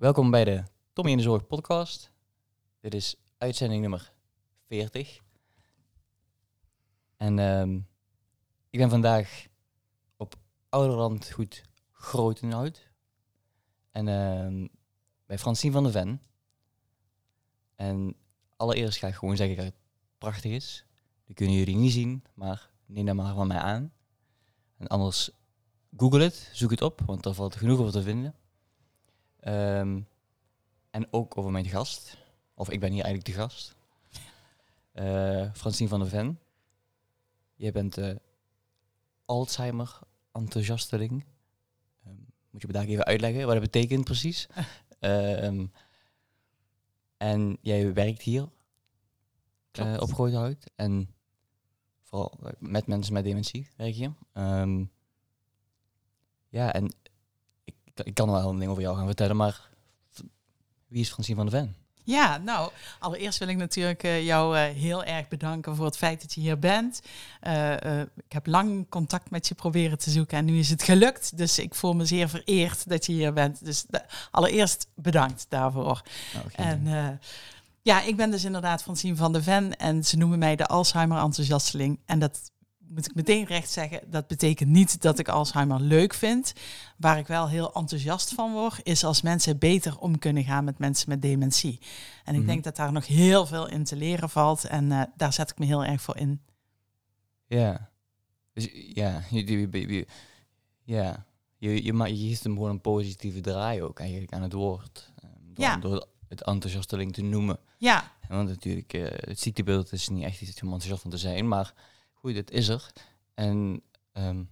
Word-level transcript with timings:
Welkom 0.00 0.30
bij 0.30 0.44
de 0.44 0.62
Tommy 0.92 1.10
in 1.10 1.16
de 1.16 1.22
Zorg 1.22 1.46
podcast. 1.46 2.12
Dit 2.80 2.94
is 2.94 3.16
uitzending 3.38 3.80
nummer 3.80 4.12
40. 4.66 5.20
En 7.16 7.38
ehm, 7.38 7.76
ik 8.70 8.78
ben 8.78 8.90
vandaag 8.90 9.46
op 10.16 10.34
Ouderland 10.68 11.30
goed 11.30 11.62
Grotenhout. 11.92 12.90
En 13.90 14.08
ehm, 14.08 14.66
bij 15.26 15.38
Francine 15.38 15.72
van 15.72 15.82
der 15.82 15.92
Ven. 15.92 16.22
En 17.74 18.16
allereerst 18.56 18.98
ga 18.98 19.06
ik 19.06 19.14
gewoon 19.14 19.36
zeggen 19.36 19.56
dat 19.56 19.64
het 19.64 19.78
prachtig 20.18 20.52
is. 20.52 20.86
Dat 21.26 21.36
kunnen 21.36 21.56
jullie 21.56 21.76
niet 21.76 21.92
zien, 21.92 22.24
maar 22.34 22.70
neem 22.86 23.06
dat 23.06 23.14
maar 23.14 23.34
van 23.34 23.46
mij 23.46 23.58
aan. 23.58 23.92
En 24.76 24.86
anders 24.86 25.30
google 25.96 26.22
het, 26.22 26.50
zoek 26.52 26.70
het 26.70 26.82
op, 26.82 27.00
want 27.00 27.22
daar 27.22 27.34
valt 27.34 27.56
genoeg 27.56 27.78
over 27.78 27.92
te 27.92 28.02
vinden. 28.02 28.34
Ehm, 29.40 30.00
en 30.90 31.12
ook 31.12 31.38
over 31.38 31.50
mijn 31.50 31.68
gast. 31.68 32.16
Of 32.54 32.70
ik 32.70 32.80
ben 32.80 32.92
hier 32.92 33.04
eigenlijk 33.04 33.34
de 33.34 33.40
gast. 33.42 33.76
Eh 34.92 35.52
Francine 35.52 35.88
van 35.88 36.00
der 36.00 36.08
Ven. 36.08 36.40
Jij 37.54 37.72
bent 37.72 37.98
eh 37.98 38.16
Alzheimer-enthousiasteling. 39.24 41.24
Ehm, 42.04 42.14
moet 42.50 42.60
je 42.60 42.66
me 42.66 42.72
daar 42.72 42.84
even 42.84 43.04
uitleggen 43.04 43.44
wat 43.44 43.52
dat 43.52 43.62
betekent 43.62 44.04
precies? 44.04 44.46
Ehm, 45.00 45.66
en 47.16 47.58
jij 47.60 47.92
werkt 47.92 48.22
hier 48.22 48.48
eh, 49.72 49.96
op 50.00 50.12
Groothout. 50.12 50.70
En 50.74 51.14
vooral 52.02 52.38
met 52.58 52.86
mensen 52.86 53.12
met 53.12 53.24
dementie 53.24 53.68
werk 53.76 53.94
je. 53.94 54.10
Ja, 56.48 56.72
en 56.72 56.92
ik, 58.04 58.14
kan 58.14 58.30
wel 58.30 58.50
een 58.50 58.58
ding 58.58 58.70
over 58.70 58.82
jou 58.82 58.96
gaan 58.96 59.06
vertellen, 59.06 59.36
maar 59.36 59.68
wie 60.86 61.00
is 61.00 61.10
Francine 61.10 61.36
van 61.36 61.46
der 61.46 61.60
Ven? 61.60 61.74
Ja, 62.04 62.38
nou, 62.38 62.70
allereerst 62.98 63.38
wil 63.38 63.48
ik 63.48 63.56
natuurlijk 63.56 64.02
eh, 64.02 64.24
jou 64.24 64.56
eh, 64.56 64.62
heel 64.74 65.04
erg 65.04 65.28
bedanken 65.28 65.76
voor 65.76 65.84
het 65.84 65.96
feit 65.96 66.20
dat 66.20 66.34
je 66.34 66.40
hier 66.40 66.58
bent. 66.58 67.02
Eh, 67.40 68.00
ik 68.00 68.32
heb 68.32 68.46
lang 68.46 68.88
contact 68.88 69.30
met 69.30 69.48
je 69.48 69.54
proberen 69.54 69.98
te 69.98 70.10
zoeken 70.10 70.38
en 70.38 70.44
nu 70.44 70.58
is 70.58 70.70
het 70.70 70.82
gelukt. 70.82 71.36
Dus 71.36 71.58
ik 71.58 71.74
voel 71.74 71.94
me 71.94 72.04
zeer 72.04 72.28
vereerd 72.28 72.88
dat 72.88 73.06
je 73.06 73.12
hier 73.12 73.32
bent. 73.32 73.64
Dus 73.64 73.84
allereerst 74.30 74.86
bedankt 74.94 75.46
daarvoor. 75.48 76.02
Nou, 76.34 76.50
geen 76.50 76.66
En 76.66 77.20
ja, 77.82 78.02
ik 78.02 78.16
ben 78.16 78.30
dus 78.30 78.44
inderdaad 78.44 78.82
Francine 78.82 79.16
van 79.16 79.32
der 79.32 79.42
Ven 79.42 79.76
en 79.76 80.04
ze 80.04 80.16
noemen 80.16 80.38
mij 80.38 80.56
de 80.56 80.66
Alzheimer-enthousiasteling. 80.66 81.98
En 82.06 82.18
dat 82.18 82.50
moet 82.94 83.06
ik 83.06 83.14
meteen 83.14 83.44
recht 83.44 83.70
zeggen, 83.70 84.00
dat 84.10 84.26
betekent 84.26 84.68
niet 84.70 85.00
dat 85.02 85.18
ik 85.18 85.28
Alzheimer 85.28 85.80
leuk 85.80 86.14
vind. 86.14 86.52
Waar 86.96 87.18
ik 87.18 87.26
wel 87.26 87.48
heel 87.48 87.72
enthousiast 87.74 88.34
van 88.34 88.52
word, 88.52 88.80
is 88.82 89.04
als 89.04 89.22
mensen 89.22 89.58
beter 89.58 89.98
om 89.98 90.18
kunnen 90.18 90.44
gaan 90.44 90.64
met 90.64 90.78
mensen 90.78 91.08
met 91.08 91.22
dementie. 91.22 91.78
En 92.24 92.32
ik 92.34 92.40
Mhm. 92.40 92.48
denk 92.48 92.64
dat 92.64 92.76
daar 92.76 92.92
nog 92.92 93.06
heel 93.06 93.46
veel 93.46 93.68
in 93.68 93.84
te 93.84 93.96
leren 93.96 94.30
valt 94.30 94.64
en 94.64 94.92
eh, 94.92 95.02
daar 95.16 95.32
zet 95.32 95.50
ik 95.50 95.58
me 95.58 95.66
heel 95.66 95.84
erg 95.84 96.00
voor 96.02 96.16
in. 96.16 96.40
Ja. 97.46 97.90
Dus 98.52 98.68
ja, 98.94 99.22
je, 99.30 100.06
ja. 100.84 101.24
Je, 101.58 101.82
je, 101.84 101.92
je 102.16 102.28
geeft 102.28 102.42
hem 102.44 102.52
gewoon 102.54 102.70
een 102.70 102.80
positieve 102.80 103.40
draai 103.40 103.82
ook 103.82 103.98
eigenlijk 104.00 104.32
aan 104.32 104.42
het 104.42 104.52
woord. 104.52 105.12
eh, 105.22 105.28
Door, 105.54 105.64
Ja. 105.64 105.76
door 105.76 106.06
het 106.28 106.42
enthousiasteling 106.42 107.12
te 107.12 107.22
noemen. 107.22 107.58
Ja, 107.78 108.12
Want 108.28 108.48
natuurlijk, 108.48 108.92
eh, 108.92 109.02
het 109.28 109.40
ziektebeeld 109.40 109.92
is 109.92 110.08
niet 110.08 110.24
echt 110.24 110.40
iets 110.40 110.62
om 110.62 110.66
enthousiast 110.72 111.02
van 111.02 111.10
te 111.10 111.18
zijn, 111.18 111.48
maar 111.48 111.74
goed, 112.20 112.34
het 112.34 112.50
is 112.50 112.68
er. 112.68 112.92
En 113.34 113.82
ehm, 114.12 114.44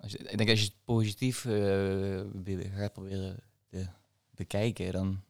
als 0.00 0.12
je, 0.12 0.18
ik 0.18 0.36
denk 0.36 0.50
als 0.50 0.58
je 0.60 0.64
het 0.66 0.84
positief 0.84 1.42
wil- 1.42 2.62
gaat 2.74 2.92
proberen 2.92 3.42
te 3.70 3.86
bekijken, 4.30 4.92
dan 4.92 5.22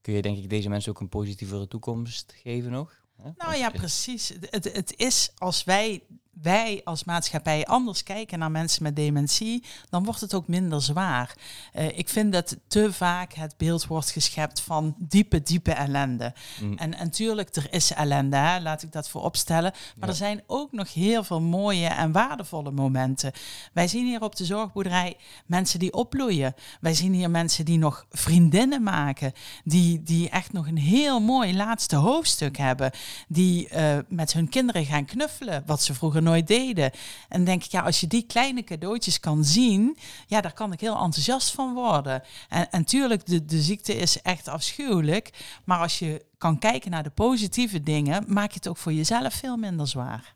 kun 0.00 0.14
je 0.14 0.22
denk 0.22 0.38
ik 0.38 0.50
deze 0.50 0.68
mensen 0.68 0.92
ook 0.92 1.00
een 1.00 1.08
positievere 1.08 1.68
toekomst 1.68 2.32
geven 2.36 2.70
nog. 2.70 3.04
hè? 3.16 3.30
nou 3.36 3.54
ja, 3.56 3.70
precies. 3.70 4.28
Het, 4.40 4.72
het 4.72 4.96
is 4.96 5.32
als 5.36 5.64
wij, 5.64 6.06
wij 6.42 6.80
als 6.84 7.04
maatschappij 7.04 7.64
anders 7.66 8.02
kijken 8.02 8.38
naar 8.38 8.50
mensen 8.50 8.82
met 8.82 8.96
dementie, 8.96 9.64
dan 9.90 10.04
wordt 10.04 10.20
het 10.20 10.34
ook 10.34 10.48
minder 10.48 10.82
zwaar. 10.82 11.34
Eh, 11.72 11.98
ik 11.98 12.08
vind 12.08 12.32
dat 12.32 12.56
te 12.66 12.92
vaak 12.92 13.32
het 13.32 13.54
beeld 13.56 13.86
wordt 13.86 14.10
geschept 14.10 14.60
van 14.60 14.94
diepe, 14.98 15.42
diepe 15.42 15.72
ellende. 15.72 16.32
Mm, 16.60 16.78
En, 16.78 16.94
en 16.98 17.10
tuurlijk, 17.10 17.56
er 17.56 17.66
is 17.72 17.92
ellende, 17.92 18.36
hè, 18.36 18.60
laat 18.60 18.82
ik 18.82 18.92
dat 18.92 19.08
vooropstellen. 19.08 19.70
Maar 19.72 19.80
Ja. 20.00 20.06
er 20.06 20.14
zijn 20.14 20.42
ook 20.46 20.72
nog 20.72 20.94
heel 20.94 21.24
veel 21.24 21.40
mooie 21.40 21.86
en 21.86 22.12
waardevolle 22.12 22.70
momenten. 22.70 23.32
Wij 23.72 23.88
zien 23.88 24.06
hier 24.06 24.22
op 24.22 24.36
de 24.36 24.44
zorgboerderij 24.44 25.16
mensen 25.46 25.78
die 25.78 25.92
opbloeien. 25.92 26.54
Wij 26.80 26.94
zien 26.94 27.12
hier 27.12 27.30
mensen 27.30 27.64
die 27.64 27.78
nog 27.78 28.06
vriendinnen 28.10 28.82
maken. 28.82 29.32
Die, 29.64 30.02
die 30.02 30.28
echt 30.30 30.52
nog 30.52 30.66
een 30.66 30.78
heel 30.78 31.20
mooi 31.20 31.56
laatste 31.56 31.96
hoofdstuk 31.96 32.56
hebben. 32.56 32.90
Die 33.28 33.68
eh, 33.68 33.98
met 34.08 34.32
hun 34.32 34.48
kinderen 34.48 34.84
gaan 34.84 35.04
knuffelen, 35.04 35.62
wat 35.66 35.82
ze 35.82 35.94
vroeger 35.94 36.21
nooit 36.22 36.46
deden. 36.46 36.90
En 37.28 37.44
denk 37.44 37.64
ik, 37.64 37.70
ja, 37.70 37.80
als 37.82 38.00
je 38.00 38.06
die 38.06 38.26
kleine 38.26 38.64
cadeautjes 38.64 39.20
kan 39.20 39.44
zien, 39.44 39.96
ja, 40.26 40.40
daar 40.40 40.52
kan 40.52 40.72
ik 40.72 40.80
heel 40.80 40.98
enthousiast 40.98 41.50
van 41.50 41.74
worden. 41.74 42.22
En, 42.48 42.70
en 42.70 42.84
tuurlijk, 42.84 43.26
de, 43.26 43.44
de 43.44 43.62
ziekte 43.62 43.94
is 43.94 44.22
echt 44.22 44.48
afschuwelijk. 44.48 45.30
Maar 45.64 45.78
als 45.78 45.98
je 45.98 46.24
kan 46.38 46.58
kijken 46.58 46.90
naar 46.90 47.02
de 47.02 47.10
positieve 47.10 47.82
dingen, 47.82 48.24
maak 48.26 48.48
je 48.50 48.56
het 48.56 48.68
ook 48.68 48.76
voor 48.76 48.92
jezelf 48.92 49.34
veel 49.34 49.56
minder 49.56 49.88
zwaar. 49.88 50.34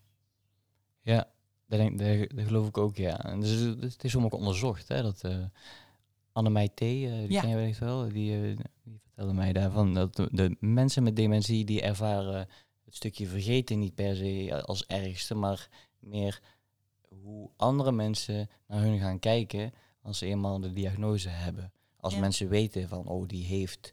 Ja, 1.02 1.28
dat, 1.68 1.78
denk, 1.78 1.98
dat, 1.98 2.36
dat 2.36 2.46
geloof 2.46 2.68
ik 2.68 2.78
ook, 2.78 2.96
ja. 2.96 3.18
En 3.24 3.40
dus, 3.40 3.50
het- 3.50 3.80
het 3.80 4.04
is 4.04 4.16
ook 4.16 4.32
onderzocht, 4.34 4.88
hè, 4.88 5.02
dat 5.02 5.22
uh, 5.26 5.36
Annemij 6.32 6.68
T., 6.68 6.80
eh, 6.80 6.86
die 6.88 7.30
Ja. 7.32 7.40
ken 7.40 7.48
je 7.50 7.54
wellicht 7.56 7.78
wel, 7.78 8.08
die, 8.08 8.34
eh, 8.34 8.56
die 8.84 9.00
vertelde 9.02 9.32
mij 9.32 9.52
daarvan, 9.52 9.94
dat 9.94 10.16
de, 10.16 10.28
de 10.32 10.56
mensen 10.60 11.02
met 11.02 11.16
dementie, 11.16 11.64
die 11.64 11.82
ervaren 11.82 12.48
het 12.86 12.94
stukje 12.94 13.26
vergeten 13.26 13.78
niet 13.78 13.94
per 13.94 14.16
se 14.16 14.62
als 14.64 14.86
ergste, 14.86 15.34
maar 15.34 15.68
meer 15.98 16.40
hoe 17.08 17.50
andere 17.56 17.92
mensen 17.92 18.48
naar 18.66 18.80
hun 18.80 18.98
gaan 18.98 19.18
kijken 19.18 19.72
als 20.02 20.18
ze 20.18 20.26
eenmaal 20.26 20.60
de 20.60 20.72
diagnose 20.72 21.28
hebben. 21.28 21.72
Als 21.96 22.14
Ja. 22.14 22.20
mensen 22.20 22.48
weten 22.48 22.88
van, 22.88 23.06
oh, 23.06 23.28
die 23.28 23.44
heeft 23.44 23.90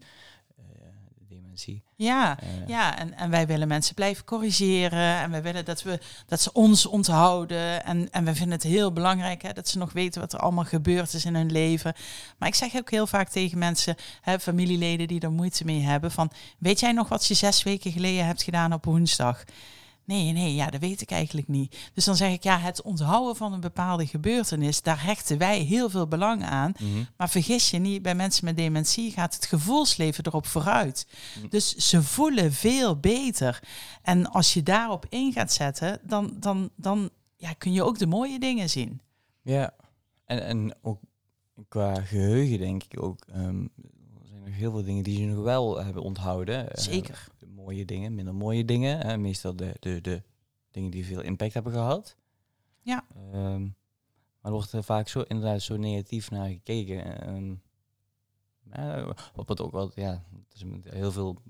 dementie. 1.53 1.83
Ja, 1.95 2.39
Eh, 2.39 2.67
ja 2.67 2.97
en, 2.97 3.17
en 3.17 3.29
wij 3.29 3.47
willen 3.47 3.67
mensen 3.67 3.95
blijven 3.95 4.25
corrigeren. 4.25 5.17
En 5.17 5.31
wij 5.31 5.41
willen 5.41 5.65
dat, 5.65 5.83
we, 5.83 5.99
dat 6.27 6.41
ze 6.41 6.53
ons 6.53 6.85
onthouden. 6.85 7.85
En, 7.85 8.11
en 8.11 8.25
we 8.25 8.35
vinden 8.35 8.53
het 8.53 8.63
heel 8.63 8.93
belangrijk 8.93 9.41
hè, 9.41 9.53
dat 9.53 9.67
ze 9.67 9.77
nog 9.77 9.93
weten 9.93 10.21
wat 10.21 10.33
er 10.33 10.39
allemaal 10.39 10.63
gebeurd 10.63 11.13
is 11.13 11.25
in 11.25 11.35
hun 11.35 11.51
leven. 11.51 11.93
Maar 12.37 12.47
ik 12.47 12.55
zeg 12.55 12.75
ook 12.75 12.91
heel 12.91 13.07
vaak 13.07 13.29
tegen 13.29 13.57
mensen, 13.57 13.95
hè, 14.21 14.39
familieleden 14.39 15.07
die 15.07 15.19
er 15.19 15.31
moeite 15.31 15.65
mee 15.65 15.81
hebben, 15.81 16.11
van 16.11 16.31
weet 16.57 16.79
jij 16.79 16.91
nog 16.91 17.09
wat 17.09 17.25
je 17.25 17.33
zes 17.33 17.63
weken 17.63 17.91
geleden 17.91 18.25
hebt 18.25 18.43
gedaan 18.43 18.73
op 18.73 18.85
woensdag? 18.85 19.43
Nee, 20.05 20.31
nee, 20.31 20.55
ja, 20.55 20.69
dat 20.69 20.79
weet 20.79 21.01
ik 21.01 21.11
eigenlijk 21.11 21.47
niet. 21.47 21.89
Dus 21.93 22.05
dan 22.05 22.15
zeg 22.15 22.31
ik, 22.31 22.43
ja, 22.43 22.59
het 22.59 22.81
onthouden 22.81 23.35
van 23.35 23.53
een 23.53 23.59
bepaalde 23.59 24.07
gebeurtenis, 24.07 24.81
daar 24.81 25.03
hechten 25.03 25.37
wij 25.37 25.59
heel 25.59 25.89
veel 25.89 26.07
belang 26.07 26.43
aan. 26.43 26.73
mhm. 26.79 27.03
Maar 27.17 27.29
vergis 27.29 27.69
je 27.69 27.77
niet, 27.79 28.01
bij 28.01 28.15
mensen 28.15 28.45
met 28.45 28.57
dementie 28.57 29.11
gaat 29.11 29.35
het 29.35 29.45
gevoelsleven 29.45 30.25
erop 30.25 30.45
vooruit. 30.45 31.07
Mm. 31.41 31.49
Dus 31.49 31.75
ze 31.75 32.03
voelen 32.03 32.53
veel 32.53 32.97
beter. 32.99 33.63
En 34.01 34.31
als 34.31 34.53
je 34.53 34.63
daarop 34.63 35.05
in 35.09 35.31
gaat 35.33 35.53
zetten, 35.53 35.99
dan, 36.03 36.35
dan, 36.39 36.69
dan 36.75 37.09
ja, 37.37 37.53
kun 37.53 37.73
je 37.73 37.83
ook 37.83 37.97
de 37.99 38.07
mooie 38.07 38.39
dingen 38.39 38.69
zien. 38.69 39.01
Ja, 39.41 39.71
en, 40.25 40.45
en 40.45 40.75
ook 40.81 40.99
qua 41.67 42.01
geheugen 42.01 42.57
denk 42.57 42.83
ik 42.83 43.03
ook. 43.03 43.25
ehm, 43.33 43.61
er 44.21 44.27
zijn 44.29 44.43
nog 44.43 44.53
heel 44.55 44.71
veel 44.71 44.83
dingen 44.83 45.03
die 45.03 45.17
ze 45.17 45.23
nog 45.23 45.43
wel 45.43 45.83
hebben 45.83 46.03
onthouden. 46.03 46.71
Eh, 46.71 46.83
Zeker. 46.83 47.27
Mooie 47.63 47.85
dingen, 47.85 48.15
minder 48.15 48.35
mooie 48.35 48.65
dingen. 48.65 48.99
Hè, 49.05 49.17
meestal 49.17 49.55
de, 49.55 49.75
de, 49.79 50.01
de 50.01 50.21
dingen 50.71 50.91
die 50.91 51.05
veel 51.05 51.21
impact 51.21 51.53
hebben 51.53 51.73
gehad. 51.73 52.15
Ja. 52.81 53.05
Ehm, 53.31 53.61
maar 53.61 54.51
er 54.51 54.51
wordt 54.51 54.71
er 54.71 54.83
vaak 54.83 55.07
zo, 55.07 55.21
inderdaad 55.21 55.61
zo 55.61 55.77
negatief 55.77 56.31
naar 56.31 56.47
gekeken. 56.49 57.21
Ehm, 57.21 57.53
eh, 58.69 59.05
wat, 59.35 59.47
wat 59.47 59.61
ook 59.61 59.71
wel, 59.71 59.91
ja, 59.95 60.23
heel 60.89 61.11
veel 61.11 61.41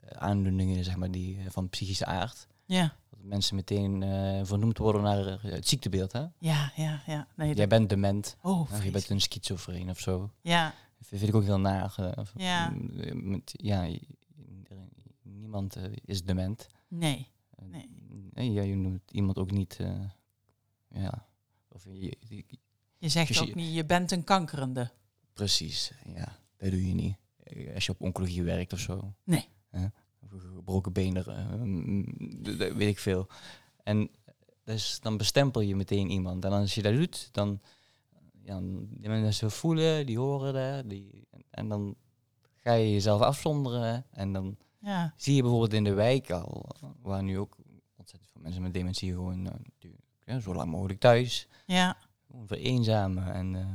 eh, 0.00 0.16
aandoeningen 0.18 0.84
zeg 0.84 0.96
maar, 0.96 1.10
die, 1.10 1.38
eh, 1.38 1.44
van 1.50 1.68
psychische 1.68 2.06
aard. 2.06 2.46
Ja, 2.64 2.94
Dat 3.10 3.18
mensen 3.22 3.54
meteen 3.56 4.02
eh, 4.02 4.40
vernoemd 4.44 4.78
worden 4.78 5.02
naar 5.02 5.26
eh, 5.26 5.42
het 5.52 5.68
ziektebeeld. 5.68 6.12
Hè? 6.12 6.20
ja, 6.38 6.72
ja. 6.76 7.02
ja. 7.06 7.26
Nee, 7.36 7.54
Jij 7.54 7.66
bent 7.68 7.88
dement. 7.88 8.36
oh, 8.42 8.60
Of 8.60 8.84
je 8.84 8.90
bent 8.90 9.10
een 9.10 9.20
schizofreen 9.20 9.90
of 9.90 9.98
zo. 9.98 10.30
Ja, 10.40 10.74
Dat 10.98 11.08
vind 11.08 11.22
ik 11.28 11.34
ook 11.34 11.42
heel 11.44 11.60
naar. 11.60 11.94
eh, 11.96 12.24
Ja. 12.34 12.68
mm, 12.70 13.30
met- 13.30 13.52
ja, 13.56 13.88
niemand 15.48 15.76
eh, 15.76 15.84
is 16.04 16.22
dement. 16.24 16.66
nee. 16.88 17.26
Nee. 17.62 17.88
nee, 18.32 18.52
ja, 18.52 18.62
je 18.62 18.74
noemt 18.76 19.10
iemand 19.10 19.38
ook 19.38 19.50
niet. 19.50 19.76
eh, 19.80 20.00
ja. 20.88 21.26
Of 21.68 21.84
je, 21.84 22.16
je- 22.28 22.44
Je 22.98 23.08
zegt 23.08 23.28
Dus 23.28 23.38
je- 23.38 23.48
ook 23.48 23.54
niet, 23.54 23.74
je 23.74 23.84
bent 23.84 24.10
een 24.10 24.24
kankerende. 24.24 24.90
precies, 25.32 25.92
ja. 26.14 26.36
Dat 26.56 26.70
doe 26.70 26.86
je 26.86 26.94
niet. 26.94 27.16
Eh, 27.42 27.74
Als 27.74 27.86
je 27.86 27.92
op 27.92 28.00
oncologie 28.00 28.42
werkt 28.42 28.72
of 28.72 28.78
zo. 28.78 29.14
Nee. 29.24 29.48
Een 29.70 29.92
gebroken 30.40 30.92
benen, 30.92 31.24
mm, 31.62 32.04
dat 32.42 32.56
weet 32.72 32.88
ik 32.88 32.98
veel. 32.98 33.26
En 33.82 34.10
dus 34.64 35.00
dan 35.00 35.16
bestempel 35.16 35.60
je 35.60 35.76
meteen 35.76 36.10
iemand. 36.10 36.44
En 36.44 36.52
als 36.52 36.74
je 36.74 36.82
dat 36.82 36.94
doet, 36.94 37.28
dan 37.32 37.60
ja, 38.42 38.60
die 38.62 39.08
mensen 39.08 39.50
voelen, 39.50 40.06
die 40.06 40.18
horen 40.18 40.52
dat. 40.54 40.90
Die, 40.90 41.28
en 41.50 41.68
dan 41.68 41.96
ga 42.56 42.72
je 42.72 42.90
jezelf 42.92 43.20
afzonderen. 43.20 44.06
En 44.10 44.32
dan 44.32 44.56
Ja, 44.80 45.12
zie 45.16 45.34
je 45.34 45.40
bijvoorbeeld 45.42 45.72
in 45.72 45.84
de 45.84 45.92
wijk 45.92 46.30
al, 46.30 46.66
waar 47.02 47.22
nu 47.22 47.38
ook 47.38 47.56
ontzettend 47.96 48.30
veel 48.32 48.42
mensen 48.42 48.62
met 48.62 48.72
dementie 48.74 49.12
gewoon 49.12 49.50
ja, 50.24 50.40
zo 50.40 50.54
lang 50.54 50.70
mogelijk 50.70 51.00
thuis. 51.00 51.48
ja. 51.66 51.96
Vereenzamen. 52.46 53.32
En 53.34 53.54
eh, 53.56 53.66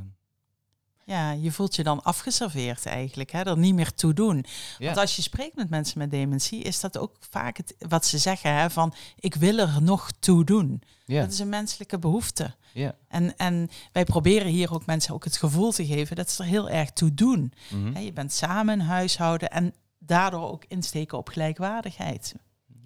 Ja, 1.04 1.30
je 1.32 1.52
voelt 1.52 1.74
je 1.76 1.82
dan 1.82 2.02
afgeserveerd 2.02 2.86
eigenlijk, 2.86 3.30
hè? 3.30 3.42
er 3.42 3.58
niet 3.58 3.74
meer 3.74 3.94
toe 3.94 4.12
doen. 4.14 4.44
ja, 4.78 4.84
Want 4.86 4.98
als 4.98 5.16
je 5.16 5.22
spreekt 5.22 5.56
met 5.56 5.70
mensen 5.70 5.98
met 5.98 6.10
dementie, 6.10 6.62
is 6.62 6.80
dat 6.80 6.98
ook 6.98 7.16
vaak 7.30 7.56
het, 7.56 7.74
wat 7.78 8.06
ze 8.06 8.18
zeggen, 8.18 8.54
hè? 8.54 8.70
van 8.70 8.94
ik 9.18 9.34
wil 9.34 9.58
er 9.58 9.82
nog 9.82 10.10
toe 10.18 10.44
doen. 10.44 10.82
ja, 11.04 11.20
Dat 11.20 11.32
is 11.32 11.38
een 11.38 11.48
menselijke 11.48 11.98
behoefte. 11.98 12.54
ja. 12.72 12.94
En, 13.08 13.36
en 13.36 13.68
wij 13.92 14.04
proberen 14.04 14.48
hier 14.48 14.72
ook 14.74 14.86
mensen 14.86 15.14
ook 15.14 15.24
het 15.24 15.36
gevoel 15.36 15.72
te 15.72 15.86
geven 15.86 16.16
dat 16.16 16.30
ze 16.30 16.42
er 16.42 16.48
heel 16.48 16.70
erg 16.70 16.90
toe 16.90 17.14
doen. 17.14 17.52
mhm. 17.70 17.98
Je 17.98 18.12
bent 18.12 18.32
samen 18.32 18.80
een 18.80 18.86
huishouden 18.86 19.50
en 19.50 19.74
daardoor 20.06 20.50
ook 20.50 20.64
insteken 20.68 21.18
op 21.18 21.28
gelijkwaardigheid. 21.28 22.34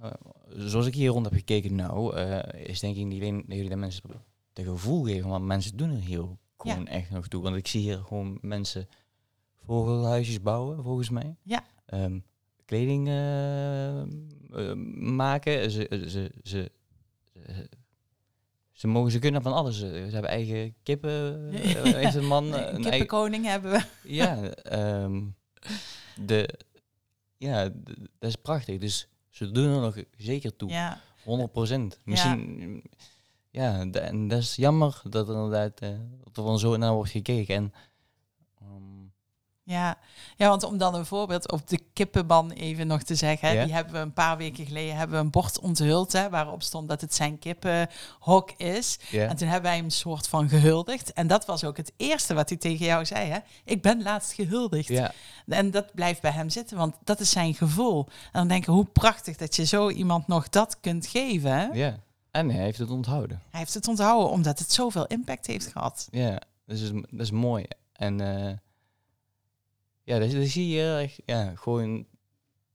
Eh, 0.00 0.11
zoals 0.49 0.87
ik 0.87 0.94
hier 0.94 1.11
rond 1.11 1.25
heb 1.25 1.35
gekeken 1.35 1.75
nou, 1.75 2.17
eh, 2.17 2.69
is 2.69 2.81
denk 2.81 2.97
ik 2.97 3.05
niet 3.05 3.20
alleen 3.20 3.44
dat 3.47 3.56
jullie 3.56 3.70
de 3.70 3.76
mensen 3.76 4.03
het 4.53 4.67
gevoel 4.67 5.05
geven, 5.05 5.29
maar 5.29 5.41
mensen 5.41 5.76
doen 5.76 5.91
er 5.91 6.00
hier 6.00 6.20
ook 6.20 6.37
gewoon 6.56 6.87
echt 6.87 7.11
nog 7.11 7.29
toe. 7.29 7.43
Want 7.43 7.56
ik 7.56 7.67
zie 7.67 7.81
hier 7.81 7.99
gewoon 7.99 8.38
mensen 8.41 8.88
vogelhuisjes 9.65 10.43
bouwen, 10.43 10.82
volgens 10.82 11.11
mij. 11.11 11.37
Ja. 11.43 11.65
Ehm, 11.87 12.19
kleding 12.65 13.09
eh, 13.09 14.75
maken. 14.94 15.70
Ze, 15.70 15.87
ze, 15.91 16.11
ze, 16.11 16.32
ze, 16.43 16.70
ze 18.73 18.87
mogen, 18.87 19.11
ze 19.11 19.19
kunnen 19.19 19.43
van 19.43 19.53
alles. 19.53 19.79
Ze 19.79 19.87
hebben 19.87 20.31
eigen 20.31 20.75
kippen. 20.82 21.49
Ja. 21.53 21.82
heeft 21.82 22.15
een 22.15 22.26
man. 22.26 22.44
Een 22.53 22.55
eigen, 22.55 22.82
kippenkoning 22.82 23.44
hebben 23.44 23.70
we. 23.70 23.85
ja, 24.03 24.43
ehm, 24.53 25.23
de, 26.17 26.49
ja, 27.38 27.69
dat 28.19 28.29
is 28.31 28.37
prachtig. 28.37 28.79
Dus 28.79 29.08
ze 29.29 29.50
doen 29.50 29.75
er 29.75 29.81
nog 29.81 29.96
zeker 30.17 30.56
toe. 30.56 30.70
Ja, 30.70 31.00
100 31.25 31.52
procent. 31.52 31.99
Misschien, 32.05 32.82
ja, 33.50 33.81
en 33.90 34.29
dat 34.29 34.38
is 34.38 34.56
jammer 34.56 35.02
dat 35.11 35.29
er 35.29 35.35
inderdaad 35.35 35.81
eh, 35.81 35.88
dat 36.25 36.37
er 36.37 36.43
van 36.43 36.58
zo 36.58 36.76
naar 36.76 36.93
wordt 36.93 37.11
gekeken. 37.11 37.55
En, 37.55 37.73
ehm, 38.58 38.97
Ja. 39.69 39.99
ja, 40.37 40.49
want 40.49 40.62
om 40.62 40.79
dan 40.79 40.94
een 40.94 41.06
voorbeeld 41.06 41.50
op 41.50 41.69
de 41.69 41.81
kippenban 41.93 42.50
even 42.50 42.87
nog 42.87 43.03
te 43.03 43.15
zeggen. 43.15 43.65
Die 43.65 43.75
hebben 43.75 43.93
we 43.93 43.99
een 43.99 44.12
paar 44.12 44.37
weken 44.37 44.67
geleden 44.67 44.97
hebben 44.97 45.17
we 45.17 45.25
een 45.25 45.31
bord 45.31 45.61
onthuld. 45.61 46.12
Hè, 46.12 46.31
waarop 46.31 46.62
stond 46.62 46.88
dat 46.88 47.00
het 47.00 47.15
zijn 47.15 47.38
kippenhok 47.38 48.50
is. 48.56 48.99
En 49.12 49.37
toen 49.37 49.49
hebben 49.49 49.62
wij 49.62 49.76
hem 49.76 49.85
een 49.85 49.91
soort 49.91 50.29
van 50.29 50.49
gehuldigd. 50.49 51.12
En 51.12 51.26
dat 51.26 51.47
was 51.47 51.65
ook 51.65 51.76
het 51.76 51.93
eerste 51.97 52.35
wat 52.35 52.49
hij 52.49 52.59
tegen 52.59 52.87
jou 52.87 53.05
zei. 53.05 53.31
Hè? 53.31 53.38
Ik 53.65 53.82
ben 53.82 54.03
laatst 54.03 54.32
gehuldigd. 54.32 54.93
En 55.47 55.70
dat 55.70 55.94
blijft 55.94 56.20
bij 56.20 56.31
hem 56.31 56.50
zitten, 56.50 56.76
want 56.76 56.94
dat 57.05 57.20
is 57.20 57.31
zijn 57.31 57.55
gevoel. 57.55 58.06
En 58.09 58.31
dan 58.32 58.49
denk 58.49 58.62
ik, 58.62 58.69
hoe 58.69 58.85
prachtig 58.85 59.37
dat 59.37 59.56
je 59.56 59.65
zo 59.65 59.91
iemand 59.91 60.26
nog 60.26 60.49
dat 60.49 60.81
kunt 60.81 61.06
geven. 61.06 61.70
Ja. 61.73 61.97
En 62.31 62.50
hij 62.50 62.62
heeft 62.62 62.79
het 62.79 62.91
onthouden. 62.91 63.43
Hij 63.50 63.61
heeft 63.61 63.75
het 63.75 63.88
onthouden 63.88 64.31
omdat 64.31 64.59
het 64.59 64.73
zoveel 64.73 65.06
impact 65.06 65.47
heeft 65.47 65.67
gehad. 65.67 66.09
Ja, 66.11 66.41
dus 66.67 66.81
is, 66.81 66.91
dat 66.93 67.20
is 67.20 67.31
mooi. 67.31 67.65
En 67.93 68.20
eh, 68.20 68.53
ja, 70.08 70.19
dat, 70.19 70.31
dat 70.31 70.46
zie 70.46 70.69
je 70.69 70.96
echt, 71.02 71.20
ja, 71.25 71.52
gewoon, 71.56 72.06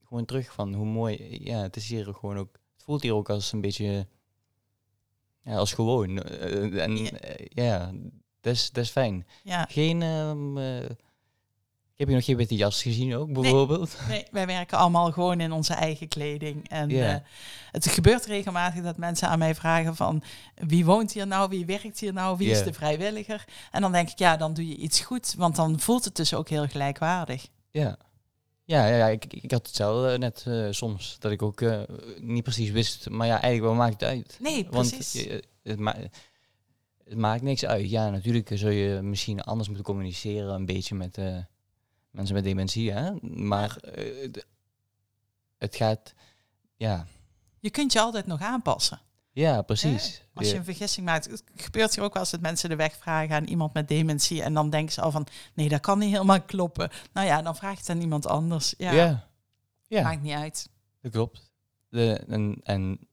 gewoon 0.03 0.25
terug 0.25 0.51
van 0.53 0.73
hoe 0.73 0.85
mooi, 0.85 1.37
ja, 1.43 1.61
het 1.61 1.75
is 1.75 1.87
hier 1.87 2.05
gewoon 2.13 2.37
ook, 2.37 2.53
het 2.73 2.83
voelt 2.83 3.01
hier 3.01 3.13
ook 3.13 3.29
als 3.29 3.51
een 3.51 3.61
beetje, 3.61 4.07
ja, 5.43 5.55
als 5.55 5.73
gewoon. 5.73 6.21
Eh, 6.23 6.83
en 6.83 6.97
Ja. 6.97 7.09
eh, 7.11 7.45
ja, 7.49 7.91
dat 8.41 8.53
is, 8.53 8.71
dat 8.71 8.83
is 8.83 8.89
fijn. 8.89 9.27
Ja, 9.43 9.65
Geen, 9.69 10.01
eh, 10.01 10.81
ik 10.83 10.97
heb 12.03 12.07
hier 12.07 12.17
nog 12.17 12.25
geen 12.25 12.37
witte 12.37 12.55
jas 12.55 12.81
gezien 12.81 13.15
ook, 13.15 13.33
bijvoorbeeld. 13.33 13.97
nee, 14.07 14.25
wij 14.31 14.45
werken 14.45 14.77
allemaal 14.77 15.11
gewoon 15.11 15.39
in 15.41 15.51
onze 15.51 15.73
eigen 15.73 16.07
kleding. 16.07 16.69
En 16.69 16.89
eh, 16.89 17.15
het 17.71 17.87
gebeurt 17.87 18.25
regelmatig 18.25 18.83
dat 18.83 18.97
mensen 18.97 19.27
aan 19.27 19.39
mij 19.39 19.55
vragen 19.55 19.95
van... 19.95 20.23
wie 20.55 20.85
woont 20.85 21.11
hier 21.13 21.27
nou, 21.27 21.49
wie 21.49 21.65
werkt 21.65 21.99
hier 21.99 22.13
nou, 22.13 22.37
wie 22.37 22.49
is 22.49 22.63
de 22.63 22.73
vrijwilliger? 22.73 23.45
En 23.71 23.81
dan 23.81 23.91
denk 23.91 24.09
ik, 24.09 24.19
ja, 24.19 24.37
dan 24.37 24.53
doe 24.53 24.67
je 24.67 24.75
iets 24.75 24.99
goed. 24.99 25.33
Want 25.37 25.55
dan 25.55 25.79
voelt 25.79 26.05
het 26.05 26.15
dus 26.15 26.33
ook 26.33 26.49
heel 26.49 26.67
gelijkwaardig. 26.67 27.47
Ja. 27.71 27.97
Ja, 28.65 28.87
ja, 28.87 29.07
ik, 29.07 29.25
ik 29.33 29.51
had 29.51 29.67
het 29.67 29.75
zelf 29.75 30.11
eh, 30.11 30.17
net 30.17 30.43
eh, 30.47 30.67
soms, 30.69 31.15
dat 31.19 31.31
ik 31.31 31.41
ook 31.41 31.63
niet 32.19 32.43
precies 32.43 32.69
wist, 32.69 33.09
maar 33.09 33.27
ja, 33.27 33.41
eigenlijk, 33.41 33.63
wat 33.75 33.85
maakt 33.85 34.01
het 34.01 34.09
uit? 34.09 34.37
Nee, 34.39 34.67
Want 34.69 34.89
precies. 34.89 35.23
je- 35.23 35.43
het, 35.63 35.79
ma 35.79 35.95
het 37.03 37.17
maakt 37.17 37.41
niks 37.41 37.65
uit. 37.65 37.89
Ja, 37.89 38.09
natuurlijk 38.09 38.49
zul 38.53 38.69
je 38.69 39.01
misschien 39.01 39.41
anders 39.41 39.67
moeten 39.67 39.85
communiceren, 39.85 40.53
een 40.53 40.65
beetje 40.65 40.95
met 40.95 41.17
eh, 41.17 41.37
mensen 42.13 42.35
met 42.35 42.43
dementie, 42.43 42.91
hè? 42.91 43.11
Maar 43.21 43.77
eh, 43.77 44.31
het- 45.57 45.75
gaat, 45.75 46.13
ja, 46.75 47.07
Je 47.59 47.69
kunt 47.69 47.93
je 47.93 47.99
altijd 47.99 48.25
nog 48.25 48.41
aanpassen. 48.41 49.01
ja, 49.31 49.61
precies. 49.61 50.21
Als 50.33 50.49
je 50.49 50.55
een 50.57 50.63
vergissing 50.63 51.05
maakt, 51.05 51.25
het 51.29 51.43
gebeurt 51.55 51.95
hier 51.95 52.03
ook 52.03 52.13
wel 52.13 52.21
eens 52.21 52.31
dat 52.31 52.41
mensen 52.41 52.69
de 52.69 52.75
weg 52.75 52.95
vragen 52.97 53.35
aan 53.35 53.43
iemand 53.45 53.73
met 53.73 53.87
dementie 53.87 54.43
en 54.43 54.53
dan 54.53 54.69
denken 54.69 54.93
ze 54.93 55.01
al 55.01 55.11
van, 55.11 55.27
nee, 55.53 55.69
dat 55.69 55.79
kan 55.79 55.99
niet 55.99 56.11
helemaal 56.11 56.41
kloppen. 56.41 56.89
Nou 57.13 57.27
ja, 57.27 57.41
dan 57.41 57.55
vraag 57.55 57.71
je 57.73 57.77
het 57.79 57.89
aan 57.89 58.01
iemand 58.01 58.25
anders. 58.25 58.73
Ja, 58.77 58.91
ja. 58.91 59.27
Ja, 59.87 60.01
maakt 60.03 60.21
niet 60.21 60.33
uit. 60.33 60.69
dat 61.01 61.11
klopt. 61.11 61.51
De, 61.89 62.13
en 62.27 62.59
en 62.63 63.07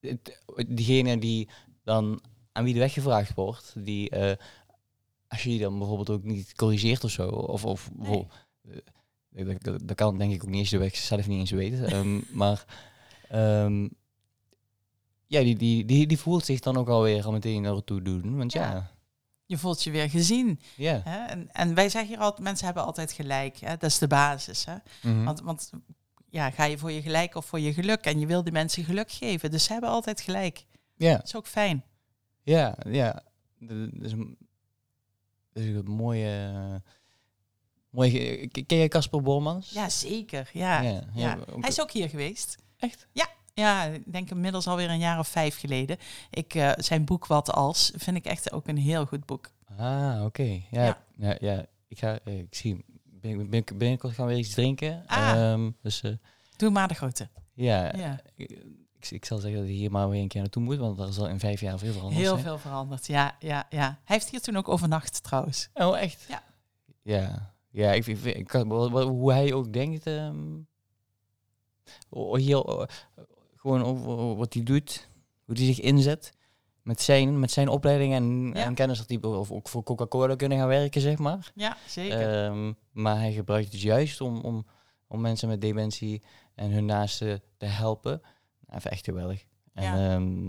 het- 0.00 0.38
diegene 0.68 1.18
die 1.18 1.48
dan 1.84 2.22
aan 2.52 2.64
wie 2.64 2.72
de 2.74 2.78
weg 2.80 2.92
gevraagd 2.92 3.34
wordt, 3.34 3.72
die, 3.84 4.10
eh, 4.10 4.36
als 5.30 5.42
je 5.42 5.48
die 5.48 5.58
dan 5.58 5.78
bijvoorbeeld 5.78 6.10
ook 6.10 6.24
niet 6.24 6.54
corrigeert 6.54 7.04
of 7.04 7.10
zo, 7.10 7.28
of, 7.28 7.64
of 7.64 7.90
bijvoorbeeld, 7.92 8.32
eh, 9.32 9.46
dat, 9.46 9.62
dat, 9.62 9.88
dat 9.88 9.96
kan 9.96 10.18
denk 10.18 10.32
ik 10.32 10.42
ook 10.42 10.48
niet 10.48 10.58
eens 10.58 10.70
de 10.70 10.78
weg 10.78 10.96
zelf 10.96 11.26
niet 11.26 11.38
eens 11.38 11.50
weten, 11.50 11.86
ehm, 11.92 12.20
maar 12.30 12.64
ehm, 13.28 13.88
ja, 15.26 15.40
die, 15.40 15.56
die, 15.56 15.84
die, 15.84 16.06
die 16.06 16.18
voelt 16.18 16.44
zich 16.44 16.60
dan 16.60 16.76
ook 16.76 16.88
alweer 16.88 17.24
al 17.24 17.32
meteen 17.32 17.62
naartoe 17.62 18.02
doen, 18.02 18.36
want 18.36 18.52
ja, 18.52 18.70
Ja. 18.70 18.90
Je 19.46 19.58
voelt 19.58 19.82
je 19.82 19.90
weer 19.90 20.10
gezien. 20.10 20.60
ja, 20.76 21.00
Hè? 21.04 21.24
En, 21.26 21.50
en 21.52 21.74
wij 21.74 21.88
zeggen 21.88 22.10
hier 22.10 22.22
altijd, 22.22 22.42
mensen 22.42 22.66
hebben 22.66 22.84
altijd 22.84 23.12
gelijk. 23.12 23.56
Hè? 23.56 23.76
Dat 23.76 23.90
is 23.90 23.98
de 23.98 24.06
basis. 24.06 24.64
Hè? 24.64 24.74
mhm, 25.02 25.24
Want, 25.24 25.40
want 25.40 25.70
ja, 26.28 26.50
ga 26.50 26.64
je 26.64 26.78
voor 26.78 26.92
je 26.92 27.02
gelijk 27.02 27.34
of 27.34 27.44
voor 27.46 27.60
je 27.60 27.72
geluk? 27.72 28.04
En 28.04 28.18
je 28.18 28.26
wil 28.26 28.42
die 28.42 28.52
mensen 28.52 28.84
geluk 28.84 29.10
geven. 29.10 29.50
Dus 29.50 29.64
ze 29.64 29.72
hebben 29.72 29.90
altijd 29.90 30.20
gelijk. 30.20 30.64
ja. 30.96 31.16
Dat 31.16 31.24
is 31.24 31.36
ook 31.36 31.46
fijn. 31.46 31.84
Ja, 32.42 32.76
ja. 32.88 33.22
Dat 33.58 33.76
is 34.00 34.12
een, 34.12 34.36
is 35.52 35.64
een 35.64 35.84
mooie... 35.90 36.82
mooie 37.90 38.46
ken 38.66 38.78
je 38.78 38.88
Casper 38.88 39.22
Bormans? 39.22 39.70
Ja, 39.70 39.88
zeker. 39.88 40.50
Ja. 40.52 40.80
ja, 40.80 41.02
Ja. 41.14 41.38
Hij 41.60 41.68
is 41.68 41.80
ook 41.80 41.90
hier 41.90 42.08
geweest. 42.08 42.56
echt? 42.76 43.06
Ja, 43.54 43.82
ik 43.84 44.12
denk 44.12 44.30
inmiddels 44.30 44.66
alweer 44.66 44.90
een 44.90 44.98
jaar 44.98 45.18
of 45.18 45.28
vijf 45.28 45.58
geleden. 45.58 45.96
Ik, 46.30 46.54
eh, 46.54 46.72
zijn 46.76 47.04
boek 47.04 47.26
Wat 47.26 47.52
Als 47.52 47.92
vind 47.96 48.16
ik 48.16 48.24
echt 48.24 48.52
ook 48.52 48.68
een 48.68 48.76
heel 48.78 49.06
goed 49.06 49.26
boek. 49.26 49.50
Ah, 49.76 50.22
oké. 50.24 50.42
Ja, 50.70 50.84
Ja. 50.84 50.98
ja. 51.16 51.36
Ja, 51.40 51.66
Ik, 51.88 51.98
ga, 51.98 52.18
eh, 52.24 52.38
ik 52.38 52.54
zie... 52.54 52.84
bin- 53.04 53.50
bin- 53.50 53.64
Binnenkort 53.74 54.14
gaan 54.14 54.26
we 54.26 54.32
weer 54.32 54.40
iets 54.40 54.54
drinken. 54.54 55.02
Ah. 55.06 55.30
Ehm, 55.52 55.70
dus 55.82 56.00
eh, 56.02 56.12
Doe 56.56 56.70
maar 56.70 56.88
de 56.88 56.94
grote. 56.94 57.28
ja, 57.54 57.96
Ja. 57.96 58.20
Ik, 59.08 59.24
zal 59.24 59.38
zeggen 59.38 59.58
dat 59.58 59.68
hij 59.68 59.76
hier 59.76 59.90
maar 59.90 60.08
weer 60.08 60.20
een 60.22 60.28
keer 60.28 60.40
naartoe 60.40 60.62
moet, 60.62 60.76
want 60.76 61.00
er 61.00 61.12
zal 61.12 61.28
in 61.28 61.38
vijf 61.38 61.60
jaar 61.60 61.78
veel 61.78 61.92
veranderd 61.92 62.20
Heel 62.20 62.30
zijn. 62.32 62.42
veel 62.44 62.58
veranderd. 62.58 63.06
Ja, 63.06 63.36
ja, 63.38 63.66
ja. 63.70 63.84
Hij 64.04 64.16
heeft 64.16 64.28
hier 64.30 64.40
toen 64.40 64.56
ook 64.56 64.68
overnacht 64.68 65.22
trouwens. 65.22 65.68
Oh, 65.74 65.98
echt? 65.98 66.24
Ja. 66.28 66.42
Ja, 67.02 67.52
ja 67.70 67.92
ik, 67.92 68.06
ik, 68.06 68.24
ik, 68.24 68.50
hoe 68.50 69.32
hij 69.32 69.52
ook 69.52 69.72
denkt, 69.72 70.06
ehm, 70.06 70.58
hier, 72.36 72.64
o- 72.66 72.86
gewoon 73.56 73.84
over 73.84 74.36
wat 74.36 74.54
hij 74.54 74.62
doet, 74.62 75.08
hoe 75.44 75.56
hij 75.56 75.64
zich 75.64 75.80
inzet 75.80 76.32
met 76.82 77.00
zijn, 77.00 77.38
met 77.40 77.50
zijn 77.50 77.68
opleiding 77.68 78.14
en, 78.14 78.50
Ja. 78.54 78.64
en 78.64 78.74
kennis 78.74 78.98
dat 78.98 79.08
hij 79.08 79.18
of 79.30 79.50
ook 79.50 79.68
voor 79.68 79.82
Coca-Cola 79.82 80.34
kunnen 80.36 80.58
gaan 80.58 80.68
werken, 80.68 81.00
zeg 81.00 81.18
maar. 81.18 81.52
Ja, 81.54 81.76
zeker. 81.86 82.44
Ehm, 82.44 82.72
maar 82.92 83.16
hij 83.16 83.32
gebruikt 83.32 83.72
het 83.72 83.80
juist 83.80 84.20
om, 84.20 84.40
om, 84.40 84.66
om 85.06 85.20
mensen 85.20 85.48
met 85.48 85.60
dementie 85.60 86.22
en 86.54 86.70
hun 86.70 86.84
naasten 86.84 87.42
te 87.56 87.66
helpen. 87.66 88.22
Even 88.74 88.90
echt 88.90 89.04
geweldig. 89.04 89.44
En, 89.72 89.82
Ja. 89.84 90.14
ehm, 90.14 90.48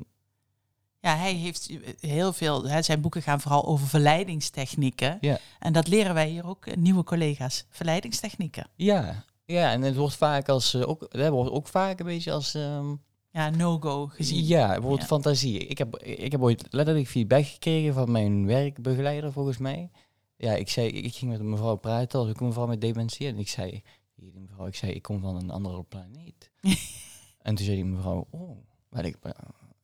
Ja, 1.04 1.16
hij 1.18 1.34
heeft 1.34 1.70
heel 2.00 2.34
veel. 2.34 2.68
Hè, 2.68 2.82
zijn 2.82 3.02
boeken 3.02 3.22
gaan 3.22 3.42
vooral 3.42 3.66
over 3.66 3.88
verleidingstechnieken. 3.88 5.18
Ja. 5.22 5.38
En 5.60 5.74
dat 5.74 5.88
leren 5.88 6.14
wij 6.14 6.30
hier 6.30 6.48
ook, 6.48 6.66
eh, 6.66 6.76
nieuwe 6.78 7.04
collega's. 7.04 7.66
Verleidingstechnieken. 7.70 8.68
ja, 8.76 9.24
ja, 9.46 9.72
en 9.72 9.82
het 9.82 9.96
wordt 9.96 10.16
vaak 10.16 10.50
als, 10.50 10.74
eh, 10.74 10.90
ook, 10.90 11.12
dat 11.12 11.30
wordt 11.30 11.52
ook 11.52 11.68
vaak 11.68 12.00
een 12.00 12.06
beetje 12.06 12.32
als... 12.32 12.54
ehm, 12.54 12.96
Ja, 13.34 13.50
no-go 13.50 14.08
gezien. 14.08 14.44
Ja, 14.46 14.68
bijvoorbeeld 14.68 15.00
Ja. 15.02 15.06
fantasie. 15.08 15.58
Ik 15.68 15.78
heb, 15.78 15.98
ik 15.98 16.32
heb 16.32 16.42
ooit 16.42 16.66
letterlijk 16.70 17.08
feedback 17.08 17.46
gekregen 17.46 17.94
van 17.94 18.12
mijn 18.12 18.46
werkbegeleider, 18.46 19.32
volgens 19.32 19.58
mij. 19.58 19.90
Ja, 20.38 20.54
ik 20.54 20.70
zei, 20.70 20.88
ik 20.88 21.16
ging 21.16 21.32
met 21.32 21.40
een 21.40 21.50
mevrouw 21.50 21.76
praten, 21.76 22.20
als 22.20 22.30
ook 22.30 22.40
een 22.40 22.48
mevrouw 22.48 22.68
met 22.68 22.82
dementie. 22.82 23.28
En 23.28 23.38
ik 23.38 23.50
zei, 23.50 23.84
die 24.16 24.34
mevrouw, 24.40 24.66
ik 24.68 24.76
zei, 24.76 24.92
ik 24.92 25.02
kom 25.02 25.20
van 25.22 25.36
een 25.36 25.50
andere 25.52 25.84
planeet. 25.84 26.50
en 27.42 27.56
toen 27.56 27.66
zei 27.66 27.76
die 27.76 27.86
mevrouw, 27.86 28.28
oh, 28.30 28.58
ik, 29.04 29.18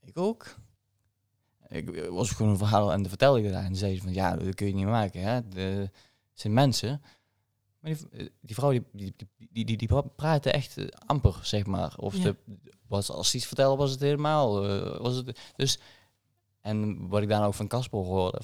ik 0.03 0.17
ook. 0.17 0.55
Ik 1.67 2.09
was 2.09 2.31
gewoon 2.31 2.51
een 2.51 2.57
verhaal 2.57 2.91
en 2.91 2.99
dan 2.99 3.09
vertelde 3.09 3.41
ik 3.43 3.51
daar. 3.51 3.63
En 3.63 3.75
zei 3.75 3.95
ze 3.95 4.01
van, 4.01 4.13
ja, 4.13 4.35
dat 4.35 4.55
kun 4.55 4.67
je 4.67 4.73
niet 4.73 4.85
maken. 4.85 5.21
Hè? 5.21 5.47
De, 5.47 5.59
het 5.61 5.91
zijn 6.33 6.53
mensen. 6.53 7.01
Maar 7.79 7.93
die, 7.93 8.31
die 8.41 8.55
vrouw, 8.55 8.71
die, 8.71 8.83
die, 8.91 9.15
die, 9.51 9.65
die, 9.65 9.77
die 9.77 10.03
praatte 10.15 10.51
echt 10.51 10.77
eh, 10.77 10.87
amper, 11.05 11.39
zeg 11.41 11.65
maar. 11.65 11.97
Of 11.97 12.15
Ja. 12.15 12.23
de, 12.23 12.35
was, 12.87 13.11
als 13.11 13.29
ze 13.29 13.37
iets 13.37 13.45
vertelde, 13.45 13.77
was 13.77 13.91
het 13.91 13.99
helemaal... 13.99 14.69
eh, 14.69 14.99
was 15.01 15.15
het, 15.15 15.39
dus, 15.55 15.79
en 16.61 17.07
wat 17.07 17.21
ik 17.21 17.29
daarna 17.29 17.45
ook 17.45 17.53
van 17.53 17.67
Casper 17.67 17.99
hoorde... 17.99 18.41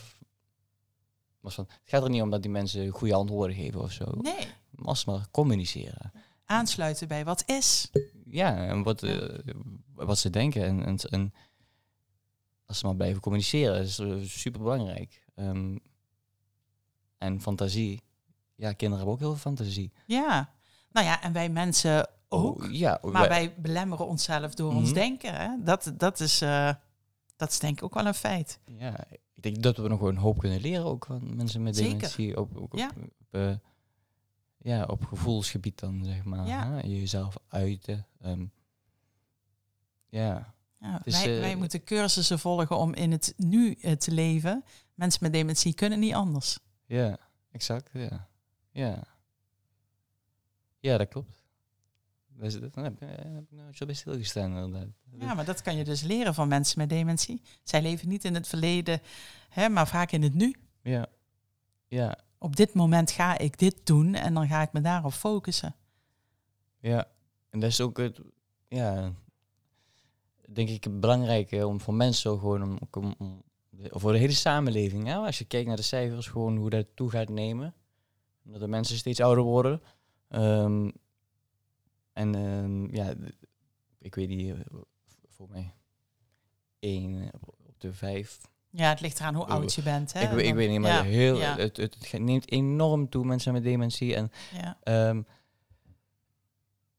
Was 1.40 1.54
van, 1.56 1.66
het 1.70 1.90
gaat 1.90 2.04
er 2.04 2.10
niet 2.10 2.22
om 2.22 2.30
dat 2.30 2.42
die 2.42 2.52
mensen 2.52 2.90
goede 2.90 3.14
antwoorden 3.14 3.56
geven 3.56 3.82
of 3.82 3.92
zo. 3.92 4.06
Nee. 4.22 4.48
Maar 4.70 4.88
als 4.88 5.06
maar 5.06 5.28
communiceren. 5.32 6.12
Aansluiten 6.46 7.08
bij 7.08 7.26
wat 7.26 7.44
is. 7.46 7.90
Ja, 8.30 8.68
en 8.68 8.84
wat, 8.84 9.02
Ja. 9.02 9.20
eh, 9.20 9.54
wat 9.94 10.18
ze 10.18 10.30
denken. 10.30 10.64
En, 10.64 10.86
en, 10.86 10.98
en 10.98 11.34
als 12.66 12.80
ze 12.80 12.86
maar 12.86 12.96
blijven 12.96 13.22
communiceren, 13.22 13.82
is 13.82 14.02
super 14.42 14.62
belangrijk. 14.62 15.22
en 17.18 17.42
fantasie. 17.42 18.02
Ja, 18.56 18.68
kinderen 18.74 18.96
hebben 18.96 19.14
ook 19.14 19.20
heel 19.20 19.30
veel 19.38 19.52
fantasie. 19.54 19.92
Ja. 20.06 20.54
Nou 20.92 21.06
ja, 21.06 21.22
en 21.22 21.34
wij 21.34 21.50
mensen 21.50 22.10
ook. 22.30 22.64
Oh, 22.64 22.72
ja, 22.72 23.00
Maar 23.02 23.28
wij 23.30 23.54
belemmeren 23.58 24.08
onszelf 24.08 24.54
door 24.54 24.74
ons 24.74 24.86
Mhm. 24.86 24.94
denken. 24.94 25.34
Hè? 25.36 25.50
Dat, 25.64 25.94
dat, 25.98 26.20
is, 26.20 26.42
eh, 26.42 26.74
dat 27.36 27.52
is 27.52 27.60
denk 27.60 27.78
ik 27.78 27.84
ook 27.84 27.94
wel 27.94 28.06
een 28.06 28.14
feit. 28.14 28.60
ja, 28.66 29.06
ik 29.34 29.42
denk 29.42 29.64
dat 29.64 29.78
we 29.78 29.88
nog 29.88 30.02
een 30.02 30.18
hoop 30.18 30.38
kunnen 30.40 30.62
leren 30.62 30.86
ook 30.86 31.06
van 31.06 31.36
mensen 31.36 31.64
met 31.64 31.76
Zeker. 31.76 31.94
dementie. 31.94 32.36
Ook, 32.38 32.50
ook 32.62 32.76
Ja. 32.78 32.92
op, 32.96 33.04
op, 33.04 33.28
eh, 33.32 33.54
ja, 34.64 34.84
op 34.86 35.06
gevoelsgebied 35.06 35.80
dan, 35.80 36.04
zeg 36.06 36.24
maar. 36.24 36.48
Ja. 36.48 36.72
hè, 36.72 36.80
Jezelf 36.80 37.36
uiten. 37.48 38.08
ehm, 38.22 38.46
ja, 40.10 40.54
Ja, 40.80 41.02
is, 41.04 41.24
wij, 41.24 41.36
eh, 41.36 41.40
wij 41.42 41.56
moeten 41.56 41.84
cursussen 41.84 42.40
volgen 42.40 42.78
om 42.78 42.94
in 42.94 43.12
het 43.12 43.34
nu 43.38 43.74
eh, 43.74 43.92
te 43.92 44.12
leven. 44.12 44.64
Mensen 44.94 45.20
met 45.24 45.34
dementie 45.34 45.74
kunnen 45.74 46.00
niet 46.00 46.14
anders. 46.14 46.60
ja, 46.86 47.18
exact, 47.52 47.90
ja. 47.94 48.28
Ja, 48.72 49.04
ja 50.80 50.98
dat 50.98 51.08
klopt. 51.08 51.42
Dat, 52.28 52.74
daar 52.74 52.84
heb, 52.84 52.94
ik- 52.94 53.00
daar 53.00 53.34
heb 53.34 53.44
ik 53.44 53.52
nooit 53.52 53.78
zo 53.78 53.86
bij 53.86 53.96
stilgestaan 53.96 54.56
inderdaad. 54.58 54.88
Ja, 55.20 55.34
maar 55.34 55.46
dat 55.46 55.62
kan 55.62 55.76
je 55.76 55.84
dus 55.84 56.02
leren 56.02 56.34
van 56.34 56.48
mensen 56.48 56.80
met 56.80 56.90
dementie. 56.90 57.42
Zij 57.64 57.82
leven 57.82 58.08
niet 58.08 58.26
in 58.26 58.34
het 58.34 58.48
verleden, 58.48 59.02
hè, 59.50 59.70
maar 59.70 59.88
vaak 59.88 60.12
in 60.12 60.22
het 60.24 60.34
nu. 60.34 60.56
Ja, 60.82 61.06
ja, 61.88 62.18
Op 62.44 62.56
dit 62.56 62.74
moment 62.74 63.12
ga 63.12 63.38
ik 63.38 63.58
dit 63.58 63.86
doen 63.86 64.16
en 64.16 64.34
dan 64.34 64.48
ga 64.48 64.62
ik 64.62 64.74
me 64.74 64.82
daarop 64.82 65.12
focussen. 65.12 65.76
ja. 66.80 67.08
En 67.50 67.60
dat 67.60 67.70
is 67.70 67.82
ook 67.82 67.98
het, 67.98 68.20
ja, 68.68 69.14
denk 70.50 70.70
ik 70.70 71.00
belangrijke 71.00 71.68
om 71.68 71.80
voor 71.80 71.94
mensen 71.94 72.40
gewoon 72.40 72.64
om, 72.64 72.78
om, 72.92 73.16
om 73.18 73.44
voor 73.90 74.12
de 74.12 74.18
hele 74.18 74.34
samenleving. 74.34 75.06
Hè? 75.08 75.16
Als 75.16 75.38
je 75.38 75.46
kijkt 75.46 75.68
naar 75.68 75.76
de 75.76 75.82
cijfers, 75.82 76.28
gewoon 76.28 76.58
hoe 76.58 76.70
dat 76.70 76.86
toe 76.94 77.10
gaat 77.10 77.30
nemen. 77.30 77.74
Dat 78.42 78.60
de 78.60 78.68
mensen 78.68 78.98
steeds 78.98 79.20
ouder 79.20 79.44
worden. 79.44 79.82
Ehm, 80.28 80.90
en 82.14 82.36
ehm, 82.36 82.96
ja, 82.96 83.14
ik 84.00 84.16
weet 84.16 84.28
niet, 84.28 84.54
eh, 84.54 84.60
voor 85.28 85.50
mij 85.50 85.74
één 86.80 87.30
op 87.34 87.56
op 87.68 87.80
de 87.80 87.94
vijf 87.94 88.40
Ja, 88.76 88.90
het 88.90 89.02
ligt 89.02 89.20
eraan 89.20 89.36
hoe 89.36 89.46
oud 89.46 89.74
je 89.74 89.82
bent. 89.82 90.14
Hè? 90.14 90.22
ik, 90.22 90.30
weet- 90.30 90.40
ik 90.40 90.46
Dan- 90.48 90.56
weet 90.56 90.70
niet, 90.70 90.80
maar 90.80 90.92
ja, 90.92 91.04
heel, 91.04 91.40
ja. 91.40 91.56
het, 91.58 91.78
het, 91.78 92.12
het 92.12 92.22
neemt 92.22 92.52
enorm 92.52 93.10
toe, 93.10 93.26
mensen 93.26 93.54
met 93.54 93.64
dementie. 93.64 94.16
En 94.16 94.32
Ja, 94.62 94.78
ehm, 94.84 95.22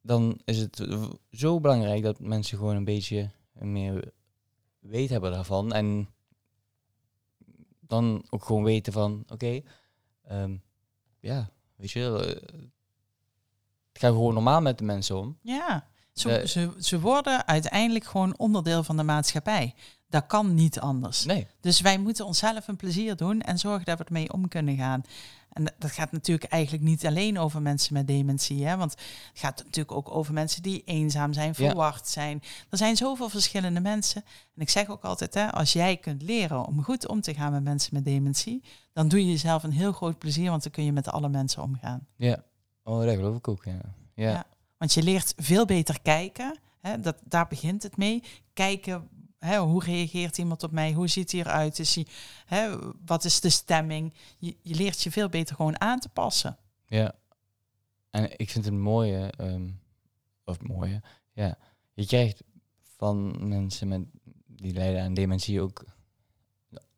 dan 0.03 0.41
is 0.45 0.59
het 0.59 0.87
zo 1.31 1.61
belangrijk 1.61 2.03
dat 2.03 2.19
mensen 2.21 2.59
gewoon 2.59 2.77
een 2.77 2.85
beetje 2.85 3.31
meer 3.53 4.13
weet 4.79 5.11
hebben 5.11 5.31
daarvan. 5.33 5.73
En 5.73 6.09
dan 7.81 8.25
ook 8.31 8.45
gewoon 8.45 8.65
weten 8.65 8.93
van, 8.93 9.25
oké, 9.29 9.61
ehm, 10.25 10.57
ja, 11.21 11.51
weet 11.77 11.91
je, 11.91 12.01
eh, 12.05 12.53
het 13.93 14.03
gaat 14.03 14.13
gewoon 14.13 14.35
normaal 14.35 14.61
met 14.61 14.79
de 14.79 14.85
mensen 14.85 15.17
om. 15.19 15.39
ja. 15.43 15.93
Ze, 16.13 16.31
Eh, 16.39 16.47
ze, 16.47 16.71
ze 16.79 17.01
worden 17.01 17.47
uiteindelijk 17.47 18.05
gewoon 18.05 18.39
onderdeel 18.39 18.83
van 18.85 18.97
de 18.97 19.03
maatschappij. 19.03 19.75
Dat 20.15 20.27
kan 20.27 20.55
niet 20.55 20.81
anders. 20.81 21.25
Nee, 21.25 21.47
Dus 21.61 21.81
wij 21.81 21.99
moeten 21.99 22.27
onszelf 22.27 22.69
een 22.69 22.77
plezier 22.77 23.17
doen 23.17 23.41
en 23.41 23.59
zorgen 23.59 23.85
dat 23.85 23.99
we 23.99 24.05
ermee 24.05 24.33
om 24.33 24.49
kunnen 24.49 24.77
gaan. 24.77 25.03
En 25.53 25.73
dat 25.79 25.91
gaat 25.91 26.13
natuurlijk 26.13 26.53
eigenlijk 26.53 26.85
niet 26.85 27.07
alleen 27.07 27.39
over 27.39 27.63
mensen 27.63 27.95
met 27.95 28.07
dementie. 28.07 28.67
Hè? 28.67 28.77
Want 28.77 28.91
het 28.93 29.01
gaat 29.41 29.57
natuurlijk 29.65 29.97
ook 29.97 30.11
over 30.15 30.33
mensen 30.33 30.63
die 30.63 30.83
eenzaam 30.85 31.33
zijn, 31.33 31.47
Ja. 31.49 31.55
verward 31.55 32.09
zijn. 32.09 32.43
Er 32.71 32.79
zijn 32.79 32.97
zoveel 32.97 33.29
verschillende 33.29 33.81
mensen. 33.81 34.23
En 34.57 34.63
ik 34.63 34.69
zeg 34.71 34.89
ook 34.89 35.03
altijd, 35.05 35.35
hè, 35.35 35.53
als 35.53 35.73
jij 35.73 35.97
kunt 35.97 36.23
leren 36.23 36.67
om 36.67 36.83
goed 36.85 37.09
om 37.09 37.21
te 37.21 37.35
gaan 37.35 37.53
met 37.53 37.63
mensen 37.65 37.95
met 37.95 38.05
dementie, 38.05 38.63
dan 38.93 39.09
doe 39.09 39.21
je 39.25 39.31
jezelf 39.31 39.63
een 39.63 39.73
heel 39.73 39.93
groot 39.93 40.19
plezier, 40.19 40.51
want 40.51 40.63
dan 40.63 40.73
kun 40.73 40.85
je 40.85 40.93
met 40.93 41.09
alle 41.09 41.29
mensen 41.29 41.63
omgaan. 41.63 42.07
ja. 42.17 42.43
Oh, 42.85 43.05
dat 43.05 43.15
geloof 43.15 43.37
ik 43.37 43.49
ook, 43.49 43.65
ja. 43.65 43.73
Ja, 44.15 44.31
Ja. 44.31 44.45
Want 44.79 44.93
je 44.95 45.03
leert 45.03 45.35
veel 45.37 45.65
beter 45.65 46.01
kijken. 46.03 46.59
Hè? 46.81 47.01
Dat, 47.01 47.17
daar 47.25 47.47
begint 47.47 47.83
het 47.83 47.97
mee. 47.97 48.23
Kijken, 48.53 49.09
hè, 49.45 49.59
hoe 49.59 49.85
reageert 49.85 50.39
iemand 50.39 50.63
op 50.63 50.71
mij? 50.71 50.93
Hoe 50.93 51.09
ziet 51.09 51.33
hij 51.33 51.41
eruit? 51.41 51.79
Is 51.79 51.95
hij, 51.95 52.07
hè, 52.47 52.77
wat 53.05 53.25
is 53.25 53.41
de 53.41 53.51
stemming? 53.51 54.13
Je, 54.39 54.57
je 54.63 54.75
leert 54.75 55.03
je 55.03 55.11
veel 55.11 55.29
beter 55.29 55.57
gewoon 55.57 55.81
aan 55.81 55.99
te 56.01 56.09
passen. 56.09 56.57
Ja. 56.87 57.15
En 58.11 58.39
ik 58.39 58.51
vind 58.51 58.65
het 58.65 58.75
mooie, 58.75 59.33
ehm, 59.37 59.69
of 60.45 60.61
mooie, 60.63 61.03
ja. 61.33 61.59
Je 61.93 62.07
krijgt 62.07 62.43
van 62.97 63.49
mensen 63.49 63.89
met, 63.89 64.01
die 64.47 64.73
lijden 64.73 65.03
aan 65.03 65.15
dementie 65.15 65.61
ook 65.61 65.85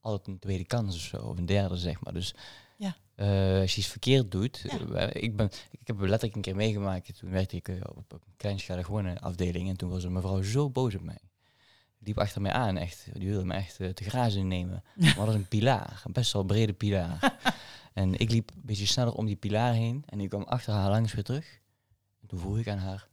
altijd 0.00 0.26
een 0.28 0.38
tweede 0.38 0.64
kans 0.64 0.94
of 0.96 1.00
zo, 1.02 1.16
of 1.16 1.38
een 1.38 1.46
derde, 1.46 1.76
zeg 1.76 2.00
maar. 2.00 2.12
Dus 2.12 2.34
Ja. 2.76 2.96
eh, 3.14 3.60
als 3.60 3.74
je 3.74 3.80
iets 3.80 3.90
verkeerd 3.90 4.30
doet, 4.30 4.64
Ja. 4.68 4.78
eh, 5.08 5.22
ik, 5.22 5.36
ben, 5.36 5.50
ik 5.70 5.86
heb 5.86 5.98
letterlijk 5.98 6.34
een 6.36 6.42
keer 6.42 6.56
meegemaakt, 6.56 7.18
toen 7.18 7.30
werkte 7.30 7.56
ik 7.56 7.68
eh, 7.68 7.76
op 7.94 8.12
een 8.12 8.20
kleinschalige 8.36 8.90
woningafdeling 8.90 9.68
en 9.68 9.76
toen 9.76 9.90
was 9.90 10.04
een 10.04 10.12
mevrouw 10.12 10.42
zo 10.42 10.70
boos 10.70 10.94
op 10.94 11.02
mij. 11.02 11.18
Liep 12.06 12.18
achter 12.18 12.40
mij 12.40 12.52
aan, 12.52 12.76
echt. 12.76 13.06
Die 13.12 13.28
wilde 13.28 13.44
me 13.44 13.54
echt 13.54 13.80
eh, 13.80 13.88
te 13.88 14.04
grazen 14.04 14.48
nemen. 14.48 14.82
Maar 14.94 15.14
dat 15.14 15.26
was 15.26 15.34
een 15.34 15.48
pilaar, 15.48 16.02
een 16.04 16.12
best 16.12 16.32
wel 16.32 16.44
brede 16.44 16.72
pilaar. 16.72 17.18
En 17.92 18.18
ik 18.18 18.30
liep 18.30 18.50
een 18.50 18.62
beetje 18.64 18.86
sneller 18.86 19.12
om 19.12 19.26
die 19.26 19.36
pilaar 19.36 19.72
heen 19.72 20.02
en 20.06 20.20
ik 20.20 20.28
kwam 20.28 20.42
achter 20.42 20.72
haar 20.72 20.90
langs 20.90 21.12
weer 21.12 21.24
terug. 21.24 21.60
En 22.20 22.28
toen 22.28 22.38
vroeg 22.38 22.58
ik 22.58 22.68
aan 22.68 22.78
haar, 22.78 23.08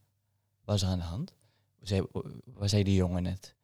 wat 0.64 0.76
is 0.76 0.82
er 0.82 0.88
aan 0.88 0.98
de 0.98 1.04
hand? 1.04 1.34
Zei, 1.82 2.06
wat 2.46 2.70
zei 2.70 2.84
die 2.84 2.96
jongen 2.96 3.24
net? 3.24 3.56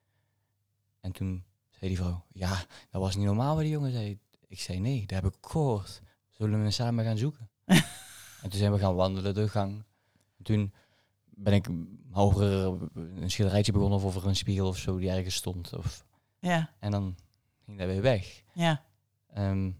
En 1.02 1.12
toen 1.12 1.44
zei 1.70 1.88
die 1.88 1.98
vrouw, 1.98 2.26
ja, 2.32 2.66
dat 2.90 3.02
was 3.02 3.16
niet 3.16 3.26
normaal 3.26 3.54
wat 3.54 3.64
die 3.64 3.72
jongen 3.72 3.92
zei. 3.92 4.20
Ik 4.48 4.60
zei, 4.60 4.80
nee, 4.80 5.06
dat 5.06 5.24
heb 5.24 5.34
ik 5.34 5.38
gehoord. 5.42 6.02
Zullen 6.30 6.64
we 6.64 6.72
samen 6.72 7.06
gaan 7.06 7.18
zoeken? 7.18 7.50
en 8.44 8.50
toen 8.50 8.60
zijn 8.60 8.72
we 8.72 8.80
gaan 8.80 8.96
wandelen 8.96 9.34
de 9.34 9.50
gang. 9.50 9.84
En 10.38 10.44
toen 10.44 10.74
ben 11.44 11.54
ik 11.54 11.68
hoger 12.12 12.78
een 12.96 13.32
schilderijtje 13.32 13.72
begonnen 13.72 13.98
of 13.98 14.06
over 14.06 14.28
een 14.28 14.36
spiegel 14.36 14.68
of 14.68 14.78
zo 14.78 14.98
die 14.98 15.10
ergens 15.10 15.36
stond. 15.36 15.74
Of, 15.78 16.06
Ja, 16.40 16.70
en 16.80 16.92
dan 16.92 17.16
ging 17.66 17.78
dat 17.78 17.88
weer 17.88 18.02
weg. 18.02 18.44
ja. 18.54 18.84
Ehm, 19.34 19.72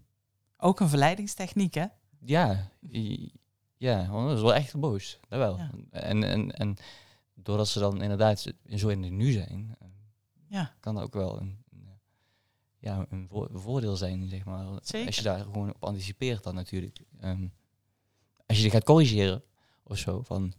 Ook 0.56 0.80
een 0.80 0.88
verleidingstechniek, 0.88 1.74
hè? 1.74 1.86
Ja, 2.18 2.70
ja, 3.76 4.08
want 4.10 4.26
dat 4.28 4.36
is 4.36 4.42
wel 4.42 4.54
echt 4.54 4.76
boos. 4.80 5.18
Dat 5.28 5.38
wel. 5.38 5.56
Ja. 5.56 5.70
En, 5.90 6.22
en, 6.24 6.50
en 6.52 6.76
doordat 7.34 7.68
ze 7.68 7.78
dan 7.78 8.02
inderdaad 8.02 8.52
zo 8.74 8.88
in 8.88 9.02
het 9.02 9.12
nu 9.12 9.32
zijn, 9.32 9.76
eh, 9.80 9.88
Ja, 10.48 10.74
kan 10.80 10.94
dat 10.94 11.04
ook 11.04 11.14
wel 11.14 11.40
een, 11.40 11.62
een, 11.72 11.88
ja, 12.78 13.06
een 13.10 13.28
vo- 13.28 13.48
voordeel 13.52 13.96
zijn, 13.96 14.28
zeg 14.28 14.44
maar. 14.44 14.66
Zeker. 14.82 15.06
Als 15.06 15.16
je 15.16 15.22
daar 15.22 15.40
gewoon 15.40 15.68
op 15.74 15.84
anticipeert 15.84 16.42
dan 16.42 16.54
natuurlijk. 16.54 17.00
Ehm, 17.20 17.46
als 18.46 18.56
je 18.56 18.62
die 18.62 18.72
gaat 18.72 18.84
corrigeren 18.84 19.42
of 19.82 19.98
zo, 19.98 20.22
van 20.22 20.52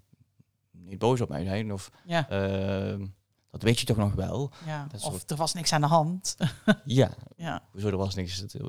niet 0.85 0.99
boos 0.99 1.21
op 1.21 1.29
mij 1.29 1.43
zijn, 1.43 1.73
of 1.73 1.91
ja, 2.05 2.29
ehm, 2.29 3.05
dat 3.49 3.61
weet 3.61 3.79
je 3.79 3.85
toch 3.85 3.97
nog 3.97 4.13
wel. 4.13 4.51
ja. 4.65 4.87
dat 4.91 5.03
Of 5.03 5.29
er 5.29 5.35
was 5.35 5.53
niks 5.53 5.73
aan 5.73 5.81
de 5.81 5.87
hand. 5.87 6.37
Ja, 6.85 7.11
ja, 7.37 7.63
Hoezo, 7.71 7.87
er 7.87 7.97
was 7.97 8.15
niks. 8.15 8.45
Eh, 8.45 8.61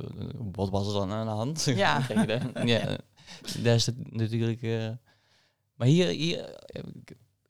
Wat 0.52 0.70
was 0.70 0.86
er 0.86 0.92
dan 0.92 1.10
aan 1.12 1.26
de 1.26 1.32
hand? 1.32 1.64
Ja. 1.64 2.02
Ja, 2.64 2.98
dat 3.62 3.74
is 3.74 3.86
het 3.86 4.12
natuurlijk. 4.16 4.62
eh, 4.62 4.88
maar 5.74 5.86
hier, 5.86 6.06
hier, 6.06 6.44
eh, 6.54 6.82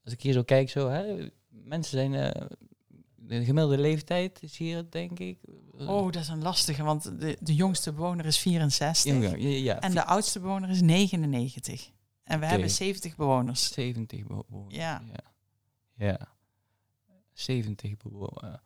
als 0.05 0.13
ik 0.13 0.23
hier 0.23 0.33
zo 0.33 0.43
kijk, 0.43 0.71
zo, 0.71 0.89
hè, 0.89 1.29
mensen 1.49 1.99
zijn. 1.99 2.15
eh, 2.15 2.43
de 3.25 3.45
gemiddelde 3.45 3.79
leeftijd 3.79 4.43
is 4.43 4.57
hier, 4.57 4.85
denk 4.91 5.19
ik. 5.19 5.39
Oh, 5.79 6.05
dat 6.13 6.23
is 6.23 6.29
een 6.29 6.43
lastige, 6.43 6.83
want 6.83 7.21
de, 7.21 7.37
de 7.41 7.55
jongste 7.55 7.93
bewoner 7.93 8.25
is 8.27 8.39
64 8.39 9.13
ja, 9.23 9.37
ja, 9.37 9.49
ja, 9.49 9.81
en 9.81 9.93
de 9.93 10.05
oudste 10.05 10.41
bewoner 10.41 10.71
is 10.71 10.81
99. 10.81 11.91
En 12.33 12.41
we 12.41 12.47
hebben 12.47 12.71
70 12.71 13.17
bewoners. 13.17 13.73
70 13.73 14.27
bewoners. 14.27 14.75
Ja. 14.75 15.03
ja. 15.13 15.33
Ja. 15.95 16.29
70 17.33 17.97
bewoners. 17.97 18.61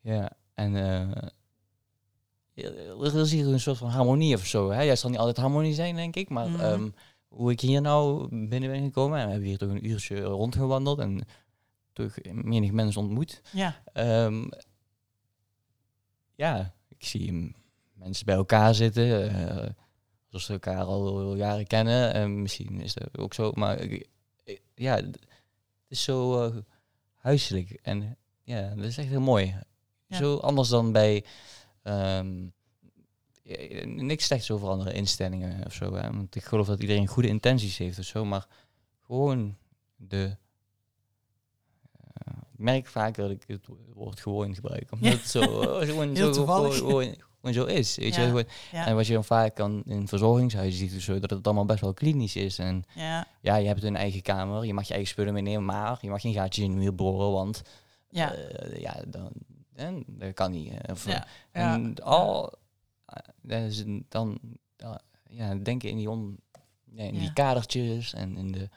Ja, 0.00 0.32
en 0.54 0.76
eh, 0.76 1.28
er 2.54 3.16
is 3.20 3.32
hier 3.32 3.46
een 3.46 3.60
soort 3.60 3.78
van 3.78 3.88
harmonie 3.90 4.34
of 4.34 4.46
zo. 4.46 4.70
Hè? 4.70 4.84
Het 4.84 4.98
zal 4.98 5.10
niet 5.10 5.18
altijd 5.18 5.36
harmonie 5.36 5.74
zijn, 5.74 5.94
denk 5.96 6.16
ik. 6.16 6.28
Maar 6.28 6.48
Mhm. 6.48 6.60
ehm, 6.60 6.90
hoe 7.28 7.50
ik 7.50 7.60
hier 7.60 7.80
nou 7.80 8.28
binnen 8.48 8.70
ben 8.70 8.82
gekomen, 8.82 9.18
en 9.18 9.24
we 9.24 9.30
hebben 9.30 9.48
hier 9.48 9.58
toch 9.58 9.70
een 9.70 9.86
uurtje 9.86 10.20
rondgewandeld 10.20 10.98
en 10.98 11.24
toch 11.92 12.14
menig 12.32 12.72
mensen 12.72 13.00
ontmoet. 13.00 13.42
Ja, 13.52 13.82
Ehm, 13.92 14.48
ja, 16.34 16.74
ik 16.88 17.04
zie 17.04 17.54
mensen 17.92 18.26
bij 18.26 18.34
elkaar 18.34 18.74
zitten. 18.74 19.30
eh 19.30 19.70
alsof 20.38 20.56
ze 20.60 20.70
elkaar 20.70 20.84
al 20.84 21.34
jaren 21.34 21.66
kennen. 21.66 22.12
En 22.14 22.42
misschien 22.42 22.80
is 22.80 22.94
dat 22.94 23.18
ook 23.18 23.34
zo. 23.34 23.52
Maar 23.54 23.86
ja, 24.74 24.94
het 24.96 25.18
is 25.88 26.02
zo 26.02 26.44
eh, 26.46 26.56
huiselijk. 27.16 27.70
En 27.70 28.16
ja, 28.42 28.74
dat 28.74 28.84
is 28.84 28.98
echt 28.98 29.08
heel 29.08 29.20
mooi. 29.20 29.54
Ja. 30.06 30.16
Zo 30.16 30.36
anders 30.36 30.68
dan 30.68 30.92
bij... 30.92 31.24
ehm, 31.82 32.46
eh, 33.42 33.86
niks 33.86 34.24
slechts 34.24 34.50
over 34.50 34.68
andere 34.68 34.92
instellingen 34.92 35.66
of 35.66 35.72
zo. 35.72 35.94
Hè? 35.94 36.10
Want 36.12 36.34
ik 36.34 36.44
geloof 36.44 36.66
dat 36.66 36.80
iedereen 36.80 37.06
goede 37.06 37.28
intenties 37.28 37.78
heeft 37.78 37.98
of 37.98 38.04
zo. 38.04 38.24
Maar 38.24 38.46
gewoon 39.04 39.56
de... 39.96 40.36
eh, 42.14 42.32
ik 42.52 42.58
merk 42.58 42.86
vaker 42.86 43.22
dat 43.22 43.30
ik 43.30 43.44
het 43.46 43.66
woord 43.94 44.20
gewoon 44.20 44.54
gebruik. 44.54 44.92
Omdat 44.92 45.12
Ja. 45.12 45.16
het 45.16 45.28
zo, 45.28 45.40
eh, 45.62 45.88
gewoon, 45.88 46.14
Heel 46.14 46.26
zo, 46.26 46.32
toevallig. 46.32 46.76
gewoon, 46.76 46.90
gewoon, 47.02 47.16
gewoon 47.52 47.68
zo 47.68 47.74
is. 47.74 47.96
Weet 47.96 48.14
je? 48.14 48.20
Ja. 48.20 48.26
Gewoon, 48.26 48.44
Ja. 48.72 48.86
En 48.86 48.94
wat 48.94 49.06
je 49.06 49.12
dan 49.12 49.24
vaak 49.24 49.54
kan 49.54 49.82
in 49.86 50.08
verzorgingshuizen 50.08 50.88
ziet 50.88 51.02
zo, 51.02 51.18
dat 51.20 51.30
het 51.30 51.44
allemaal 51.46 51.64
best 51.64 51.80
wel 51.80 51.94
klinisch 51.94 52.36
is. 52.36 52.58
En 52.58 52.84
Ja, 52.94 53.26
ja, 53.40 53.56
je 53.56 53.66
hebt 53.66 53.82
een 53.82 53.96
eigen 53.96 54.22
kamer, 54.22 54.64
je 54.66 54.74
mag 54.74 54.84
je 54.86 54.92
eigen 54.92 55.10
spullen 55.10 55.32
meenemen, 55.32 55.64
maar 55.64 55.98
je 56.00 56.08
mag 56.08 56.20
geen 56.20 56.32
gaatjes 56.34 56.64
in 56.64 56.70
de 56.70 56.76
muur 56.76 56.94
boren, 56.94 57.32
want 57.32 57.62
ja, 58.10 58.32
eh, 58.34 58.80
ja, 58.80 58.96
dan, 59.06 59.30
dat 60.06 60.34
kan 60.34 60.50
niet. 60.50 60.72
eh, 60.72 60.92
Of. 60.92 61.06
En 61.50 61.94
al, 62.02 62.52
eh, 63.06 63.64
dan 64.08 64.38
ja, 65.30 65.54
denken 65.54 65.88
in 65.90 65.96
die, 65.96 66.10
on, 66.10 66.38
in 66.94 67.14
die 67.18 67.32
kadertjes 67.32 68.14
en 68.14 68.36
in 68.36 68.52
de, 68.52 68.68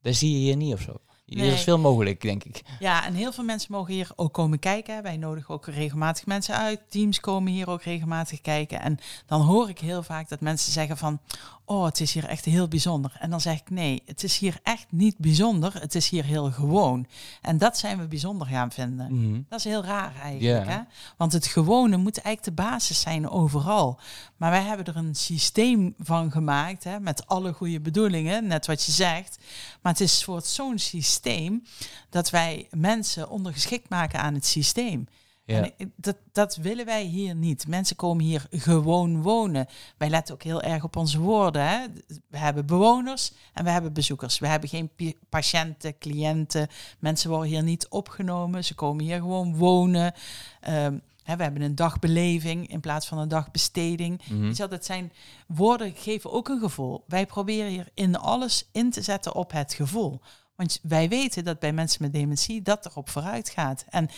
dat 0.00 0.14
zie 0.14 0.30
je 0.32 0.38
hier 0.38 0.56
niet 0.56 0.72
of 0.74 0.80
zo. 0.80 0.96
Hier 1.24 1.42
Nee. 1.42 1.52
is 1.52 1.62
veel 1.62 1.78
mogelijk, 1.78 2.20
denk 2.20 2.44
ik. 2.44 2.62
Ja, 2.78 3.04
en 3.06 3.14
heel 3.14 3.32
veel 3.32 3.44
mensen 3.44 3.72
mogen 3.72 3.92
hier 3.92 4.10
ook 4.16 4.32
komen 4.32 4.58
kijken. 4.58 5.02
Wij 5.02 5.16
nodigen 5.16 5.54
ook 5.54 5.66
regelmatig 5.66 6.26
mensen 6.26 6.56
uit. 6.56 6.80
Teams 6.90 7.20
komen 7.20 7.52
hier 7.52 7.70
ook 7.70 7.82
regelmatig 7.82 8.40
kijken. 8.40 8.80
En 8.80 8.98
dan 9.26 9.40
hoor 9.40 9.68
ik 9.68 9.78
heel 9.78 10.02
vaak 10.02 10.28
dat 10.28 10.40
mensen 10.40 10.72
zeggen 10.72 10.96
van... 10.96 11.20
oh, 11.64 11.84
het 11.84 12.00
is 12.00 12.12
hier 12.12 12.24
echt 12.24 12.44
heel 12.44 12.68
bijzonder. 12.68 13.16
En 13.18 13.30
dan 13.30 13.40
zeg 13.40 13.60
ik 13.60 13.70
nee, 13.70 14.02
het 14.06 14.22
is 14.22 14.38
hier 14.38 14.60
echt 14.62 14.86
niet 14.90 15.18
bijzonder. 15.18 15.80
Het 15.80 15.94
is 15.94 16.08
hier 16.08 16.24
heel 16.24 16.50
gewoon. 16.50 17.06
En 17.40 17.58
dat 17.58 17.78
zijn 17.78 17.98
we 17.98 18.06
bijzonder 18.06 18.46
gaan 18.46 18.72
vinden. 18.72 19.14
Mhm. 19.14 19.40
Dat 19.48 19.58
is 19.58 19.64
heel 19.64 19.84
raar 19.84 20.14
eigenlijk. 20.22 20.68
Hè? 20.68 20.78
Want 21.16 21.32
het 21.32 21.46
gewone 21.46 21.96
moet 21.96 22.18
eigenlijk 22.18 22.56
de 22.56 22.62
basis 22.62 23.00
zijn 23.00 23.28
overal. 23.28 24.00
Maar 24.36 24.50
wij 24.50 24.62
hebben 24.62 24.86
er 24.86 24.96
een 24.96 25.14
systeem 25.14 25.94
van 25.98 26.30
gemaakt, 26.30 26.84
hè, 26.84 27.00
met 27.00 27.26
alle 27.26 27.52
goede 27.52 27.80
bedoelingen, 27.80 28.46
net 28.46 28.66
wat 28.66 28.84
je 28.84 28.92
zegt. 28.92 29.38
Maar 29.82 29.92
het 29.92 30.00
is 30.00 30.24
voor 30.24 30.42
zo'n 30.42 30.78
systeem 30.78 31.62
dat 32.10 32.30
wij 32.30 32.68
mensen 32.70 33.30
ondergeschikt 33.30 33.88
maken 33.88 34.20
aan 34.20 34.34
het 34.34 34.46
systeem. 34.46 35.06
Ja. 35.52 35.70
En 35.76 35.92
dat, 35.96 36.16
dat 36.32 36.56
willen 36.56 36.84
wij 36.84 37.04
hier 37.04 37.34
niet. 37.34 37.66
Mensen 37.66 37.96
komen 37.96 38.24
hier 38.24 38.46
gewoon 38.50 39.22
wonen. 39.22 39.66
Wij 39.96 40.08
letten 40.08 40.34
ook 40.34 40.42
heel 40.42 40.62
erg 40.62 40.84
op 40.84 40.96
onze 40.96 41.20
woorden. 41.20 41.68
Hè? 41.68 41.86
We 42.28 42.38
hebben 42.38 42.66
bewoners 42.66 43.32
en 43.52 43.64
we 43.64 43.70
hebben 43.70 43.92
bezoekers. 43.92 44.38
We 44.38 44.46
hebben 44.46 44.68
geen 44.68 44.90
patiënten, 45.28 45.98
cliënten. 45.98 46.68
Mensen 46.98 47.30
worden 47.30 47.48
hier 47.48 47.62
niet 47.62 47.88
opgenomen. 47.88 48.64
Ze 48.64 48.74
komen 48.74 49.04
hier 49.04 49.18
gewoon 49.18 49.56
wonen. 49.56 50.14
Ehm, 50.60 50.98
hè, 51.22 51.36
we 51.36 51.42
hebben 51.42 51.62
een 51.62 51.74
dagbeleving 51.74 52.68
in 52.68 52.80
plaats 52.80 53.06
van 53.06 53.18
een 53.18 53.28
dagbesteding. 53.28 54.20
Je 54.24 54.54
wel, 54.56 54.68
dat 54.68 54.84
zijn 54.84 55.12
woorden 55.46 55.92
geven 55.96 56.32
ook 56.32 56.48
een 56.48 56.60
gevoel. 56.60 57.04
Wij 57.06 57.26
proberen 57.26 57.70
hier 57.70 57.88
in 57.94 58.16
alles 58.16 58.68
in 58.72 58.90
te 58.90 59.02
zetten 59.02 59.34
op 59.34 59.52
het 59.52 59.74
gevoel. 59.74 60.20
Want 60.56 60.78
wij 60.82 61.08
weten 61.08 61.44
dat 61.44 61.58
bij 61.58 61.72
mensen 61.72 62.02
met 62.02 62.12
dementie 62.12 62.62
dat 62.62 62.86
erop 62.86 63.08
vooruit 63.08 63.50
gaat. 63.50 63.84
En 63.88 64.08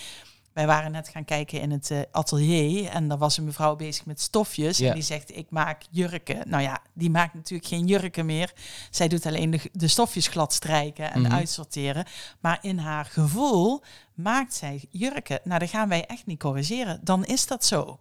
wij 0.55 0.67
waren 0.67 0.93
net 0.93 1.09
gaan 1.09 1.25
kijken 1.25 1.61
in 1.61 1.71
het 1.71 1.91
eh, 1.91 2.01
atelier 2.13 2.89
en 2.89 3.09
daar 3.09 3.19
was 3.19 3.37
een 3.37 3.45
mevrouw 3.45 3.77
bezig 3.77 4.07
met 4.07 4.21
stofjes. 4.21 4.81
En 4.81 4.95
die 4.95 5.03
zegt, 5.03 5.37
ik 5.37 5.47
maak 5.51 5.83
jurken. 5.91 6.49
Nou 6.49 6.63
ja, 6.63 6.83
die 6.93 7.11
maakt 7.11 7.35
natuurlijk 7.35 7.69
geen 7.69 7.87
jurken 7.87 8.27
meer. 8.27 8.53
Zij 8.91 9.09
doet 9.09 9.27
alleen 9.27 9.51
de, 9.51 9.61
de 9.73 9.89
stofjes 9.89 10.29
glad 10.29 10.53
strijken 10.53 11.13
en 11.13 11.21
Mhm. 11.23 11.33
uitsorteren. 11.33 12.05
Maar 12.41 12.59
in 12.63 12.79
haar 12.79 13.05
gevoel 13.05 13.83
maakt 14.15 14.55
zij 14.55 14.85
jurken. 14.91 15.41
Nou, 15.45 15.59
dat 15.61 15.69
gaan 15.71 15.89
wij 15.89 16.07
echt 16.07 16.27
niet 16.27 16.39
corrigeren. 16.39 17.01
Dan 17.03 17.25
is 17.25 17.47
dat 17.47 17.65
zo. 17.65 18.01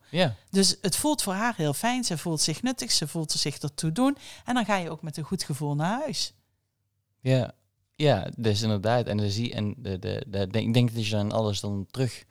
Dus 0.49 0.77
het 0.81 0.95
voelt 0.95 1.21
voor 1.23 1.33
haar 1.33 1.53
heel 1.57 1.73
fijn. 1.73 2.03
Ze 2.03 2.17
voelt 2.17 2.41
zich 2.41 2.61
nuttig, 2.61 2.91
ze 2.91 3.07
voelt 3.07 3.31
zich 3.31 3.57
ertoe 3.57 3.91
doen. 3.91 4.17
En 4.45 4.53
dan 4.53 4.65
ga 4.65 4.75
je 4.77 4.89
ook 4.89 5.01
met 5.01 5.17
een 5.17 5.23
goed 5.23 5.43
gevoel 5.43 5.75
naar 5.75 5.99
huis. 6.01 6.33
Ja, 7.19 7.51
ja, 7.95 8.27
dus 8.37 8.61
inderdaad. 8.61 9.05
En, 9.07 9.17
dan 9.17 9.29
zie, 9.29 9.53
en 9.53 9.73
de, 9.77 9.99
de, 9.99 10.25
de, 10.27 10.47
de- 10.47 10.61
ik 10.61 10.73
denk 10.73 10.93
dat 10.93 11.05
je 11.05 11.11
dan 11.15 11.31
alles 11.31 11.59
dan 11.59 11.85
terug 11.91 12.23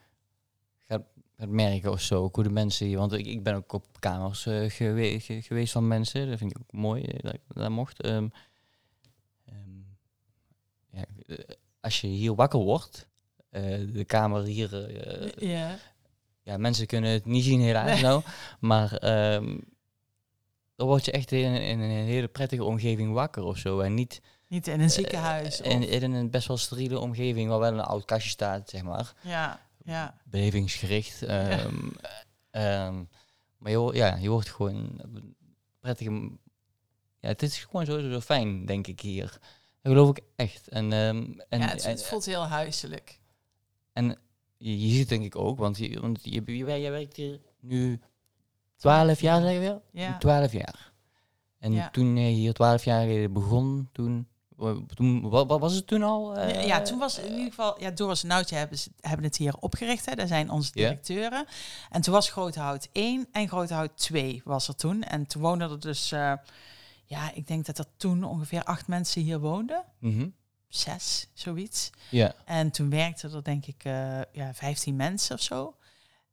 gaat 1.43 1.51
merken 1.51 1.91
of 1.91 2.01
zo. 2.01 2.23
Ook 2.23 2.35
hoe 2.35 2.45
de 2.45 2.51
mensen 2.51 2.87
hier, 2.87 2.99
want 2.99 3.13
ik, 3.13 3.27
ik 3.27 3.43
ben 3.43 3.55
ook 3.55 3.73
op 3.73 3.85
kamers 3.99 4.47
eh, 4.47 4.71
gewe- 4.71 5.21
ge- 5.21 5.43
geweest 5.43 5.73
van 5.73 5.89
mensen. 5.89 6.29
Dat 6.29 6.39
vind 6.39 6.51
ik 6.51 6.59
ook 6.63 6.73
mooi 6.73 7.03
eh, 7.03 7.19
dat 7.23 7.35
ik 7.35 7.41
dat 7.49 7.71
mocht. 7.71 8.01
Ehm, 8.03 8.29
ehm, 9.45 9.79
ja, 10.91 11.05
eh, 11.27 11.37
als 11.81 12.01
je 12.01 12.07
hier 12.07 12.35
wakker 12.35 12.59
wordt, 12.61 13.09
de 13.93 14.05
kamer 14.07 14.43
hier, 14.45 14.91
ja. 15.45 15.77
ja, 16.43 16.57
mensen 16.57 16.87
kunnen 16.87 17.11
het 17.11 17.25
niet 17.27 17.45
zien 17.45 17.61
helaas 17.61 17.91
Nee. 17.93 18.03
nou, 18.03 18.23
maar 18.61 18.93
ehm, 18.97 19.59
dan 20.77 20.87
word 20.87 21.05
je 21.05 21.13
echt 21.13 21.33
in, 21.33 21.55
in 21.55 21.81
een 21.81 21.91
hele 21.91 22.29
prettige 22.29 22.65
omgeving 22.65 23.13
wakker 23.13 23.43
of 23.43 23.59
zo. 23.59 23.81
En 23.81 23.95
niet 23.95 24.21
Niet 24.49 24.67
in 24.67 24.81
een 24.81 24.91
ziekenhuis. 24.91 25.61
eh, 25.61 25.71
in, 25.73 25.83
of- 25.83 25.89
in 25.89 26.13
een 26.13 26.31
best 26.31 26.49
wel 26.49 26.57
steriele 26.57 26.99
omgeving 26.99 27.49
waar 27.49 27.59
wel 27.59 27.73
een 27.73 27.81
oud 27.81 28.05
kastje 28.05 28.31
staat, 28.31 28.71
zeg 28.71 28.83
maar. 28.83 29.13
ja, 29.21 29.61
ja. 29.85 30.21
Belevingsgericht. 30.25 31.23
ehm, 31.23 31.89
ehm, 32.51 33.05
maar 33.59 33.71
je, 33.71 33.91
ja, 33.93 34.17
je 34.17 34.29
wordt 34.31 34.49
gewoon 34.49 35.01
prettige... 35.81 36.31
Ja, 37.21 37.29
het 37.29 37.43
is 37.43 37.65
gewoon 37.65 37.87
sowieso 37.87 38.11
zo 38.11 38.21
fijn, 38.21 38.67
denk 38.67 38.87
ik, 38.87 39.01
hier. 39.01 39.39
Dat 39.83 39.93
geloof 39.93 40.09
ik 40.17 40.21
echt. 40.37 40.69
En, 40.69 40.93
ehm, 40.93 41.41
en, 41.49 41.61
ja, 41.61 41.67
het, 41.69 42.05
voelt 42.05 42.25
heel 42.25 42.47
huiselijk. 42.47 43.21
en 43.93 44.19
je, 44.57 44.81
je 44.81 44.89
ziet 44.89 44.99
het 44.99 45.09
denk 45.09 45.25
ik 45.25 45.37
ook, 45.37 45.59
want, 45.59 45.79
je, 45.79 46.01
want 46.01 46.21
je, 46.23 46.43
je, 46.47 46.65
jij 46.65 46.91
werkt 46.91 47.17
hier 47.17 47.41
nu 47.61 48.01
12 48.77 49.21
jaar, 49.21 49.43
zeg 49.43 49.53
je 49.53 49.59
wel? 49.59 49.83
Ja. 49.93 50.19
12 50.19 50.53
jaar. 50.53 50.93
En 51.59 51.73
Ja. 51.73 51.91
toen 51.91 52.17
je 52.17 52.31
hier 52.31 52.53
12 52.53 52.85
jaar 52.85 53.01
geleden 53.01 53.33
begon, 53.33 53.89
toen, 53.93 54.29
toen 54.95 55.29
wat, 55.29 55.47
wat 55.49 55.61
was 55.61 55.75
het 55.75 55.87
toen 55.87 56.03
al? 56.03 56.35
Ja, 56.39 56.41
eh, 56.47 56.67
ja, 56.67 56.81
toen 56.83 56.99
was 56.99 57.19
in 57.19 57.31
ieder 57.33 57.45
geval, 57.49 57.81
ja, 57.81 57.91
Doris 57.91 58.23
en 58.23 58.29
Noutje 58.29 58.55
hebben, 58.57 58.79
ze- 58.79 58.91
hebben 59.01 59.27
het 59.27 59.37
hier 59.37 59.55
opgericht. 59.61 60.07
Hè. 60.07 60.15
Daar 60.15 60.27
zijn 60.27 60.51
onze 60.51 60.73
directeuren. 60.73 61.47
En 61.91 62.01
toen 62.03 62.13
was 62.15 62.31
Grote 62.31 62.61
Hout 62.61 62.89
1 62.93 63.27
en 63.33 63.49
Grote 63.49 63.75
Hout 63.75 63.97
2 63.99 64.41
was 64.45 64.69
er 64.69 64.77
toen. 64.77 65.03
En 65.03 65.27
toen 65.27 65.43
woonden 65.43 65.71
er 65.71 65.81
dus, 65.81 66.13
eh, 66.13 66.33
ja, 67.05 67.33
ik 67.35 67.47
denk 67.47 67.67
dat 67.67 67.79
er 67.79 67.85
toen 67.97 68.25
ongeveer 68.25 68.65
acht 68.65 68.87
mensen 68.87 69.23
hier 69.23 69.39
woonden. 69.41 69.85
mhm. 69.99 70.29
Zes, 70.69 71.29
zoiets. 71.35 71.91
Ja, 72.11 72.35
En 72.45 72.71
toen 72.71 72.91
werkten 72.91 73.33
er 73.35 73.45
denk 73.45 73.67
ik 73.67 73.85
eh, 73.85 74.21
ja, 74.33 74.55
15 74.55 74.97
mensen 74.97 75.35
of 75.35 75.43
zo. 75.43 75.77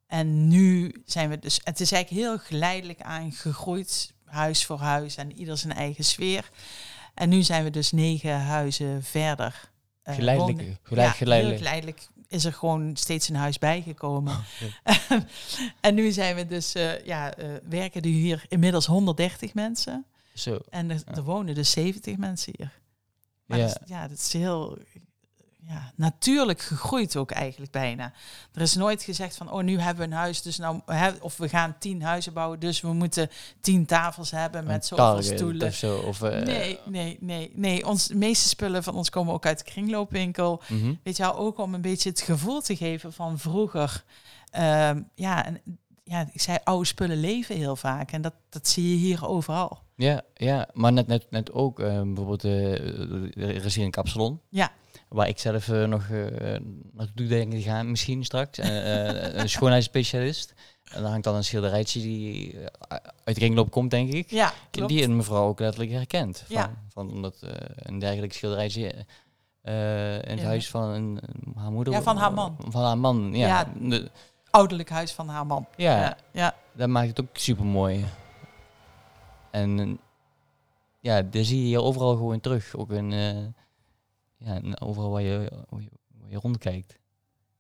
En 0.07 0.47
nu 0.47 1.01
zijn 1.05 1.29
we 1.29 1.39
dus, 1.39 1.59
het 1.63 1.79
is 1.79 1.91
eigenlijk 1.91 2.23
heel 2.25 2.37
geleidelijk 2.39 3.01
aangegroeid, 3.01 4.13
huis 4.25 4.65
voor 4.65 4.79
huis 4.79 5.15
en 5.15 5.31
ieder 5.37 5.57
zijn 5.57 5.73
eigen 5.73 6.03
sfeer. 6.03 6.49
En 7.19 7.29
nu 7.29 7.43
zijn 7.43 7.63
we 7.63 7.69
dus 7.69 7.91
negen 7.91 8.39
huizen 8.39 9.03
verder. 9.03 9.69
eh, 10.03 10.15
geleidelijk. 10.15 10.77
geleid, 10.84 11.08
ja, 11.08 11.12
geleidelijk. 11.13 11.58
geleidelijk 11.58 12.08
is 12.27 12.45
er 12.45 12.53
gewoon 12.53 12.95
steeds 12.95 13.29
een 13.29 13.36
huis 13.36 13.58
bijgekomen. 13.58 14.38
en 15.82 15.95
nu 15.95 16.12
zijn 16.12 16.36
we 16.36 16.45
dus, 16.45 16.73
eh, 16.73 17.05
ja, 17.05 17.34
eh, 17.34 17.47
werken 17.69 18.01
er 18.01 18.08
hier 18.08 18.45
inmiddels 18.47 18.86
130 18.86 19.53
mensen. 19.53 20.05
Zo. 20.34 20.60
En 20.69 20.89
er, 20.89 21.01
er 21.05 21.23
wonen 21.23 21.55
dus 21.55 21.71
70 21.71 22.17
mensen 22.17 22.53
hier. 22.58 22.71
Maar 23.45 23.58
Ja. 23.58 23.65
dat 23.65 23.79
ja, 23.86 24.08
dat 24.08 24.17
is 24.17 24.34
heel 24.34 24.77
ja, 25.69 25.91
natuurlijk 25.95 26.62
gegroeid 26.62 27.15
ook 27.15 27.32
eigenlijk 27.32 27.71
bijna. 27.71 28.13
Er 28.53 28.62
is 28.62 28.75
nooit 28.75 29.03
gezegd 29.03 29.36
van, 29.36 29.51
oh, 29.51 29.63
nu 29.63 29.79
hebben 29.79 30.08
we 30.08 30.12
een 30.12 30.17
huis, 30.19 30.41
dus 30.41 30.58
nou, 30.58 30.79
hè, 30.86 31.12
of 31.21 31.38
we 31.38 31.49
gaan 31.49 31.75
tien 31.79 32.01
huizen 32.01 32.34
bouwen, 32.34 32.60
dus 32.60 32.82
we 32.82 32.93
moeten 32.93 33.29
tien 33.62 33.86
tafels 33.86 34.32
hebben 34.32 34.65
met 34.65 34.86
zoveel 34.86 35.21
stoelen. 35.21 35.67
Of 35.67 35.73
zo, 35.73 35.97
of, 35.97 36.21
eh, 36.21 36.41
Nee, 36.41 36.79
nee, 36.86 37.17
nee, 37.19 37.51
nee. 37.55 37.88
Ons, 37.88 38.08
de 38.08 38.15
meeste 38.15 38.47
spullen 38.47 38.84
van 38.84 38.95
ons 38.95 39.10
komen 39.10 39.34
ook 39.34 39.45
uit 39.45 39.58
de 39.58 39.63
kringloopwinkel. 39.63 40.62
mhm. 40.67 40.93
Weet 41.03 41.17
je 41.17 41.23
wel, 41.23 41.36
ook 41.36 41.58
om 41.58 41.73
een 41.73 41.82
beetje 41.82 42.10
het 42.10 42.21
gevoel 42.21 42.62
te 42.62 42.75
geven 42.75 43.13
van 43.13 43.39
vroeger. 43.39 44.03
Ehm, 44.51 45.01
ja, 45.15 45.45
en 45.45 45.62
ja, 46.03 46.27
ik 46.34 46.41
zei, 46.41 46.58
oude 46.63 46.86
spullen 46.86 47.19
leven 47.19 47.55
heel 47.55 47.75
vaak. 47.75 48.12
En 48.12 48.21
dat, 48.21 48.34
dat 48.49 48.67
zie 48.67 48.89
je 48.89 48.95
hier 48.95 49.27
overal. 49.27 49.79
Ja, 49.95 50.21
ja, 50.34 50.67
maar 50.73 50.93
net, 50.93 51.08
net, 51.08 51.25
net 51.29 51.51
ook 51.51 51.79
eh, 51.79 52.01
bijvoorbeeld, 52.01 52.43
eh, 52.43 52.71
er 53.38 53.65
is 53.65 53.75
hier 53.75 53.86
een 53.86 53.91
kapsalon. 53.91 54.39
Ja. 54.49 54.71
Waar 55.09 55.27
ik 55.27 55.39
zelf 55.39 55.69
eh, 55.69 55.83
nog 55.85 56.09
eh 56.09 56.59
naartoe 56.91 57.27
denk 57.27 57.51
te 57.51 57.61
gaan, 57.61 57.89
misschien 57.89 58.23
straks. 58.25 58.57
Eh, 58.57 59.33
een 59.33 59.49
schoonheidsspecialist. 59.49 60.53
En 60.91 61.01
daar 61.01 61.09
hangt 61.11 61.23
dan 61.23 61.35
een 61.35 61.43
schilderijtje 61.43 62.01
die 62.01 62.55
uit 62.89 63.05
de 63.23 63.33
kringloop 63.33 63.71
komt, 63.71 63.91
denk 63.91 64.11
ik. 64.11 64.29
Ja, 64.31 64.53
klopt. 64.71 64.89
Die 64.89 65.03
een 65.03 65.15
mevrouw 65.15 65.47
ook 65.47 65.59
letterlijk 65.59 65.91
herkent. 65.91 66.37
Van, 66.47 66.55
Ja. 66.55 66.73
van 66.89 67.11
omdat 67.11 67.37
een 67.75 67.99
dergelijk 67.99 68.33
schilderijtje 68.33 68.87
in 69.63 69.73
het 70.29 70.39
Ja. 70.39 70.45
huis 70.45 70.69
van 70.69 70.83
een, 70.89 71.19
haar 71.55 71.71
moeder... 71.71 71.93
Ja, 71.93 72.01
van 72.01 72.17
haar 72.17 72.33
man. 72.33 72.55
Van 72.67 72.83
haar 72.83 72.97
man, 72.97 73.29
ja. 73.33 73.47
Ja. 73.47 73.71
De- 73.81 74.09
ouderlijk 74.49 74.89
huis 74.89 75.11
van 75.11 75.27
haar 75.27 75.45
man. 75.45 75.67
Ja, 75.75 76.17
ja, 76.31 76.55
dat 76.73 76.87
maakt 76.89 77.07
het 77.07 77.21
ook 77.21 77.27
super 77.37 77.65
mooi. 77.65 78.05
En 79.51 79.99
ja, 80.99 81.21
daar 81.21 81.43
zie 81.43 81.59
je 81.59 81.65
hier 81.65 81.81
overal 81.81 82.15
gewoon 82.15 82.39
terug. 82.39 82.75
Ook 82.75 82.91
in, 82.91 83.11
ja, 84.39 84.56
in 84.56 84.82
overal 84.82 85.10
waar 85.10 85.21
je, 85.21 85.65
waar 85.69 85.82
je, 85.82 85.89
waar 86.08 86.30
je 86.30 86.38
rondkijkt. 86.38 86.99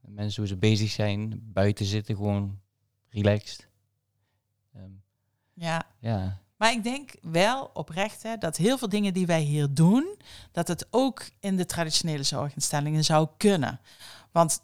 Mensen 0.01 0.41
hoe 0.41 0.51
ze 0.51 0.57
bezig 0.57 0.89
zijn, 0.89 1.39
buiten 1.43 1.85
zitten, 1.85 2.15
gewoon 2.15 2.59
relaxed. 3.09 3.67
Ehm, 4.73 4.91
ja. 5.53 5.85
ja, 5.99 6.41
Maar 6.57 6.71
ik 6.71 6.83
denk 6.83 7.11
wel 7.21 7.69
oprecht 7.73 8.23
hè, 8.23 8.37
dat 8.37 8.57
heel 8.57 8.77
veel 8.77 8.89
dingen 8.89 9.13
die 9.13 9.25
wij 9.25 9.41
hier 9.41 9.73
doen, 9.73 10.15
dat 10.51 10.67
het 10.67 10.87
ook 10.89 11.29
in 11.39 11.57
de 11.57 11.65
traditionele 11.65 12.23
zorginstellingen 12.23 13.03
zou 13.03 13.27
kunnen. 13.37 13.79
Want 14.31 14.61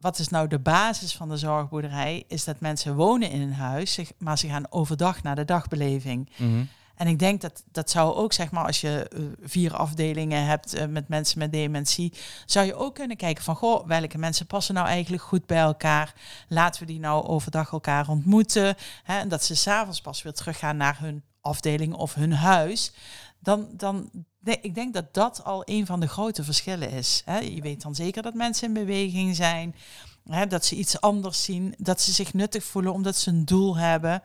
wat 0.00 0.18
is 0.18 0.28
nou 0.28 0.48
de 0.48 0.58
basis 0.58 1.16
van 1.16 1.28
de 1.28 1.36
zorgboerderij? 1.36 2.24
Is 2.28 2.44
dat 2.44 2.60
mensen 2.60 2.94
wonen 2.94 3.30
in 3.30 3.40
een 3.40 3.52
huis, 3.52 4.00
maar 4.18 4.38
ze 4.38 4.48
gaan 4.48 4.72
overdag 4.72 5.22
naar 5.22 5.36
de 5.36 5.44
dagbeleving. 5.44 6.30
mhm. 6.36 6.64
En 6.98 7.06
ik 7.06 7.18
denk 7.18 7.40
dat 7.40 7.62
dat 7.72 7.90
zou 7.90 8.14
ook, 8.14 8.32
zeg 8.32 8.50
maar, 8.50 8.66
als 8.66 8.80
je 8.80 9.08
eh, 9.08 9.20
vier 9.42 9.76
afdelingen 9.76 10.44
hebt 10.44 10.74
eh, 10.74 10.86
met 10.86 11.08
mensen 11.08 11.38
met 11.38 11.52
dementie, 11.52 12.12
zou 12.46 12.66
je 12.66 12.74
ook 12.74 12.94
kunnen 12.94 13.16
kijken 13.16 13.44
van, 13.44 13.56
goh, 13.56 13.86
welke 13.86 14.18
mensen 14.18 14.46
passen 14.46 14.74
nou 14.74 14.86
eigenlijk 14.86 15.22
goed 15.22 15.46
bij 15.46 15.58
elkaar? 15.58 16.14
Laten 16.48 16.80
we 16.80 16.86
die 16.86 17.00
nou 17.00 17.26
overdag 17.26 17.72
elkaar 17.72 18.08
ontmoeten. 18.08 18.76
Hè, 19.02 19.18
en 19.18 19.28
dat 19.28 19.44
ze 19.44 19.54
s'avonds 19.56 20.00
pas 20.00 20.22
weer 20.22 20.32
teruggaan 20.32 20.76
naar 20.76 20.98
hun 21.00 21.22
afdeling 21.40 21.94
of 21.94 22.14
hun 22.14 22.32
huis. 22.32 22.92
Dan, 23.40 23.68
dan 23.72 24.10
ik 24.60 24.74
denk 24.74 24.94
dat 24.94 25.14
dat 25.14 25.44
al 25.44 25.62
een 25.64 25.86
van 25.86 26.00
de 26.00 26.08
grote 26.08 26.44
verschillen 26.44 26.90
is. 26.90 27.22
Hè. 27.24 27.38
Je 27.38 27.60
weet 27.60 27.82
dan 27.82 27.94
zeker 27.94 28.22
dat 28.22 28.34
mensen 28.34 28.66
in 28.66 28.74
beweging 28.74 29.36
zijn. 29.36 29.74
Hè, 30.24 30.46
dat 30.46 30.64
ze 30.64 30.76
iets 30.76 31.00
anders 31.00 31.44
zien, 31.44 31.74
dat 31.78 32.00
ze 32.00 32.12
zich 32.12 32.34
nuttig 32.34 32.64
voelen 32.64 32.92
omdat 32.92 33.16
ze 33.16 33.30
een 33.30 33.44
doel 33.44 33.76
hebben. 33.76 34.22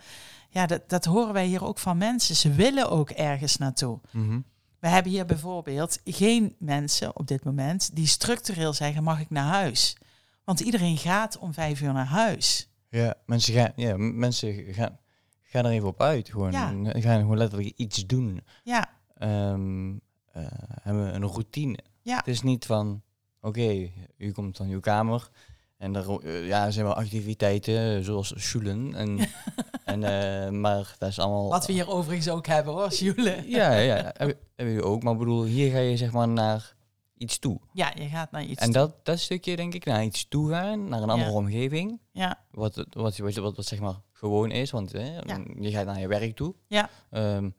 Ja, 0.54 0.66
dat, 0.66 0.90
dat 0.90 1.06
horen 1.06 1.34
wij 1.34 1.46
hier 1.46 1.64
ook 1.66 1.80
van 1.80 1.98
mensen. 1.98 2.36
Ze 2.36 2.52
willen 2.52 2.90
ook 2.90 3.10
ergens 3.10 3.58
naartoe. 3.58 4.00
Mhm. 4.12 4.40
We 4.80 4.88
hebben 4.88 5.12
hier 5.12 5.26
bijvoorbeeld 5.26 6.00
geen 6.04 6.56
mensen 6.60 7.16
op 7.18 7.28
dit 7.28 7.44
moment 7.44 7.96
die 7.96 8.08
structureel 8.08 8.74
zeggen: 8.74 9.04
mag 9.04 9.20
ik 9.20 9.30
naar 9.30 9.52
huis? 9.52 9.98
Want 10.44 10.60
iedereen 10.60 10.98
gaat 10.98 11.38
om 11.38 11.54
vijf 11.54 11.82
uur 11.82 11.94
naar 11.94 12.06
huis. 12.06 12.70
Ja, 12.90 13.14
mensen 13.26 13.54
gaan, 13.54 13.72
ja, 13.76 13.98
mensen 13.98 14.54
gaan, 14.74 15.00
gaan 15.42 15.66
er 15.66 15.72
even 15.72 15.88
op 15.88 16.02
uit. 16.02 16.30
Gewoon, 16.30 16.52
Ja. 16.52 16.68
Gaan 16.84 17.20
gewoon 17.20 17.38
letterlijk 17.38 17.74
iets 17.76 18.06
doen. 18.06 18.42
Ja, 18.64 18.90
Ehm, 19.14 19.90
eh, 20.32 20.46
hebben 20.82 21.16
een 21.16 21.28
routine. 21.28 21.78
Ja. 22.02 22.16
Het 22.16 22.28
is 22.28 22.42
niet 22.42 22.66
van, 22.66 23.02
oké, 23.42 23.90
u 24.18 24.32
komt 24.32 24.58
van 24.58 24.68
uw 24.68 24.80
kamer 24.80 25.30
en 25.84 25.96
er 25.96 26.20
eh, 26.24 26.48
ja, 26.48 26.66
er 26.66 26.74
zijn 26.74 26.86
wel 26.86 26.94
activiteiten 26.96 28.04
zoals 28.04 28.34
schulen. 28.36 28.94
En, 28.96 29.20
en, 29.94 30.04
eh, 30.04 30.50
maar 30.50 30.96
dat 30.98 31.10
is 31.10 31.20
allemaal... 31.20 31.50
wat 31.50 31.66
we 31.66 31.74
hier 31.74 31.90
overigens 31.90 32.30
ook 32.30 32.48
hebben 32.48 32.74
hoor, 32.74 32.94
Jule. 32.94 33.44
Ja, 33.58 33.74
ja, 33.74 34.14
hebben 34.56 34.76
we 34.76 34.84
ook. 34.84 35.04
Maar 35.04 35.14
ik 35.14 35.20
bedoel, 35.20 35.44
hier 35.44 35.72
ga 35.72 35.78
je 35.78 35.98
zeg 35.98 36.12
maar 36.12 36.28
naar 36.28 36.76
iets 37.18 37.40
toe. 37.40 37.60
Ja, 37.74 37.92
je 37.96 38.08
gaat 38.08 38.32
naar 38.32 38.44
iets. 38.44 38.60
en 38.62 38.66
toe. 38.66 38.74
dat, 38.74 39.06
dat 39.06 39.20
stukje 39.20 39.56
denk 39.56 39.74
ik, 39.74 39.86
naar 39.86 40.04
iets 40.04 40.28
toe 40.28 40.50
gaan, 40.50 40.90
naar 40.90 41.02
een 41.02 41.10
andere 41.10 41.30
Ja. 41.32 41.36
omgeving. 41.38 42.00
Ja, 42.12 42.40
Wat, 42.52 42.76
wat, 42.90 43.18
wat, 43.18 43.36
wat, 43.36 43.56
wat 43.56 43.66
zeg 43.66 43.80
maar 43.80 44.02
gewoon 44.12 44.52
is, 44.52 44.72
want 44.72 44.92
hè, 44.92 45.16
Ja. 45.26 45.44
je 45.60 45.72
gaat 45.72 45.86
naar 45.86 46.00
je 46.00 46.08
werk 46.08 46.36
toe. 46.36 46.56
Ja. 46.68 46.90
Ehm, 47.10 47.50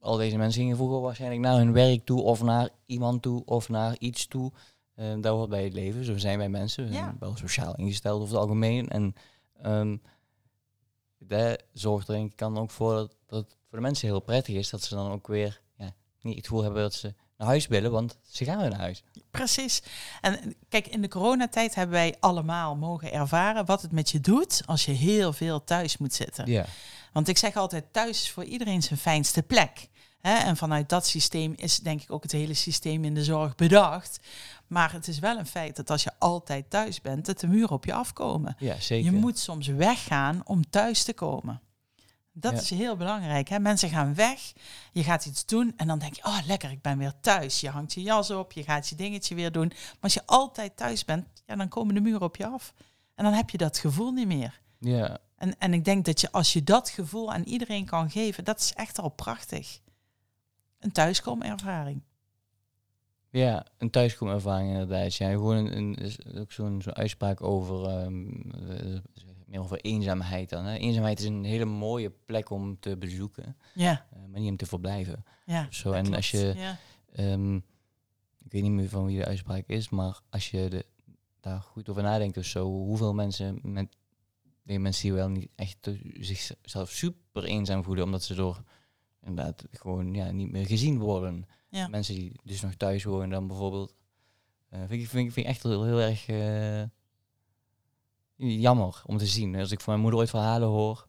al 0.00 0.16
deze 0.16 0.36
mensen 0.36 0.60
gingen 0.62 0.76
vroeger 0.76 1.00
waarschijnlijk 1.00 1.40
naar 1.42 1.56
hun 1.56 1.72
werk 1.72 2.04
toe, 2.04 2.22
of 2.22 2.42
naar 2.42 2.68
iemand 2.86 3.22
toe, 3.22 3.42
of 3.44 3.68
naar 3.68 3.96
iets 3.98 4.26
toe. 4.26 4.52
Ehm 4.96 5.20
dat 5.20 5.36
hoort 5.36 5.50
bij 5.50 5.64
het 5.64 5.72
leven, 5.72 6.04
zo 6.04 6.18
zijn 6.18 6.38
wij 6.38 6.48
mensen. 6.48 6.92
Ja. 6.92 7.16
wel 7.18 7.36
sociaal 7.36 7.74
ingesteld 7.76 8.20
over 8.20 8.34
het 8.34 8.42
algemeen. 8.42 8.88
En 8.88 9.14
ehm 9.62 9.96
dat 11.18 11.62
zorgt 11.72 12.08
er 12.08 12.16
ik 12.16 12.38
dan 12.38 12.58
ook 12.58 12.70
voor 12.70 12.94
dat, 12.94 13.16
dat 13.26 13.38
het 13.44 13.56
voor 13.68 13.78
de 13.78 13.84
mensen 13.84 14.08
heel 14.08 14.20
prettig 14.20 14.54
is, 14.54 14.70
dat 14.70 14.82
ze 14.82 14.94
dan 14.94 15.10
ook 15.10 15.26
weer 15.26 15.60
ja, 15.76 15.94
niet 16.20 16.36
het 16.36 16.46
gevoel 16.46 16.62
hebben 16.62 16.82
dat 16.82 16.94
ze 16.94 17.14
naar 17.36 17.48
huis 17.48 17.66
willen, 17.66 17.90
want 17.90 18.18
ze 18.22 18.44
gaan 18.44 18.58
weer 18.60 18.70
naar 18.70 18.78
huis. 18.78 19.02
precies. 19.30 19.82
En 20.20 20.40
eh, 20.40 20.50
kijk, 20.68 20.86
in 20.86 21.00
de 21.00 21.08
coronatijd 21.08 21.74
hebben 21.74 21.94
wij 21.94 22.16
allemaal 22.20 22.76
mogen 22.76 23.12
ervaren 23.12 23.64
wat 23.64 23.82
het 23.82 23.92
met 23.92 24.10
je 24.10 24.20
doet 24.20 24.62
als 24.66 24.84
je 24.84 24.92
heel 24.92 25.32
veel 25.32 25.64
thuis 25.64 25.96
moet 25.96 26.14
zitten. 26.14 26.50
Ja. 26.50 26.66
Want 27.12 27.28
ik 27.28 27.38
zeg 27.38 27.56
altijd, 27.56 27.92
thuis 27.92 28.22
is 28.22 28.30
voor 28.30 28.44
iedereen 28.44 28.82
zijn 28.82 28.98
fijnste 28.98 29.42
plek. 29.42 29.88
Hè? 30.26 30.34
En 30.36 30.56
vanuit 30.56 30.88
dat 30.88 31.06
systeem 31.06 31.52
is 31.56 31.78
denk 31.78 32.02
ik 32.02 32.12
ook 32.12 32.22
het 32.22 32.32
hele 32.32 32.54
systeem 32.54 33.04
in 33.04 33.14
de 33.14 33.24
zorg 33.24 33.54
bedacht. 33.54 34.18
Maar 34.66 34.92
het 34.92 35.08
is 35.08 35.18
wel 35.18 35.38
een 35.38 35.46
feit 35.46 35.76
dat 35.76 35.90
als 35.90 36.02
je 36.02 36.10
altijd 36.18 36.70
thuis 36.70 37.00
bent, 37.00 37.26
dat 37.26 37.40
de 37.40 37.46
muren 37.46 37.70
op 37.70 37.84
je 37.84 37.92
afkomen. 37.94 38.56
ja, 38.58 38.80
zeker. 38.80 39.12
Je 39.12 39.16
moet 39.18 39.38
soms 39.38 39.66
weggaan 39.66 40.40
om 40.44 40.70
thuis 40.70 41.02
te 41.02 41.12
komen. 41.12 41.60
Dat 42.32 42.52
Ja. 42.52 42.58
is 42.60 42.70
heel 42.70 42.96
belangrijk. 42.96 43.48
Hè? 43.48 43.58
Mensen 43.58 43.88
gaan 43.88 44.14
weg, 44.14 44.52
je 44.92 45.02
gaat 45.04 45.26
iets 45.26 45.46
doen 45.46 45.72
en 45.76 45.86
dan 45.86 45.98
denk 45.98 46.14
je, 46.14 46.24
oh 46.24 46.38
lekker, 46.46 46.70
ik 46.70 46.82
ben 46.82 46.98
weer 46.98 47.12
thuis. 47.20 47.60
Je 47.60 47.68
hangt 47.70 47.92
je 47.92 48.02
jas 48.02 48.30
op, 48.30 48.52
je 48.52 48.62
gaat 48.62 48.88
je 48.88 48.94
dingetje 48.94 49.34
weer 49.34 49.52
doen. 49.52 49.66
Maar 49.68 49.96
als 50.00 50.14
je 50.14 50.22
altijd 50.26 50.76
thuis 50.76 51.04
bent, 51.04 51.26
ja, 51.46 51.56
dan 51.56 51.68
komen 51.68 51.94
de 51.94 52.00
muren 52.00 52.22
op 52.22 52.36
je 52.36 52.46
af. 52.46 52.74
En 53.14 53.24
dan 53.24 53.32
heb 53.32 53.50
je 53.50 53.58
dat 53.58 53.78
gevoel 53.78 54.10
niet 54.12 54.26
meer. 54.26 54.60
Ja, 54.78 55.18
En, 55.36 55.58
en 55.58 55.74
ik 55.74 55.84
denk 55.84 56.04
dat 56.04 56.20
je 56.20 56.32
als 56.32 56.52
je 56.52 56.64
dat 56.64 56.88
gevoel 56.90 57.32
aan 57.32 57.42
iedereen 57.42 57.84
kan 57.84 58.10
geven, 58.10 58.44
dat 58.44 58.60
is 58.60 58.72
echt 58.74 58.98
al 58.98 59.08
prachtig. 59.08 59.78
Een 60.84 60.92
thuiskomervaring. 60.92 62.02
Ja, 63.30 63.66
een 63.78 63.90
thuiskomervaring 63.90 64.70
inderdaad. 64.70 65.14
Ja, 65.14 65.30
gewoon 65.30 65.56
een, 65.56 65.76
een, 65.76 65.94
is 65.94 66.24
ook 66.34 66.52
zo'n 66.52 66.82
zo'n 66.82 66.94
uitspraak 66.94 67.42
over, 67.42 67.84
ehm, 67.88 68.30
eh, 68.70 68.98
meer 69.46 69.60
over 69.60 69.78
eenzaamheid 69.80 70.48
dan. 70.50 70.64
Hè. 70.64 70.76
Eenzaamheid 70.76 71.18
is 71.18 71.24
een 71.24 71.44
hele 71.44 71.64
mooie 71.64 72.10
plek 72.24 72.50
om 72.50 72.80
te 72.80 72.96
bezoeken, 72.96 73.56
Ja, 73.74 74.06
eh, 74.12 74.18
maar 74.30 74.40
niet 74.40 74.50
om 74.50 74.56
te 74.56 74.66
verblijven. 74.66 75.24
ja. 75.46 75.66
Zo, 75.70 75.92
en 75.92 76.14
als 76.14 76.30
je- 76.30 76.52
Ja, 76.56 76.78
Ehm, 77.12 77.56
ik 78.38 78.52
weet 78.52 78.62
niet 78.62 78.70
meer 78.70 78.88
van 78.88 79.06
wie 79.06 79.18
de 79.18 79.24
uitspraak 79.24 79.66
is, 79.66 79.88
maar 79.88 80.20
als 80.30 80.50
je 80.50 80.68
de, 80.68 80.86
daar 81.40 81.60
goed 81.60 81.88
over 81.88 82.02
nadenkt 82.02 82.36
of 82.36 82.44
zo, 82.44 82.64
hoeveel 82.66 83.14
mensen 83.14 83.58
met 83.62 83.96
dementie 84.62 85.12
wel 85.12 85.28
niet 85.28 85.48
echt 85.54 85.88
zichzelf 86.20 86.90
super 86.90 87.44
eenzaam 87.44 87.84
voelen, 87.84 88.04
omdat 88.04 88.22
ze 88.22 88.34
door 88.34 88.62
inderdaad 89.24 89.64
gewoon 89.70 90.14
ja, 90.14 90.30
niet 90.30 90.50
meer 90.50 90.66
gezien 90.66 90.98
worden. 90.98 91.46
Ja. 91.68 91.88
Mensen 91.88 92.14
die 92.14 92.32
dus 92.44 92.60
nog 92.60 92.74
thuis 92.74 93.04
wonen 93.04 93.30
dan 93.30 93.46
bijvoorbeeld. 93.46 93.94
eh 94.68 94.78
vind, 94.78 95.02
ik, 95.02 95.08
vind, 95.08 95.26
ik- 95.26 95.32
vind 95.32 95.46
ik 95.46 95.52
echt 95.52 95.62
heel, 95.62 95.84
heel 95.84 96.00
erg 96.00 96.26
eh, 96.28 96.82
jammer 98.36 99.02
om 99.06 99.16
te 99.18 99.26
zien. 99.26 99.56
Als 99.56 99.70
ik 99.70 99.80
van 99.80 99.88
mijn 99.92 100.00
moeder 100.00 100.20
ooit 100.20 100.30
verhalen 100.30 100.68
hoor, 100.68 101.06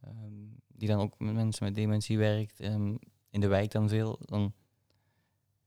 ehm, 0.00 0.32
die 0.68 0.88
dan 0.88 1.00
ook 1.00 1.18
met 1.18 1.34
mensen 1.34 1.64
met 1.64 1.74
dementie 1.74 2.18
werkt, 2.18 2.60
ehm, 2.60 2.94
in 3.30 3.40
de 3.40 3.46
wijk 3.46 3.70
dan 3.70 3.88
veel, 3.88 4.18
dan 4.24 4.52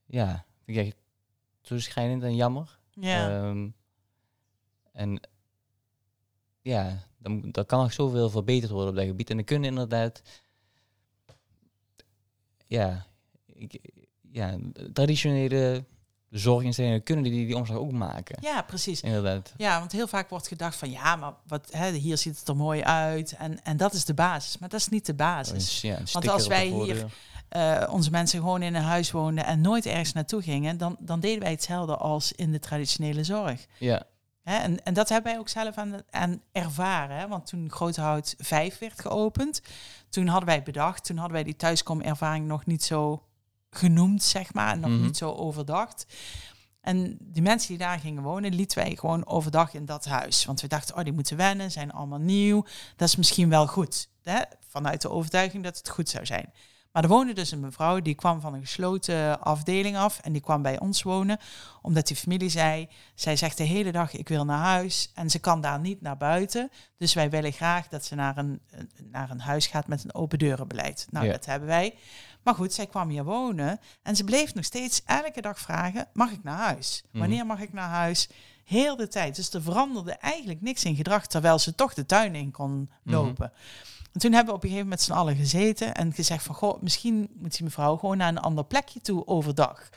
ja, 0.06 0.46
vind 0.66 0.78
ik 0.78 0.86
echt 0.86 0.98
zo 1.62 1.80
schrijnend 1.80 2.24
en 2.24 2.36
jammer. 2.36 2.80
ja. 2.92 3.30
Ehm, 3.30 3.70
en 4.92 5.22
ja, 6.62 7.08
dan, 7.18 7.52
dan 7.52 7.66
kan 7.66 7.80
nog 7.82 7.94
zoveel 7.94 8.30
verbeterd 8.30 8.72
worden 8.72 8.90
op 8.90 8.96
dat 8.96 9.06
gebied. 9.06 9.30
En 9.30 9.36
dan 9.36 9.46
kunnen 9.46 9.70
inderdaad, 9.70 10.22
ja, 12.70 13.06
ik, 13.46 13.80
ja 14.32 14.58
traditionele 14.94 15.86
zorginstellingen 16.30 17.04
kunnen 17.04 17.24
die, 17.24 17.46
die 17.46 17.56
omslag 17.56 17.78
ook 17.78 17.92
maken. 17.92 18.38
ja, 18.42 18.62
precies. 18.62 19.02
Inderdaad. 19.02 19.54
Ja, 19.58 19.80
want 19.80 19.92
heel 19.92 20.08
vaak 20.08 20.30
wordt 20.30 20.48
gedacht 20.48 20.76
van 20.76 20.92
ja, 20.92 21.16
maar 21.16 21.34
wat, 21.48 21.68
hè, 21.72 21.92
hier 21.92 22.18
ziet 22.18 22.40
het 22.40 22.48
er 22.48 22.56
mooi 22.56 22.82
uit 22.82 23.36
en, 23.36 23.64
en 23.64 23.78
dat 23.78 23.94
is 23.94 24.06
de 24.06 24.14
basis. 24.14 24.58
Maar 24.58 24.70
dat 24.70 24.80
is 24.80 24.90
niet 24.90 25.06
de 25.06 25.14
basis. 25.14 25.82
Ja, 25.82 26.00
Want 26.12 26.28
als 26.28 26.48
wij 26.48 26.68
hier-. 26.68 27.06
Eh, 27.50 27.88
onze 27.92 28.12
mensen 28.12 28.40
gewoon 28.40 28.62
in 28.62 28.76
een 28.76 28.84
huis 28.84 29.12
woonden 29.12 29.46
en 29.46 29.62
nooit 29.62 29.86
ergens 29.86 30.14
naartoe 30.14 30.42
gingen, 30.42 30.78
dan, 30.78 30.98
dan 31.00 31.20
deden 31.20 31.40
wij 31.40 31.52
hetzelfde 31.52 31.96
als 31.96 32.32
in 32.32 32.52
de 32.52 32.60
traditionele 32.60 33.24
zorg. 33.24 33.66
Ja, 33.78 34.04
Hè, 34.44 34.58
en, 34.58 34.84
en 34.84 34.94
dat 34.94 35.10
hebben 35.10 35.32
wij 35.32 35.40
ook 35.42 35.50
zelf 35.50 35.76
aan, 35.78 36.02
aan 36.10 36.42
ervaren. 36.52 37.18
Hè? 37.18 37.28
Want 37.28 37.46
toen 37.48 37.72
Groothout 37.72 38.36
5 38.38 38.78
werd 38.78 39.02
geopend, 39.02 39.62
toen 40.10 40.28
hadden 40.28 40.50
wij 40.50 40.64
bedacht, 40.64 41.06
toen 41.06 41.16
hadden 41.18 41.34
wij 41.36 41.44
die 41.44 41.56
thuiskomervaring 41.56 42.48
nog 42.48 42.66
niet 42.66 42.84
zo 42.84 43.24
genoemd, 43.70 44.24
zeg 44.24 44.54
maar, 44.54 44.72
en 44.72 44.80
nog 44.80 44.90
Mhm. 44.92 45.02
niet 45.02 45.18
zo 45.18 45.32
overdacht. 45.32 46.06
En 46.82 47.18
die 47.22 47.42
mensen 47.42 47.68
die 47.68 47.78
daar 47.78 48.00
gingen 48.00 48.24
wonen, 48.24 48.56
lieten 48.56 48.78
wij 48.78 48.96
gewoon 48.96 49.26
overdag 49.28 49.74
in 49.74 49.86
dat 49.86 50.06
huis. 50.06 50.46
Want 50.46 50.62
we 50.62 50.68
dachten, 50.68 50.96
oh, 50.96 51.04
die 51.04 51.14
moeten 51.14 51.38
wennen, 51.38 51.72
zijn 51.72 51.92
allemaal 51.92 52.20
nieuw. 52.20 52.66
Dat 52.96 53.08
is 53.08 53.16
misschien 53.16 53.50
wel 53.50 53.68
goed. 53.68 54.10
Hè? 54.24 54.42
Vanuit 54.68 55.02
de 55.02 55.10
overtuiging 55.10 55.64
dat 55.64 55.78
het 55.78 55.90
goed 55.90 56.10
zou 56.10 56.26
zijn. 56.26 56.54
Maar 56.92 57.04
er 57.04 57.10
woonde 57.10 57.34
dus 57.34 57.52
een 57.52 57.60
mevrouw, 57.60 58.00
die 58.00 58.16
kwam 58.16 58.42
van 58.42 58.54
een 58.54 58.62
gesloten 58.62 59.42
afdeling 59.42 59.98
af 59.98 60.20
en 60.20 60.32
die 60.32 60.42
kwam 60.42 60.62
bij 60.62 60.80
ons 60.80 61.04
wonen, 61.04 61.38
omdat 61.82 62.08
die 62.08 62.16
familie 62.16 62.50
zei, 62.50 62.90
zij 63.16 63.36
zegt 63.36 63.58
de 63.58 63.64
hele 63.64 63.92
dag, 63.92 64.14
ik 64.14 64.28
wil 64.30 64.46
naar 64.46 64.64
huis 64.64 65.12
en 65.16 65.30
ze 65.30 65.40
kan 65.40 65.62
daar 65.62 65.80
niet 65.80 66.02
naar 66.02 66.18
buiten. 66.18 66.70
Dus 66.98 67.14
wij 67.14 67.30
willen 67.30 67.52
graag 67.52 67.88
dat 67.88 68.06
ze 68.06 68.16
naar 68.16 68.38
een, 68.38 68.62
naar 69.12 69.30
een 69.30 69.40
huis 69.42 69.68
gaat 69.68 69.88
met 69.88 70.04
een 70.04 70.14
open 70.14 70.40
deurenbeleid. 70.40 71.08
Nou, 71.10 71.26
Ja. 71.26 71.32
dat 71.32 71.46
hebben 71.46 71.68
wij. 71.68 71.96
Maar 72.44 72.56
goed, 72.56 72.74
zij 72.74 72.86
kwam 72.88 73.10
hier 73.10 73.24
wonen 73.24 73.80
en 74.04 74.16
ze 74.16 74.24
bleef 74.24 74.54
nog 74.54 74.66
steeds 74.66 75.02
elke 75.06 75.42
dag 75.42 75.60
vragen, 75.60 76.08
mag 76.14 76.32
ik 76.32 76.44
naar 76.44 76.58
huis? 76.58 77.04
Mhm. 77.10 77.20
Wanneer 77.20 77.46
mag 77.46 77.60
ik 77.60 77.74
naar 77.74 77.90
huis? 77.90 78.30
Heel 78.70 78.96
de 78.96 79.08
tijd. 79.08 79.36
Dus 79.36 79.54
er 79.54 79.62
veranderde 79.62 80.12
eigenlijk 80.12 80.62
niks 80.62 80.84
in 80.84 80.96
gedrag, 80.96 81.28
terwijl 81.28 81.60
ze 81.60 81.76
toch 81.76 81.94
de 81.94 82.06
tuin 82.06 82.36
in 82.36 82.52
kon 82.52 82.72
Mhm. 83.04 83.16
lopen. 83.16 83.52
En 84.14 84.20
toen 84.20 84.32
hebben 84.34 84.54
we 84.54 84.58
op 84.60 84.64
een 84.64 84.70
gegeven 84.70 84.90
moment 84.90 84.90
met 84.90 85.02
z'n 85.02 85.22
allen 85.22 85.36
gezeten 85.36 85.96
en 85.96 86.14
gezegd 86.14 86.44
van, 86.44 86.56
goh, 86.56 86.82
misschien 86.82 87.30
moet 87.36 87.52
die 87.58 87.64
mevrouw 87.64 87.98
gewoon 87.98 88.18
naar 88.18 88.28
een 88.30 88.38
ander 88.40 88.66
plekje 88.66 89.02
toe 89.02 89.28
overdag. 89.28 89.90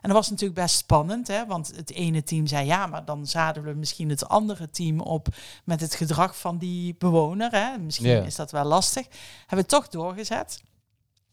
En 0.00 0.08
dat 0.08 0.12
was 0.16 0.30
natuurlijk 0.30 0.60
best 0.60 0.76
spannend, 0.76 1.26
hè? 1.28 1.46
want 1.46 1.76
het 1.76 1.92
ene 1.92 2.22
team 2.22 2.46
zei 2.46 2.66
ja, 2.66 2.86
maar 2.86 3.04
dan 3.04 3.26
zadelen 3.26 3.72
we 3.72 3.78
misschien 3.78 4.08
het 4.08 4.28
andere 4.28 4.70
team 4.70 5.00
op 5.00 5.28
met 5.64 5.80
het 5.80 5.94
gedrag 5.94 6.38
van 6.38 6.58
die 6.58 6.94
bewoner. 6.98 7.50
Hè? 7.50 7.78
Misschien 7.78 8.24
is 8.24 8.34
dat 8.34 8.50
wel 8.50 8.64
lastig. 8.64 9.06
Hebben 9.40 9.58
we 9.58 9.66
toch 9.66 9.88
doorgezet. 9.88 10.62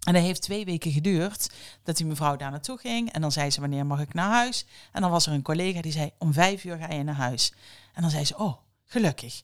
En 0.06 0.14
dat 0.14 0.24
heeft 0.24 0.42
twee 0.42 0.66
weken 0.66 0.92
geduurd 0.92 1.50
dat 1.84 1.98
die 1.98 2.06
mevrouw 2.06 2.36
daar 2.36 2.52
naartoe 2.52 2.78
ging. 2.78 3.12
En 3.12 3.22
dan 3.22 3.32
zei 3.32 3.52
ze, 3.52 3.60
wanneer 3.60 3.86
mag 3.86 4.00
ik 4.00 4.14
naar 4.14 4.30
huis? 4.30 4.66
En 4.92 5.02
dan 5.02 5.12
was 5.12 5.26
er 5.26 5.34
een 5.34 5.42
collega 5.42 5.82
die 5.82 5.92
zei, 5.92 6.12
om 6.18 6.34
vijf 6.34 6.64
uur 6.64 6.78
ga 6.78 6.94
je 6.94 7.04
naar 7.04 7.16
huis. 7.16 7.54
En 7.94 8.02
dan 8.02 8.12
zei 8.12 8.26
ze, 8.26 8.38
oh, 8.38 8.58
gelukkig. 8.86 9.42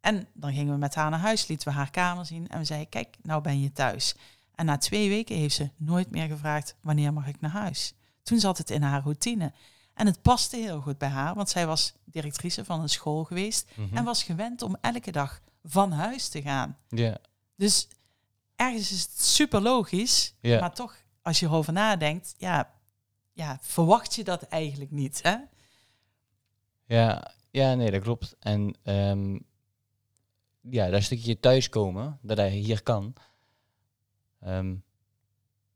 En 0.00 0.28
dan 0.32 0.52
gingen 0.52 0.72
we 0.72 0.78
met 0.78 0.94
haar 0.94 1.10
naar 1.10 1.20
huis, 1.20 1.46
lieten 1.46 1.68
we 1.68 1.74
haar 1.74 1.90
kamer 1.90 2.26
zien. 2.26 2.48
En 2.48 2.58
we 2.58 2.64
zeiden, 2.64 2.88
kijk, 2.88 3.16
nou 3.22 3.42
ben 3.42 3.60
je 3.60 3.72
thuis. 3.72 4.14
En 4.54 4.66
na 4.66 4.78
twee 4.78 5.08
weken 5.08 5.36
heeft 5.36 5.54
ze 5.54 5.70
nooit 5.76 6.10
meer 6.10 6.26
gevraagd, 6.26 6.74
wanneer 6.80 7.12
mag 7.12 7.26
ik 7.26 7.40
naar 7.40 7.50
huis? 7.50 7.94
Toen 8.22 8.38
zat 8.40 8.58
het 8.58 8.70
in 8.70 8.82
haar 8.82 9.02
routine. 9.02 9.52
En 9.94 10.06
het 10.06 10.22
paste 10.22 10.56
heel 10.56 10.80
goed 10.80 10.98
bij 10.98 11.08
haar, 11.08 11.34
want 11.34 11.48
zij 11.48 11.66
was 11.66 11.92
directrice 12.04 12.64
van 12.64 12.80
een 12.80 12.88
school 12.88 13.24
geweest. 13.24 13.70
Mhm. 13.74 13.96
En 13.96 14.04
was 14.04 14.22
gewend 14.22 14.62
om 14.62 14.76
elke 14.80 15.12
dag 15.12 15.40
van 15.64 15.92
huis 15.92 16.28
te 16.28 16.42
gaan. 16.42 16.76
Ja, 16.88 17.18
Dus 17.56 17.88
ergens 18.58 18.92
is 18.92 19.02
het 19.02 19.20
super 19.20 19.60
logisch, 19.60 20.34
Ja. 20.40 20.60
maar 20.60 20.74
toch, 20.74 20.96
als 21.22 21.40
je 21.40 21.46
erover 21.46 21.72
nadenkt, 21.72 22.34
ja, 22.38 22.74
ja, 23.32 23.58
verwacht 23.60 24.14
je 24.14 24.24
dat 24.24 24.42
eigenlijk 24.42 24.90
niet. 24.90 25.22
Hè? 25.22 25.36
ja, 26.84 27.34
ja, 27.50 27.74
nee, 27.74 27.90
dat 27.90 28.02
klopt. 28.02 28.36
En 28.38 28.74
ehm, 28.82 29.38
ja, 30.60 30.90
dat 30.90 31.02
stukje 31.02 31.40
thuiskomen, 31.40 32.18
dat 32.22 32.36
hij 32.36 32.50
hier 32.50 32.82
kan, 32.82 33.14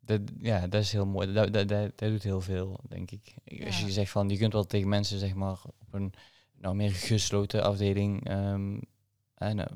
dat, 0.00 0.20
ja, 0.38 0.66
dat 0.66 0.82
is 0.82 0.92
heel 0.92 1.06
mooi. 1.06 1.32
Dat, 1.32 1.52
dat, 1.52 1.68
dat, 1.68 1.98
dat 1.98 2.10
doet 2.10 2.22
heel 2.22 2.40
veel, 2.40 2.80
denk 2.88 3.10
ik. 3.10 3.34
Als 3.64 3.80
je 3.80 3.90
zegt 3.90 4.10
van, 4.10 4.28
je 4.28 4.38
kunt 4.38 4.52
wel 4.52 4.64
tegen 4.66 4.88
mensen, 4.88 5.18
zeg 5.18 5.34
maar, 5.34 5.60
op 5.64 5.94
een 5.94 6.12
nou, 6.52 6.74
meer 6.74 6.90
gesloten 6.90 7.62
afdeling 7.62 8.28
ehm, 8.28 8.80
en, 9.34 9.68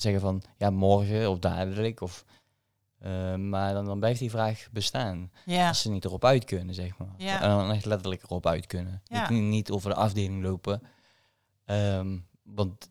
zeggen 0.00 0.20
van, 0.20 0.42
ja, 0.56 0.70
morgen 0.70 1.30
of 1.30 1.38
dadelijk, 1.38 2.00
of, 2.00 2.24
ehm, 3.00 3.48
maar 3.48 3.72
dan, 3.72 3.84
dan 3.84 3.98
blijft 3.98 4.18
die 4.20 4.30
vraag 4.30 4.68
bestaan. 4.72 5.30
Ja, 5.44 5.68
Als 5.68 5.80
ze 5.80 5.90
niet 5.90 6.04
erop 6.04 6.24
uit 6.24 6.44
kunnen, 6.44 6.74
zeg 6.74 6.98
maar. 6.98 7.14
Ja. 7.16 7.42
En 7.42 7.48
dan 7.48 7.72
echt 7.72 7.84
letterlijk 7.84 8.22
erop 8.22 8.46
uit 8.46 8.66
kunnen. 8.66 9.02
Ja. 9.04 9.30
Niet, 9.30 9.42
niet 9.42 9.70
over 9.70 9.90
de 9.90 9.96
afdeling 9.96 10.42
lopen. 10.42 10.82
Ehm, 11.64 12.18
want 12.42 12.90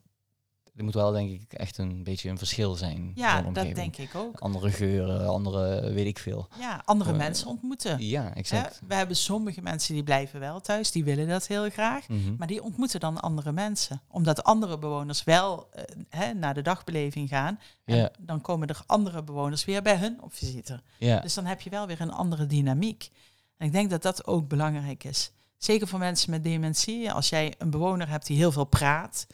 er 0.78 0.84
moet 0.84 0.94
wel, 0.94 1.12
denk 1.12 1.30
ik, 1.30 1.52
echt 1.52 1.78
een 1.78 2.02
beetje 2.04 2.30
een 2.30 2.38
verschil 2.38 2.74
zijn. 2.74 3.12
ja 3.14 3.42
dat 3.42 3.74
denk 3.74 3.96
ik 3.96 4.14
ook. 4.14 4.38
Andere 4.40 4.70
geuren, 4.70 5.28
andere 5.28 5.92
weet 5.92 6.06
ik 6.06 6.18
veel. 6.18 6.48
Ja, 6.58 6.82
andere 6.84 7.10
Eh, 7.10 7.16
mensen 7.16 7.46
ontmoeten. 7.48 8.06
Ja, 8.06 8.22
Hè? 8.22 8.28
exact. 8.30 8.80
We 8.86 8.94
hebben 8.94 9.16
sommige 9.16 9.62
mensen 9.62 9.94
die 9.94 10.02
blijven 10.02 10.40
wel 10.40 10.60
thuis, 10.60 10.90
die 10.90 11.04
willen 11.04 11.28
dat 11.28 11.46
heel 11.46 11.70
graag. 11.70 12.08
Mhm. 12.08 12.34
Maar 12.38 12.46
die 12.46 12.62
ontmoeten 12.62 13.00
dan 13.00 13.20
andere 13.20 13.52
mensen. 13.52 14.00
Omdat 14.08 14.44
andere 14.44 14.78
bewoners 14.78 15.24
wel 15.24 15.68
eh, 15.72 15.82
hè, 16.08 16.32
naar 16.34 16.54
de 16.54 16.62
dagbeleving 16.62 17.28
gaan. 17.28 17.58
En 17.84 17.96
Ja, 17.96 18.10
dan 18.18 18.40
komen 18.40 18.68
er 18.68 18.82
andere 18.86 19.22
bewoners 19.22 19.64
weer 19.64 19.82
bij 19.82 19.96
hun 19.96 20.22
op 20.22 20.34
visite. 20.34 20.80
ja, 20.98 21.20
Dus 21.20 21.34
dan 21.34 21.44
heb 21.44 21.60
je 21.60 21.70
wel 21.70 21.86
weer 21.86 22.00
een 22.00 22.12
andere 22.12 22.46
dynamiek. 22.46 23.10
En 23.56 23.66
ik 23.66 23.72
denk 23.72 23.90
dat 23.90 24.02
dat 24.02 24.26
ook 24.26 24.48
belangrijk 24.48 25.04
is. 25.04 25.30
Zeker 25.56 25.88
voor 25.88 25.98
mensen 25.98 26.30
met 26.30 26.42
dementie. 26.44 27.12
Als 27.12 27.28
jij 27.28 27.54
een 27.58 27.70
bewoner 27.70 28.08
hebt 28.08 28.26
die 28.26 28.36
heel 28.36 28.52
veel 28.52 28.64
praat, 28.64 29.26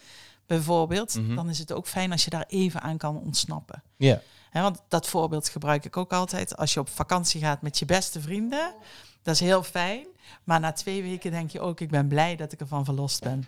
bijvoorbeeld, 0.47 1.15
Mhm. 1.15 1.35
dan 1.35 1.49
is 1.49 1.59
het 1.59 1.73
ook 1.73 1.87
fijn 1.87 2.13
als 2.13 2.25
je 2.25 2.31
daar 2.31 2.45
even 2.49 2.81
aan 2.81 2.97
kan 2.99 3.17
ontsnappen. 3.21 3.83
ja, 3.97 4.21
Hè, 4.51 4.63
want 4.63 4.83
dat 4.89 5.07
voorbeeld 5.09 5.49
gebruik 5.49 5.85
ik 5.85 5.97
ook 5.97 6.13
altijd. 6.13 6.57
Als 6.57 6.75
je 6.75 6.81
op 6.81 6.89
vakantie 6.89 7.41
gaat 7.41 7.63
met 7.63 7.79
je 7.79 7.85
beste 7.85 8.21
vrienden, 8.21 8.75
dat 9.23 9.35
is 9.35 9.41
heel 9.41 9.63
fijn. 9.63 10.07
Maar 10.45 10.61
na 10.61 10.73
twee 10.73 11.03
weken 11.03 11.31
denk 11.31 11.51
je 11.51 11.61
ook, 11.61 11.81
ik 11.81 11.91
ben 11.91 12.09
blij 12.09 12.37
dat 12.37 12.53
ik 12.53 12.61
ervan 12.61 12.85
verlost 12.85 13.23
ben. 13.23 13.45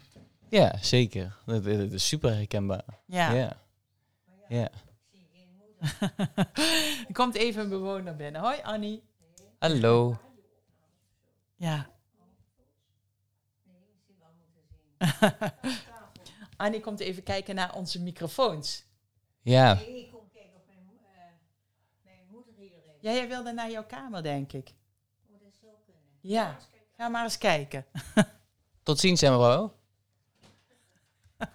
ja, 0.49 0.75
zeker. 0.81 1.37
Dat, 1.45 1.65
dat 1.65 1.93
is 1.93 2.09
super 2.09 2.35
herkenbaar. 2.35 2.85
Ja. 3.05 3.31
Ja. 3.33 3.57
ja. 4.49 4.69
er 7.09 7.13
komt 7.13 7.35
even 7.35 7.63
een 7.63 7.69
bewoner 7.69 8.17
binnen. 8.17 8.41
Hoi 8.41 8.59
Annie. 8.63 9.03
Hallo. 9.59 10.19
Ja. 11.57 11.87
Annie 16.57 16.81
komt 16.81 17.01
even 17.01 17.23
kijken 17.23 17.55
naar 17.55 17.75
onze 17.75 18.03
microfoons. 18.03 18.85
Ja, 19.43 19.75
Nee, 19.75 20.05
ik 20.05 20.11
kom 20.13 20.29
kijken 20.33 20.55
of 20.57 20.63
mijn, 20.67 20.89
eh, 21.15 21.21
mijn 22.05 22.19
moeder 22.31 22.55
hier 22.57 22.71
is. 22.71 23.01
Ja, 23.01 23.13
jij 23.13 23.29
wilde 23.29 23.53
naar 23.53 23.71
jouw 23.71 23.85
kamer, 23.87 24.23
denk 24.23 24.53
ik. 24.53 24.75
Moet 25.31 25.41
het 25.45 25.55
zo 25.61 25.67
kunnen? 25.85 26.03
Ja, 26.21 26.59
ga 26.97 27.09
maar 27.09 27.25
eens 27.25 27.39
kijken. 27.39 27.87
tot 28.83 28.99
ziens, 28.99 29.21
mevrouw. 29.21 29.75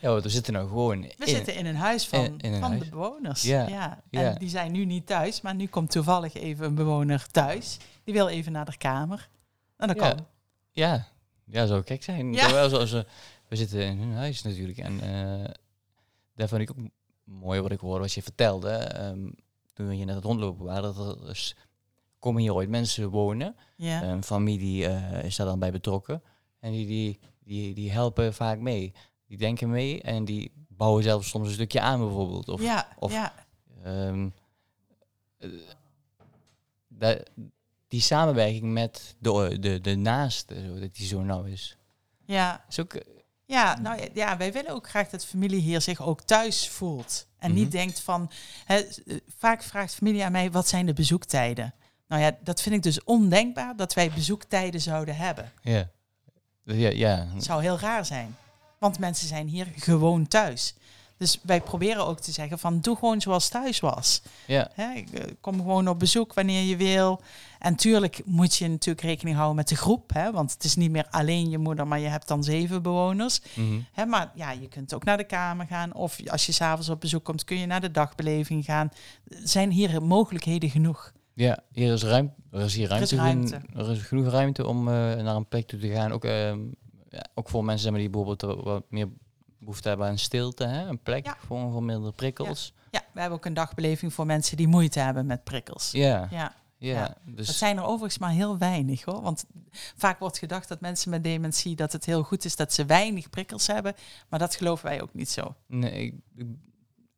Ja, 0.00 0.14
we 0.20 0.28
zitten 0.28 0.52
nou 0.52 0.68
gewoon 0.68 1.00
We 1.00 1.14
in, 1.16 1.28
zitten 1.28 1.54
in 1.54 1.66
een 1.66 1.76
huis 1.76 2.06
van, 2.08 2.24
in- 2.24 2.38
in 2.38 2.52
een 2.52 2.60
van 2.60 2.70
huis. 2.70 2.82
de 2.84 2.90
bewoners. 2.90 3.42
Ja, 3.42 3.66
Ja. 3.68 4.02
ja. 4.10 4.20
En 4.32 4.38
die 4.38 4.48
zijn 4.48 4.72
nu 4.72 4.84
niet 4.84 5.06
thuis, 5.06 5.40
maar 5.40 5.54
nu 5.54 5.66
komt 5.66 5.90
toevallig 5.90 6.34
even 6.34 6.64
een 6.66 6.74
bewoner 6.74 7.26
thuis. 7.30 7.78
Die 8.04 8.14
wil 8.14 8.28
even 8.28 8.52
naar 8.52 8.64
de 8.64 8.76
kamer. 8.76 9.28
En 9.76 9.86
dat 9.88 9.96
Ja. 9.96 10.08
kan. 10.08 10.26
Ja, 10.70 11.06
ja, 11.52 11.66
zou 11.66 11.82
gek 11.84 12.02
zijn. 12.02 12.32
Ja. 12.32 12.44
Terwijl 12.46 12.68
zoals, 12.68 12.90
we 12.90 13.06
we 13.48 13.56
zitten 13.56 13.80
in 13.80 13.98
hun 13.98 14.12
huis 14.12 14.42
natuurlijk. 14.42 14.78
En 14.78 15.00
eh 15.00 15.50
daar 16.34 16.48
vond 16.48 16.60
ik 16.60 16.70
ook 16.70 16.76
mooi 17.24 17.60
wat 17.60 17.70
ik 17.70 17.78
hoorde, 17.80 18.00
wat 18.00 18.12
je 18.12 18.22
vertelde. 18.22 18.68
ehm, 18.70 19.30
toen 19.72 19.88
we 19.88 19.94
hier 19.94 20.06
net 20.06 20.14
het 20.14 20.24
rondlopen 20.24 20.64
waren, 20.64 20.94
dat 20.94 21.18
er 21.20 21.26
dus, 21.26 21.56
komen 22.18 22.42
hier 22.42 22.54
ooit 22.54 22.68
mensen 22.68 23.08
wonen. 23.10 23.56
Ja. 23.76 24.02
Een 24.02 24.22
familie 24.22 24.86
eh, 24.86 25.24
is 25.24 25.36
daar 25.36 25.46
dan 25.46 25.58
bij 25.58 25.72
betrokken. 25.72 26.22
En 26.60 26.72
die, 26.72 26.86
die, 26.86 27.18
die, 27.44 27.74
die 27.74 27.90
helpen 27.90 28.34
vaak 28.34 28.58
mee. 28.58 28.92
Die 29.26 29.38
denken 29.38 29.70
mee 29.70 30.02
en 30.02 30.24
die 30.24 30.52
bouwen 30.68 31.02
zelfs 31.02 31.28
soms 31.28 31.46
een 31.46 31.52
stukje 31.54 31.80
aan 31.80 32.00
bijvoorbeeld. 32.00 32.48
Of, 32.48 32.62
ja, 32.62 32.88
of- 32.98 33.12
ja, 33.12 33.34
ehm, 33.82 34.28
eh, 35.38 35.48
dat- 36.88 37.30
die 37.92 38.00
samenwerking 38.00 38.72
met 38.72 39.14
de, 39.18 39.56
de, 39.60 39.80
de 39.80 39.96
naaste, 39.96 40.54
zo, 40.66 40.80
dat 40.80 40.94
die 40.96 41.06
zo 41.06 41.20
nauw 41.22 41.44
is. 41.44 41.76
ja. 42.26 42.64
Is 42.68 42.80
ook, 42.80 42.94
eh, 42.94 43.02
Ja, 43.46 43.78
nou 43.80 44.08
ja, 44.14 44.36
wij 44.36 44.52
willen 44.52 44.70
ook 44.70 44.88
graag 44.88 45.08
dat 45.08 45.24
familie 45.26 45.60
hier 45.60 45.80
zich 45.80 46.02
ook 46.02 46.22
thuis 46.22 46.68
voelt. 46.68 47.26
En 47.38 47.50
Mhm. 47.50 47.58
niet 47.60 47.72
denkt 47.72 48.00
van, 48.00 48.30
hè, 48.64 48.76
eh, 48.78 49.16
vaak 49.38 49.62
vraagt 49.62 49.94
familie 49.94 50.24
aan 50.24 50.32
mij, 50.32 50.50
wat 50.50 50.68
zijn 50.68 50.86
de 50.86 50.92
bezoektijden? 50.92 51.74
Nou 52.08 52.22
ja, 52.22 52.36
dat 52.42 52.60
vind 52.62 52.74
ik 52.74 52.82
dus 52.82 53.04
ondenkbaar 53.04 53.76
dat 53.76 53.94
wij 53.94 54.10
bezoektijden 54.10 54.80
zouden 54.80 55.16
hebben. 55.16 55.52
ja. 55.62 55.90
Ja, 56.64 56.88
ja. 56.90 57.26
Het 57.34 57.44
zou 57.44 57.62
heel 57.62 57.78
raar 57.78 58.04
zijn. 58.06 58.36
Want 58.78 58.98
mensen 58.98 59.28
zijn 59.28 59.46
hier 59.48 59.66
gewoon 59.76 60.28
thuis. 60.28 60.74
Dus 61.22 61.38
wij 61.42 61.60
proberen 61.60 62.06
ook 62.06 62.20
te 62.20 62.32
zeggen 62.32 62.58
van, 62.58 62.80
doe 62.80 62.96
gewoon 62.96 63.20
zoals 63.20 63.48
thuis 63.48 63.80
was. 63.80 64.22
ja. 64.46 64.70
Hè, 64.74 65.02
kom 65.40 65.54
gewoon 65.56 65.88
op 65.88 65.98
bezoek 65.98 66.34
wanneer 66.34 66.62
je 66.62 66.76
wil. 66.76 67.20
En 67.58 67.74
tuurlijk 67.76 68.22
moet 68.24 68.56
je 68.56 68.68
natuurlijk 68.68 69.06
rekening 69.06 69.36
houden 69.36 69.56
met 69.56 69.68
de 69.68 69.76
groep. 69.76 70.10
Hè, 70.14 70.32
want 70.32 70.52
het 70.52 70.64
is 70.64 70.76
niet 70.76 70.90
meer 70.90 71.06
alleen 71.10 71.50
je 71.50 71.58
moeder, 71.58 71.86
maar 71.86 71.98
je 71.98 72.06
hebt 72.08 72.28
dan 72.28 72.44
zeven 72.44 72.82
bewoners. 72.82 73.40
Hè, 73.92 74.06
maar 74.06 74.32
ja, 74.34 74.50
je 74.50 74.68
kunt 74.68 74.94
ook 74.94 75.04
naar 75.04 75.16
de 75.16 75.24
kamer 75.24 75.66
gaan. 75.66 75.94
Of 75.94 76.18
als 76.28 76.46
je 76.46 76.52
s'avonds 76.52 76.88
op 76.88 77.00
bezoek 77.00 77.24
komt, 77.24 77.44
kun 77.44 77.58
je 77.58 77.66
naar 77.66 77.80
de 77.80 77.90
dagbeleving 77.90 78.64
gaan. 78.64 78.90
Er 79.28 79.36
zijn 79.44 79.70
hier 79.70 80.02
mogelijkheden 80.02 80.70
genoeg. 80.70 81.12
Ja, 81.34 81.58
hier 81.72 81.92
is 81.92 82.02
ruimte. 82.02 82.34
Er 82.50 82.60
is 82.60 82.74
hier 82.74 82.90
Er 82.92 83.00
is 83.02 83.12
ruimte. 83.12 83.50
ruimte. 83.50 83.68
gen- 83.72 83.80
Er 83.86 83.90
is 83.90 84.02
genoeg 84.02 84.26
ruimte 84.28 84.66
om 84.66 84.88
eh, 84.88 84.94
naar 84.94 85.36
een 85.36 85.48
plek 85.48 85.66
toe 85.66 85.78
te 85.78 85.88
gaan. 85.88 86.12
Ook, 86.12 86.24
ehm, 86.24 86.58
ja, 87.10 87.24
ook 87.34 87.48
voor 87.48 87.64
mensen 87.64 87.82
zeg 87.82 87.90
maar, 87.90 88.00
die 88.00 88.10
bijvoorbeeld 88.10 88.64
wat 88.64 88.82
meer 88.88 89.08
behoefte 89.64 89.88
hebben 89.88 90.06
aan 90.06 90.18
stilte. 90.18 90.64
Hè? 90.64 90.86
Een 90.86 91.02
plek 91.02 91.24
Ja. 91.26 91.36
voor, 91.46 91.82
minder 91.82 92.12
prikkels. 92.12 92.74
Ja, 92.90 93.02
we 93.12 93.20
hebben 93.20 93.38
ook 93.38 93.44
een 93.44 93.54
dagbeleving 93.54 94.12
voor 94.12 94.26
mensen 94.26 94.56
die 94.56 94.68
moeite 94.68 95.00
hebben 95.00 95.26
met 95.26 95.44
prikkels. 95.44 95.90
Ja, 95.90 96.28
Ja, 96.30 96.54
ja. 96.78 97.16
Dus, 97.24 97.46
dat 97.46 97.54
zijn 97.56 97.76
er 97.76 97.82
overigens 97.84 98.18
maar 98.18 98.30
heel 98.30 98.58
weinig 98.58 99.02
hoor. 99.02 99.22
Want 99.22 99.44
vaak 99.96 100.18
wordt 100.18 100.38
gedacht 100.38 100.68
dat 100.68 100.80
mensen 100.80 101.10
met 101.10 101.24
dementie 101.24 101.76
dat 101.76 101.92
het 101.92 102.04
heel 102.04 102.22
goed 102.22 102.44
is 102.44 102.56
dat 102.56 102.72
ze 102.72 102.84
weinig 102.84 103.30
prikkels 103.30 103.66
hebben. 103.66 103.94
Maar 104.28 104.38
dat 104.38 104.54
geloven 104.54 104.84
wij 104.88 105.02
ook 105.02 105.14
niet 105.14 105.28
zo. 105.30 105.54
nee, 105.66 105.92
ik, 106.04 106.14
ik- 106.36 106.46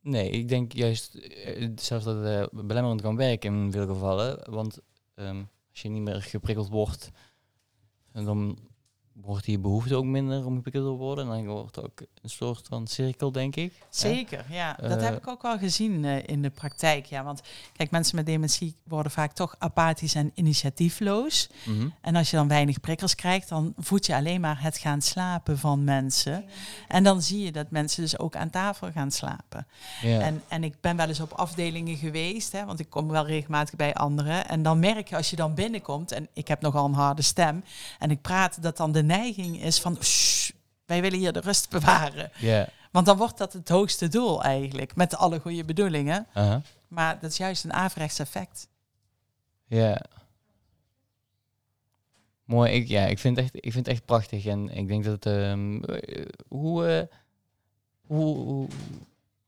nee, 0.00 0.30
ik 0.30 0.48
denk 0.48 0.72
juist 0.72 1.14
eh, 1.14 1.68
zelfs 1.76 2.04
dat 2.04 2.16
het 2.24 2.50
eh, 2.52 2.60
belemmerend 2.64 3.00
kan 3.02 3.16
werken 3.16 3.54
in 3.54 3.72
veel 3.72 3.86
gevallen. 3.86 4.50
Want 4.52 4.78
ehm, 5.14 5.42
als 5.70 5.82
je 5.82 5.88
niet 5.88 6.02
meer 6.02 6.22
geprikkeld 6.22 6.68
wordt, 6.68 7.10
dan 8.12 8.58
wordt 9.22 9.44
die 9.44 9.58
behoefte 9.58 9.94
ook 9.94 10.04
minder 10.04 10.46
om 10.46 10.54
gepikkeld 10.56 10.84
te 10.84 10.90
worden. 10.90 11.24
En 11.24 11.30
dan 11.44 11.46
wordt 11.54 11.76
het 11.76 11.84
ook 11.84 12.00
een 12.22 12.30
soort 12.30 12.66
van 12.68 12.86
cirkel, 12.86 13.32
denk 13.32 13.56
ik. 13.56 13.72
hè? 13.72 13.84
Zeker, 13.90 14.44
ja. 14.50 14.76
Dat 14.80 14.98
Eh, 14.98 15.04
heb 15.04 15.16
ik 15.16 15.28
ook 15.28 15.42
wel 15.42 15.58
gezien 15.58 16.04
eh, 16.04 16.16
in 16.26 16.42
de 16.42 16.50
praktijk. 16.50 17.06
Ja, 17.06 17.24
want 17.24 17.40
kijk, 17.72 17.90
mensen 17.90 18.16
met 18.16 18.26
dementie 18.26 18.76
worden 18.84 19.12
vaak 19.12 19.32
toch 19.32 19.54
apathisch 19.58 20.14
en 20.14 20.30
initiatiefloos. 20.34 21.48
Mhm. 21.64 21.88
En 22.00 22.16
als 22.16 22.30
je 22.30 22.36
dan 22.36 22.48
weinig 22.48 22.80
prikkels 22.80 23.14
krijgt, 23.14 23.48
dan 23.48 23.74
voed 23.78 24.06
je 24.06 24.14
alleen 24.14 24.40
maar 24.40 24.62
het 24.62 24.78
gaan 24.78 25.02
slapen 25.02 25.58
van 25.58 25.84
mensen. 25.84 26.44
En 26.88 27.04
dan 27.04 27.22
zie 27.22 27.44
je 27.44 27.52
dat 27.52 27.70
mensen 27.70 28.02
dus 28.02 28.18
ook 28.18 28.36
aan 28.36 28.50
tafel 28.50 28.90
gaan 28.92 29.10
slapen. 29.10 29.66
Ja. 30.02 30.20
En, 30.20 30.42
en 30.48 30.64
ik 30.64 30.80
ben 30.80 30.96
wel 30.96 31.08
eens 31.08 31.20
op 31.20 31.32
afdelingen 31.32 31.96
geweest, 31.96 32.52
hè, 32.52 32.64
want 32.64 32.80
ik 32.80 32.90
kom 32.90 33.08
wel 33.08 33.26
regelmatig 33.26 33.76
bij 33.76 33.94
anderen. 33.94 34.48
En 34.48 34.62
dan 34.62 34.78
merk 34.78 35.08
je 35.08 35.16
als 35.16 35.30
je 35.30 35.36
dan 35.36 35.54
binnenkomt, 35.54 36.12
en 36.12 36.28
ik 36.32 36.48
heb 36.48 36.60
nogal 36.60 36.84
een 36.84 36.92
harde 36.94 37.22
stem, 37.22 37.64
en 37.98 38.10
ik 38.10 38.20
praat, 38.20 38.62
dat 38.62 38.76
dan 38.76 38.92
de 38.92 39.02
neiging 39.06 39.62
is 39.62 39.80
van, 39.80 39.96
"Shh, 40.02 40.50
wij 40.86 41.00
willen 41.00 41.18
hier 41.18 41.32
de 41.32 41.40
rust 41.40 41.70
bewaren. 41.70 42.30
Want 42.90 43.06
dan 43.06 43.16
wordt 43.16 43.38
dat 43.38 43.52
het 43.52 43.68
hoogste 43.68 44.08
doel 44.08 44.42
eigenlijk, 44.42 44.96
met 44.96 45.16
alle 45.16 45.40
goede 45.40 45.64
bedoelingen. 45.64 46.26
Maar 46.88 47.20
dat 47.20 47.30
is 47.30 47.36
juist 47.36 47.64
een 47.64 47.72
averechts 47.72 48.18
effect. 48.18 48.68
Ja. 49.66 50.02
Mooi. 52.44 52.72
Ik, 52.72 52.88
ja, 52.88 53.06
ik 53.06 53.18
vind, 53.18 53.36
het 53.36 53.44
echt, 53.44 53.56
ik 53.56 53.72
vind 53.72 53.86
het 53.86 53.94
echt 53.94 54.04
prachtig. 54.04 54.46
En 54.46 54.68
ik 54.68 54.88
denk 54.88 55.04
dat... 55.04 55.26
ehm, 55.26 55.82
eh, 55.82 56.26
hoe, 56.48 56.86
eh, 56.86 57.06
hoe, 58.06 58.36
hoe, 58.36 58.68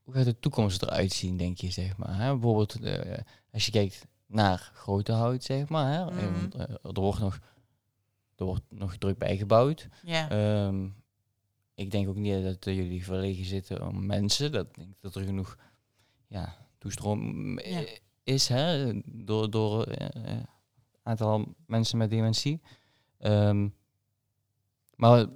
hoe 0.02 0.14
gaat 0.14 0.24
de 0.24 0.38
toekomst 0.38 0.82
eruit 0.82 1.12
zien, 1.12 1.36
denk 1.36 1.58
je, 1.58 1.70
zeg 1.70 1.96
maar? 1.96 2.16
Hè? 2.16 2.32
Bijvoorbeeld, 2.32 2.80
eh, 2.80 3.18
als 3.52 3.64
je 3.66 3.70
kijkt 3.72 4.06
naar 4.26 4.70
grote 4.74 5.12
hout, 5.12 5.44
zeg 5.44 5.68
maar. 5.68 5.92
Hè? 5.92 6.04
Mhm. 6.04 6.60
er, 6.60 6.78
wordt 6.82 7.20
nog, 7.20 7.38
er 8.36 8.44
wordt 8.44 8.62
nog 8.68 8.96
druk 8.96 9.18
bijgebouwd. 9.18 9.88
Ja, 10.02 10.30
Ehm, 10.30 10.88
ik 11.74 11.90
denk 11.90 12.08
ook 12.08 12.16
niet 12.16 12.42
dat 12.44 12.66
eh, 12.66 12.76
jullie 12.76 13.04
verlegen 13.04 13.44
zitten 13.44 13.86
om 13.88 14.06
mensen. 14.06 14.52
Dat 14.52 14.74
denk 14.74 15.00
dat 15.00 15.14
er 15.14 15.22
genoeg 15.24 15.56
ja, 16.26 16.56
toestroom 16.78 17.58
eh, 17.58 17.80
Ja. 17.80 17.86
is 18.24 18.48
hè, 18.48 18.92
door, 19.04 19.50
door 19.50 19.82
eh, 19.84 20.36
aantal 21.02 21.54
mensen 21.66 21.98
met 21.98 22.10
dementie. 22.10 22.60
Ehm, 23.18 23.68
maar 24.94 25.18
eh, 25.20 25.26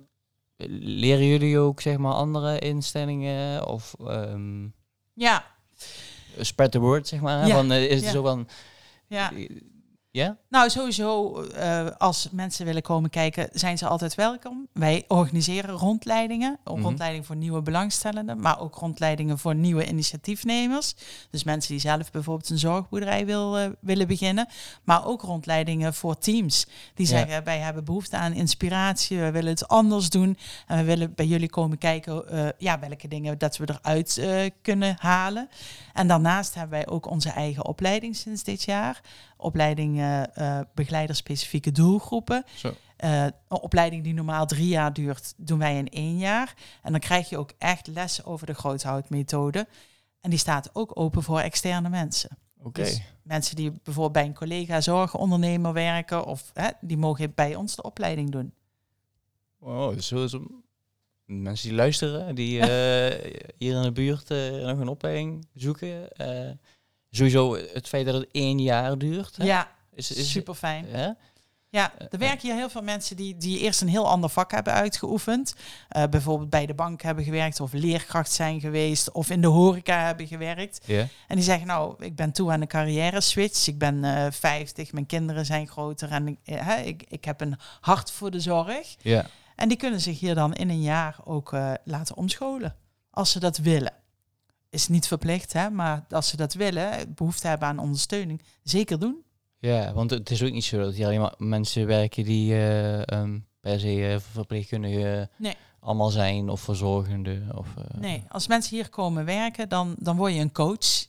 leren 0.80 1.26
jullie 1.26 1.58
ook 1.58 1.80
zeg 1.80 1.96
maar 1.98 2.12
andere 2.12 2.58
instellingen 2.58 3.66
of 3.66 3.94
ehm, 3.98 4.68
ja, 5.14 5.44
spread 6.38 6.72
the 6.72 6.78
word 6.78 7.08
zeg 7.08 7.20
maar? 7.20 7.46
Ja, 7.46 7.54
Van, 7.54 7.70
eh, 7.72 7.90
is 7.90 8.00
het 8.02 8.10
zo 8.10 8.22
van 8.22 8.48
ja. 9.06 9.32
Ja? 10.12 10.36
Nou, 10.48 10.70
sowieso, 10.70 11.42
eh, 11.42 11.86
als 11.98 12.28
mensen 12.32 12.64
willen 12.66 12.82
komen 12.82 13.10
kijken, 13.10 13.48
zijn 13.52 13.78
ze 13.78 13.86
altijd 13.86 14.14
welkom. 14.14 14.68
Wij 14.72 15.04
organiseren 15.08 15.74
rondleidingen. 15.74 16.58
Ook 16.64 16.76
Mhm. 16.76 16.84
Rondleidingen 16.84 17.26
voor 17.26 17.36
nieuwe 17.36 17.62
belangstellenden, 17.62 18.40
maar 18.40 18.60
ook 18.60 18.74
rondleidingen 18.74 19.38
voor 19.38 19.54
nieuwe 19.54 19.86
initiatiefnemers. 19.86 20.94
Dus 21.30 21.44
mensen 21.44 21.70
die 21.70 21.80
zelf 21.80 22.10
bijvoorbeeld 22.10 22.50
een 22.50 22.58
zorgboerderij 22.58 23.26
wil, 23.26 23.58
eh, 23.58 23.68
willen 23.80 24.06
beginnen. 24.06 24.48
Maar 24.84 25.06
ook 25.06 25.22
rondleidingen 25.22 25.94
voor 25.94 26.18
teams. 26.18 26.66
Die 26.94 27.06
Ja. 27.06 27.12
zeggen, 27.18 27.44
wij 27.44 27.58
hebben 27.58 27.84
behoefte 27.84 28.16
aan 28.16 28.32
inspiratie, 28.32 29.18
we 29.18 29.30
willen 29.30 29.50
het 29.50 29.68
anders 29.68 30.10
doen. 30.10 30.38
En 30.66 30.76
we 30.76 30.84
willen 30.84 31.14
bij 31.14 31.26
jullie 31.26 31.50
komen 31.50 31.78
kijken 31.78 32.28
eh, 32.28 32.48
ja, 32.58 32.78
welke 32.78 33.08
dingen 33.08 33.38
dat 33.38 33.56
we 33.56 33.68
eruit 33.82 34.20
kunnen 34.62 34.96
halen. 34.98 35.48
En 35.92 36.06
daarnaast 36.08 36.54
hebben 36.54 36.78
wij 36.78 36.88
ook 36.88 37.06
onze 37.10 37.30
eigen 37.30 37.64
opleiding 37.66 38.16
sinds 38.16 38.42
dit 38.42 38.62
jaar. 38.62 39.00
Opleiding 39.40 39.98
eh 39.98 40.58
eh, 40.58 40.66
begeleider 40.74 41.16
specifieke 41.16 41.72
doelgroepen. 41.72 42.44
Zo. 42.54 42.74
Eh, 42.96 43.22
een 43.24 43.34
opleiding 43.48 44.04
die 44.04 44.14
normaal 44.14 44.46
drie 44.46 44.68
jaar 44.68 44.92
duurt, 44.92 45.34
doen 45.36 45.58
wij 45.58 45.76
in 45.76 45.88
één 45.88 46.18
jaar. 46.18 46.54
En 46.82 46.90
dan 46.90 47.00
krijg 47.00 47.28
je 47.28 47.38
ook 47.38 47.52
echt 47.58 47.86
lessen 47.86 48.24
over 48.24 48.46
de 48.46 48.54
groothoutmethode. 48.54 49.66
En 50.20 50.30
die 50.30 50.38
staat 50.38 50.70
ook 50.72 50.98
open 50.98 51.22
voor 51.22 51.40
externe 51.40 51.88
mensen. 51.88 52.38
Oké. 52.62 52.82
Dus 52.82 53.02
mensen 53.22 53.56
die 53.56 53.70
bijvoorbeeld 53.70 54.12
bij 54.12 54.24
een 54.24 54.34
collega 54.34 54.80
zorgondernemer 54.80 55.72
werken, 55.72 56.24
of 56.24 56.50
hè, 56.54 56.68
die 56.80 56.96
mogen 56.96 57.32
bij 57.34 57.54
ons 57.54 57.76
de 57.76 57.82
opleiding 57.82 58.30
doen. 58.30 58.52
Wow, 59.58 59.94
dus 59.94 60.06
zo 60.06 60.24
is 60.24 60.36
mensen 61.24 61.68
die 61.68 61.76
luisteren, 61.76 62.34
die 62.34 62.60
eh, 62.60 63.32
hier 63.58 63.74
in 63.76 63.82
de 63.82 63.92
buurt 63.92 64.30
eh, 64.30 64.50
nog 64.50 64.78
een 64.78 64.88
opleiding 64.88 65.46
zoeken. 65.54 66.08
Eh, 67.10 67.18
sowieso 67.18 67.56
het 67.72 67.88
feit 67.88 68.06
dat 68.06 68.14
het 68.14 68.28
één 68.32 68.58
jaar 68.58 68.98
duurt. 68.98 69.36
Hè? 69.36 69.44
Ja, 69.44 69.70
is, 69.94 70.10
is, 70.10 70.30
super 70.30 70.54
fijn. 70.54 70.86
Hè? 70.88 71.10
Ja, 71.70 71.92
er 72.10 72.18
werken 72.18 72.48
hier 72.48 72.56
heel 72.56 72.70
veel 72.70 72.82
mensen 72.82 73.16
die, 73.16 73.36
die 73.36 73.58
eerst 73.58 73.80
een 73.80 73.88
heel 73.88 74.08
ander 74.08 74.30
vak 74.30 74.50
hebben 74.50 74.72
uitgeoefend. 74.72 75.54
Eh, 75.88 76.04
bijvoorbeeld 76.10 76.50
bij 76.50 76.66
de 76.66 76.74
bank 76.74 77.02
hebben 77.02 77.24
gewerkt 77.24 77.60
of 77.60 77.72
leerkracht 77.72 78.32
zijn 78.32 78.60
geweest 78.60 79.12
of 79.12 79.30
in 79.30 79.40
de 79.40 79.46
horeca 79.46 80.04
hebben 80.04 80.26
gewerkt. 80.26 80.80
Ja. 80.84 81.06
En 81.28 81.36
die 81.36 81.44
zeggen 81.44 81.66
nou, 81.66 82.04
ik 82.04 82.16
ben 82.16 82.32
toe 82.32 82.52
aan 82.52 82.60
een 82.60 82.66
carrière 82.66 83.20
switch. 83.20 83.66
Ik 83.66 83.78
ben 83.78 84.04
eh 84.04 84.26
50, 84.30 84.92
mijn 84.92 85.06
kinderen 85.06 85.46
zijn 85.46 85.68
groter 85.68 86.10
en 86.10 86.28
ik, 86.28 86.38
eh, 86.44 86.86
ik, 86.86 87.04
ik 87.08 87.24
heb 87.24 87.40
een 87.40 87.58
hart 87.80 88.10
voor 88.10 88.30
de 88.30 88.40
zorg. 88.40 88.96
Ja. 89.00 89.26
En 89.56 89.68
die 89.68 89.76
kunnen 89.76 90.00
zich 90.00 90.20
hier 90.20 90.34
dan 90.34 90.54
in 90.54 90.70
een 90.70 90.82
jaar 90.82 91.16
ook 91.24 91.52
eh, 91.52 91.72
laten 91.84 92.16
omscholen. 92.16 92.76
Als 93.10 93.30
ze 93.30 93.38
dat 93.38 93.56
willen. 93.56 93.92
Is 94.70 94.88
niet 94.88 95.06
verplicht, 95.06 95.52
hè, 95.52 95.70
maar 95.70 96.04
als 96.10 96.28
ze 96.28 96.36
dat 96.36 96.54
willen, 96.54 97.14
behoefte 97.14 97.46
hebben 97.48 97.68
aan 97.68 97.78
ondersteuning, 97.78 98.42
zeker 98.62 98.98
doen. 98.98 99.22
ja, 99.58 99.92
want 99.92 100.10
het 100.10 100.30
is 100.30 100.42
ook 100.42 100.52
niet 100.52 100.64
zo 100.64 100.78
dat 100.80 100.94
hier 100.94 101.06
alleen 101.06 101.20
maar 101.20 101.34
mensen 101.38 101.86
werken 101.86 102.24
die 102.24 102.52
eh, 102.52 103.08
ehm, 103.08 103.38
per 103.60 103.80
se 103.80 104.12
eh, 104.12 104.20
verpleegkundigen 104.32 105.30
Nee. 105.36 105.56
allemaal 105.80 106.10
zijn 106.10 106.48
of 106.48 106.60
verzorgende. 106.60 107.42
Of, 107.54 107.66
eh, 107.76 108.00
Nee, 108.00 108.22
als 108.28 108.46
mensen 108.46 108.76
hier 108.76 108.88
komen 108.88 109.24
werken, 109.24 109.68
dan, 109.68 109.94
dan 109.98 110.16
word 110.16 110.34
je 110.34 110.40
een 110.40 110.52
coach. 110.52 111.06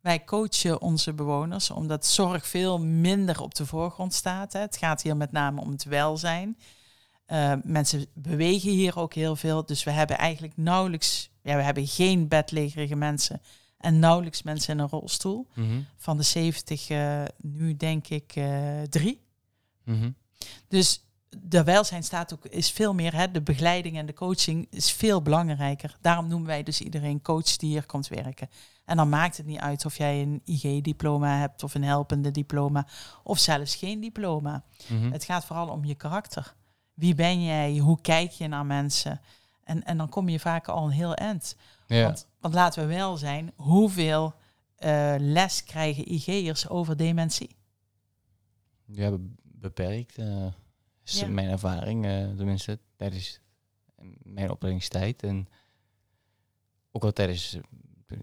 Wij 0.00 0.24
coachen 0.24 0.80
onze 0.80 1.12
bewoners, 1.12 1.70
omdat 1.70 2.06
zorg 2.06 2.46
veel 2.46 2.78
minder 2.78 3.40
op 3.42 3.54
de 3.54 3.66
voorgrond 3.66 4.14
staat. 4.14 4.52
Hè. 4.52 4.60
Het 4.60 4.76
gaat 4.76 5.02
hier 5.02 5.16
met 5.16 5.32
name 5.32 5.60
om 5.60 5.70
het 5.70 5.84
welzijn. 5.84 6.58
Eh, 7.26 7.52
mensen 7.62 8.06
bewegen 8.14 8.70
hier 8.70 8.98
ook 8.98 9.14
heel 9.14 9.36
veel, 9.36 9.66
dus 9.66 9.84
we 9.84 9.90
hebben 9.90 10.18
eigenlijk 10.18 10.56
nauwelijks, 10.56 11.30
ja, 11.44 11.56
we 11.56 11.62
hebben 11.62 11.86
geen 11.86 12.28
bedlegerige 12.28 12.96
mensen 12.96 13.40
en 13.78 13.98
nauwelijks 13.98 14.42
mensen 14.42 14.74
in 14.74 14.80
een 14.80 14.88
rolstoel. 14.88 15.46
mhm, 15.54 15.80
Van 15.96 16.16
de 16.16 16.22
70 16.22 16.88
eh, 16.88 17.22
nu 17.40 17.76
denk 17.76 18.08
ik 18.08 18.32
eh, 18.36 18.82
drie. 18.82 19.20
mhm. 19.84 20.10
Dus 20.68 21.04
de 21.38 21.64
welzijn 21.64 22.02
staat 22.02 22.32
ook, 22.34 22.44
is 22.46 22.70
veel 22.70 22.94
meer, 22.94 23.14
hè, 23.14 23.30
de 23.30 23.42
begeleiding 23.42 23.96
en 23.98 24.06
de 24.06 24.12
coaching 24.14 24.66
is 24.70 24.92
veel 24.92 25.22
belangrijker. 25.22 25.96
Daarom 26.00 26.28
noemen 26.28 26.46
wij 26.48 26.62
dus 26.62 26.80
iedereen 26.80 27.22
coach 27.22 27.56
die 27.56 27.70
hier 27.70 27.86
komt 27.86 28.08
werken. 28.08 28.48
En 28.84 28.96
dan 28.96 29.08
maakt 29.08 29.36
het 29.36 29.46
niet 29.46 29.58
uit 29.58 29.84
of 29.84 29.96
jij 29.96 30.22
een 30.22 30.42
IG-diploma 30.44 31.38
hebt 31.38 31.62
of 31.62 31.74
een 31.74 31.84
helpende 31.84 32.30
diploma 32.30 32.86
of 33.22 33.38
zelfs 33.38 33.74
geen 33.74 34.00
diploma. 34.00 34.64
mhm. 34.88 35.12
Het 35.12 35.24
gaat 35.24 35.44
vooral 35.44 35.68
om 35.68 35.84
je 35.84 35.94
karakter. 35.94 36.54
Wie 36.94 37.14
ben 37.14 37.44
jij? 37.44 37.76
Hoe 37.76 38.00
kijk 38.00 38.30
je 38.30 38.48
naar 38.48 38.66
mensen? 38.66 39.20
En, 39.64 39.84
en 39.84 39.96
dan 39.96 40.08
kom 40.08 40.28
je 40.28 40.40
vaak 40.40 40.68
al 40.68 40.84
een 40.84 40.90
heel 40.90 41.14
eind. 41.14 41.56
Ja. 41.86 42.02
Want, 42.04 42.26
want 42.40 42.54
laten 42.54 42.86
we 42.88 42.94
wel 42.94 43.16
zijn, 43.16 43.52
hoeveel 43.56 44.34
eh, 44.76 45.14
les 45.18 45.64
krijgen 45.64 46.12
IG'ers 46.12 46.68
over 46.68 46.96
dementie? 46.96 47.56
Ja, 48.84 49.10
be- 49.10 49.30
beperkt. 49.42 50.18
eh, 50.18 50.46
is 51.04 51.20
Ja. 51.20 51.26
mijn 51.28 51.48
ervaring, 51.48 52.04
eh, 52.04 52.30
tenminste 52.36 52.78
tijdens 52.96 53.40
mijn 54.22 54.50
opleidingstijd. 54.50 55.22
En 55.22 55.48
ook 56.92 57.04
al 57.04 57.12
tijdens, 57.12 57.56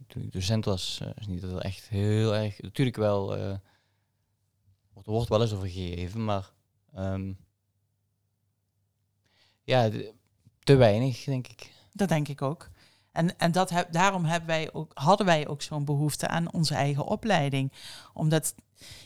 toen- 0.07 0.23
ik 0.23 0.31
docent 0.31 0.65
was, 0.65 1.01
is 1.15 1.27
niet 1.27 1.41
dat 1.41 1.51
er 1.51 1.61
echt 1.61 1.87
heel 1.89 2.35
erg, 2.35 2.61
natuurlijk 2.61 2.97
wel, 2.97 3.35
eh, 3.37 3.57
wordt- 4.93 5.07
er 5.07 5.13
wordt 5.13 5.29
wel 5.29 5.41
eens 5.41 5.53
over 5.53 5.69
gegeven, 5.69 6.23
maar 6.25 6.51
ehm, 6.93 7.33
ja, 9.63 9.89
de- 9.89 10.13
te 10.63 10.75
weinig, 10.75 11.23
denk 11.23 11.47
ik. 11.47 11.71
Dat 11.93 12.09
denk 12.09 12.27
ik 12.27 12.41
ook. 12.41 12.69
En, 13.11 13.37
en 13.37 13.51
dat 13.51 13.69
heb, 13.69 13.91
daarom 13.91 14.25
hebben 14.25 14.47
wij 14.49 14.73
ook, 14.73 14.91
hadden 14.93 15.25
wij 15.25 15.47
ook 15.47 15.61
zo'n 15.61 15.85
behoefte 15.85 16.27
aan 16.27 16.53
onze 16.53 16.75
eigen 16.75 17.05
opleiding. 17.05 17.71
Omdat, 18.13 18.55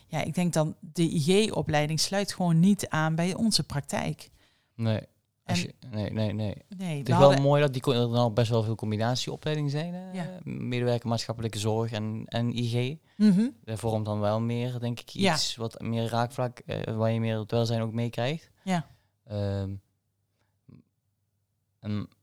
ja, 0.07 0.21
ik 0.23 0.33
denk 0.35 0.53
dan, 0.53 0.75
de 0.79 1.03
IG-opleiding 1.03 1.99
sluit 1.99 2.33
gewoon 2.33 2.59
niet 2.59 2.89
aan 2.89 3.15
bij 3.15 3.33
onze 3.35 3.63
praktijk. 3.63 4.29
Nee, 4.75 4.99
En- 5.43 5.55
je, 5.55 5.73
nee, 5.91 6.11
nee, 6.11 6.33
nee. 6.33 6.55
Nee, 6.77 6.97
Het 6.97 7.09
is 7.09 7.15
wel 7.15 7.23
hadden- 7.23 7.41
mooi 7.41 7.61
dat 7.61 7.73
die 7.73 7.93
er 7.93 8.09
nou 8.09 8.31
best 8.31 8.49
wel 8.49 8.63
veel 8.63 8.75
combinatieopleidingen 8.75 9.71
zijn. 9.71 10.13
Ja. 10.13 10.29
Medewerker 10.43 11.09
maatschappelijke 11.09 11.59
zorg 11.59 11.91
en, 11.91 12.23
en 12.25 12.57
IG. 12.57 12.97
Mhm. 13.17 13.47
Dat 13.63 13.79
vormt 13.79 14.05
dan 14.05 14.19
wel 14.19 14.41
meer, 14.41 14.79
denk 14.79 14.99
ik, 14.99 15.09
Ja. 15.09 15.33
iets 15.33 15.55
wat 15.55 15.81
meer 15.81 16.09
raakvlak, 16.09 16.59
eh, 16.59 16.95
waar 16.95 17.11
je 17.11 17.19
meer 17.19 17.39
het 17.39 17.51
welzijn 17.51 17.81
ook 17.81 17.93
meekrijgt. 17.93 18.51
Ja. 18.63 18.87
Ehm, 19.27 19.69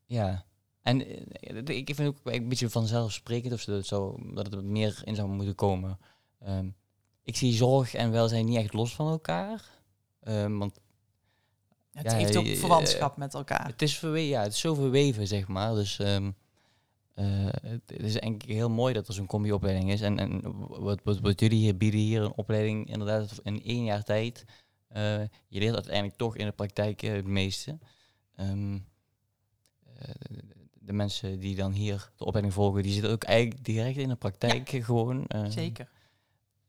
ja. 0.07 0.45
En 0.83 1.07
eh, 1.07 1.77
ik 1.77 1.95
vind 1.95 2.09
ook 2.09 2.19
een 2.25 2.49
beetje 2.49 2.71
vanzelfsprekend 2.71 3.53
of 3.53 3.61
zo, 3.61 3.73
dat, 3.73 3.87
zo, 3.87 4.17
dat 4.35 4.45
het 4.47 4.55
er 4.55 4.65
meer 4.65 5.01
in 5.05 5.15
zou 5.15 5.29
moeten 5.29 5.55
komen. 5.55 5.99
Ehm, 6.39 6.69
ik 7.23 7.37
zie 7.37 7.53
zorg 7.53 7.95
en 7.95 8.11
welzijn 8.11 8.45
niet 8.45 8.57
echt 8.59 8.73
los 8.73 8.95
van 8.95 9.09
elkaar. 9.09 9.65
Ehm, 10.21 10.59
want 10.59 10.81
Het 11.93 12.11
Ja, 12.11 12.17
heeft 12.17 12.37
ook 12.37 12.45
je- 12.45 12.57
verwantschap 12.57 13.17
met 13.17 13.35
elkaar. 13.35 13.67
Het 13.67 13.83
is, 13.83 13.99
verwe 13.99 14.29
ja, 14.29 14.43
het 14.43 14.53
is 14.53 14.61
zo 14.61 14.75
verweven, 14.75 15.27
zeg 15.27 15.49
maar. 15.49 15.75
Dus 15.75 15.99
ehm, 15.99 16.31
eh, 17.15 17.25
het, 17.63 17.83
het 17.87 18.03
is 18.03 18.19
eigenlijk 18.19 18.53
heel 18.53 18.71
mooi 18.71 18.95
dat 18.95 19.09
er 19.09 19.15
zo'n 19.15 19.27
combi-opleiding 19.27 19.91
is. 19.91 20.01
En, 20.01 20.19
en 20.19 20.41
wat, 20.69 21.01
wat, 21.05 21.21
wat 21.21 21.41
jullie 21.41 21.59
hier 21.59 21.77
bieden, 21.77 22.01
hier 22.01 22.23
een 22.23 22.35
opleiding 22.37 22.89
inderdaad 22.89 23.41
in 23.43 23.63
één 23.65 23.85
jaar 23.85 24.03
tijd. 24.03 24.45
Eh, 24.89 25.21
je 25.49 25.59
leert 25.59 25.75
uiteindelijk 25.75 26.17
toch 26.17 26.37
in 26.37 26.47
de 26.47 26.53
praktijk 26.53 27.03
eh, 27.03 27.13
het 27.13 27.27
meeste. 27.27 27.79
Eh, 28.35 28.75
de, 30.03 30.45
de 30.81 30.93
mensen 30.93 31.39
die 31.39 31.57
dan 31.57 31.73
hier 31.73 32.11
de 32.17 32.25
opleiding 32.25 32.55
volgen, 32.55 32.83
die 32.83 32.93
zitten 32.93 33.11
ook 33.11 33.25
eigenlijk 33.25 33.65
direct 33.65 33.97
in 33.97 34.09
de 34.09 34.15
praktijk 34.15 34.69
gewoon. 34.69 35.27
eh, 35.27 35.45
Zeker. 35.49 35.89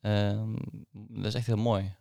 ehm, 0.01 0.53
dat 0.91 1.25
is 1.25 1.33
echt 1.33 1.45
heel 1.45 1.55
mooi. 1.57 1.95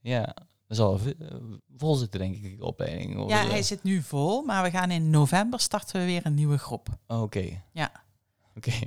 Ja, 0.00 0.34
dat 0.66 0.76
zal 0.76 0.98
eh, 0.98 1.34
vol 1.76 1.94
zitten, 1.94 2.20
denk 2.20 2.36
ik, 2.36 2.58
de 2.58 2.64
opleiding. 2.64 3.28
Ja, 3.28 3.42
eh, 3.44 3.50
hij 3.50 3.62
zit 3.62 3.82
nu 3.82 4.02
vol, 4.02 4.42
maar 4.42 4.62
we 4.62 4.70
gaan 4.70 4.90
in 4.90 5.10
november 5.10 5.60
starten 5.60 6.00
we 6.00 6.06
weer 6.06 6.26
een 6.26 6.34
nieuwe 6.34 6.58
groep. 6.58 6.88
Oké. 7.06 7.62
Ja. 7.72 7.92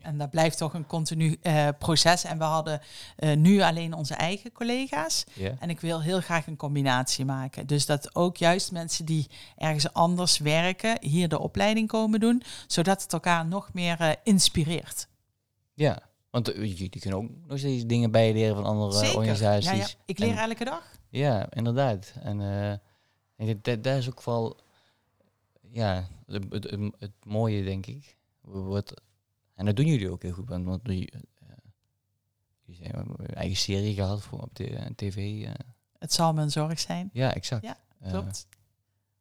En 0.01 0.17
dat 0.17 0.29
blijft 0.29 0.57
toch 0.57 0.73
een 0.73 0.87
continu 0.87 1.37
eh, 1.41 1.67
proces. 1.79 2.23
En 2.23 2.37
we 2.37 2.43
hadden 2.43 2.81
eh, 3.15 3.35
nu 3.37 3.61
alleen 3.61 3.93
onze 3.93 4.13
eigen 4.13 4.51
collega's. 4.51 5.23
En 5.59 5.69
ik 5.69 5.79
wil 5.79 6.01
heel 6.01 6.21
graag 6.21 6.47
een 6.47 6.55
combinatie 6.55 7.25
maken. 7.25 7.67
Dus 7.67 7.85
dat 7.85 8.15
ook 8.15 8.37
juist 8.37 8.71
mensen 8.71 9.05
die 9.05 9.27
ergens 9.57 9.93
anders 9.93 10.37
werken, 10.37 10.97
hier 11.01 11.29
de 11.29 11.39
opleiding 11.39 11.87
komen 11.87 12.19
doen. 12.19 12.43
Zodat 12.67 13.01
het 13.01 13.13
elkaar 13.13 13.45
nog 13.45 13.73
meer 13.73 13.99
eh, 13.99 14.09
inspireert. 14.23 15.07
Ja. 15.73 16.09
Want 16.29 16.51
jullie 16.55 16.89
kunnen 16.89 17.19
ook 17.19 17.29
nog 17.47 17.57
steeds 17.57 17.85
dingen 17.85 18.11
bijleren 18.11 18.55
van 18.55 18.65
andere 18.65 18.93
Zeker. 18.97 19.17
organisaties. 19.17 19.69
Ja, 19.69 19.75
ja. 19.75 19.87
Ik 20.05 20.19
leer 20.19 20.37
En- 20.37 20.37
elke 20.37 20.63
dag. 20.63 20.99
Ja, 21.09 21.51
inderdaad. 21.53 22.13
En 22.23 22.39
ik 23.35 23.45
denk 23.47 23.63
dat, 23.63 23.83
dat 23.83 23.97
is 23.97 24.09
ook 24.09 24.23
wel 24.23 24.59
ja, 25.71 26.07
het, 26.25 26.71
het, 26.99 27.11
mooie, 27.23 27.63
denk 27.63 27.85
ik. 27.85 28.17
Wat, 28.41 29.01
en 29.61 29.65
dat 29.67 29.75
doen 29.75 29.85
jullie 29.85 30.09
ook 30.11 30.21
heel 30.21 30.31
goed. 30.31 30.49
Want, 30.49 30.65
want 30.65 30.81
jullie, 30.83 31.11
eh, 31.11 31.47
jullie 32.65 32.83
hebben 32.85 33.05
een 33.17 33.25
eigen 33.35 33.57
serie 33.57 33.93
gehad 33.93 34.21
voor 34.21 34.39
op 34.41 34.55
de 34.55 34.69
eh, 34.75 34.85
tv. 34.95 35.45
eh. 35.45 35.53
Het 35.99 36.13
zal 36.13 36.37
een 36.37 36.51
zorg 36.51 36.79
zijn. 36.79 37.09
ja, 37.13 37.33
exact. 37.33 37.63
Ja, 37.65 37.77
Klopt. 38.09 38.47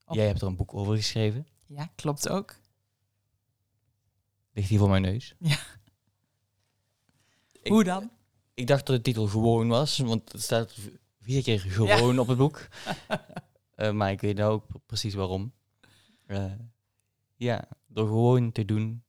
Op- 0.07 0.15
jij 0.17 0.27
hebt 0.27 0.41
er 0.41 0.47
een 0.47 0.57
boek 0.57 0.75
over 0.75 0.97
geschreven. 0.97 1.47
Ja, 1.67 1.91
klopt 1.95 2.29
ook. 2.29 2.57
Ligt 4.53 4.69
hier 4.69 4.79
voor 4.79 4.89
mijn 4.89 5.03
neus. 5.03 5.35
Ja. 5.39 5.59
Ik- 7.63 7.71
Hoe 7.73 7.85
dan? 7.85 8.11
Ik 8.55 8.67
dacht 8.67 8.87
dat 8.87 8.97
de 8.97 9.03
titel 9.03 9.27
gewoon 9.27 9.69
was, 9.69 9.99
want 9.99 10.33
het 10.33 10.43
staat 10.43 10.77
vier 11.21 11.43
keer 11.43 11.61
gewoon 11.61 12.19
op 12.19 12.27
het 12.29 12.39
boek. 12.39 12.69
Maar 13.93 14.11
ik 14.11 14.21
weet 14.21 14.37
nou 14.37 14.53
ook 14.53 14.65
precies 14.87 15.15
waarom. 15.15 15.53
Ja, 17.37 17.69
door 17.87 18.07
gewoon 18.07 18.53
te 18.53 18.65
doen, 18.65 19.03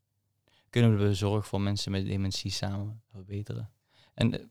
kunnen 0.72 0.98
we 0.98 1.04
de 1.04 1.14
zorg 1.14 1.48
voor 1.48 1.62
mensen 1.62 1.92
met 1.92 2.06
dementie 2.06 2.52
samen 2.52 3.02
verbeteren. 3.12 3.70
En 4.14 4.40
eh, 4.40 4.46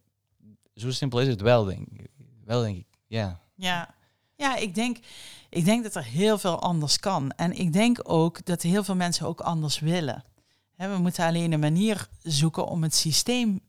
zo 0.75 0.91
simpel 0.91 1.21
is 1.21 1.29
het 1.29 1.41
wel, 1.41 1.65
denk 1.65 1.89
ik. 1.89 2.11
Wel, 2.45 2.63
denk 2.63 2.77
ik. 2.77 2.87
Ja. 3.07 3.41
Ja, 3.55 3.95
ja 4.37 4.57
ik, 4.57 4.75
denk, 4.75 4.99
ik 5.49 5.65
denk 5.65 5.83
dat 5.83 5.95
er 5.95 6.05
heel 6.05 6.39
veel 6.39 6.61
anders 6.61 6.99
kan. 6.99 7.33
En 7.33 7.53
ik 7.53 7.73
denk 7.73 8.01
ook 8.03 8.45
dat 8.45 8.63
heel 8.63 8.85
veel 8.85 8.97
mensen 8.97 9.27
ook 9.27 9.41
anders 9.41 9.79
willen. 9.79 10.25
We 10.77 10.99
moeten 10.99 11.25
alleen 11.25 11.53
een 11.53 11.61
manier 11.61 12.09
zoeken 12.23 12.67
om 12.67 12.83
het 12.83 12.95
systeem 12.95 13.61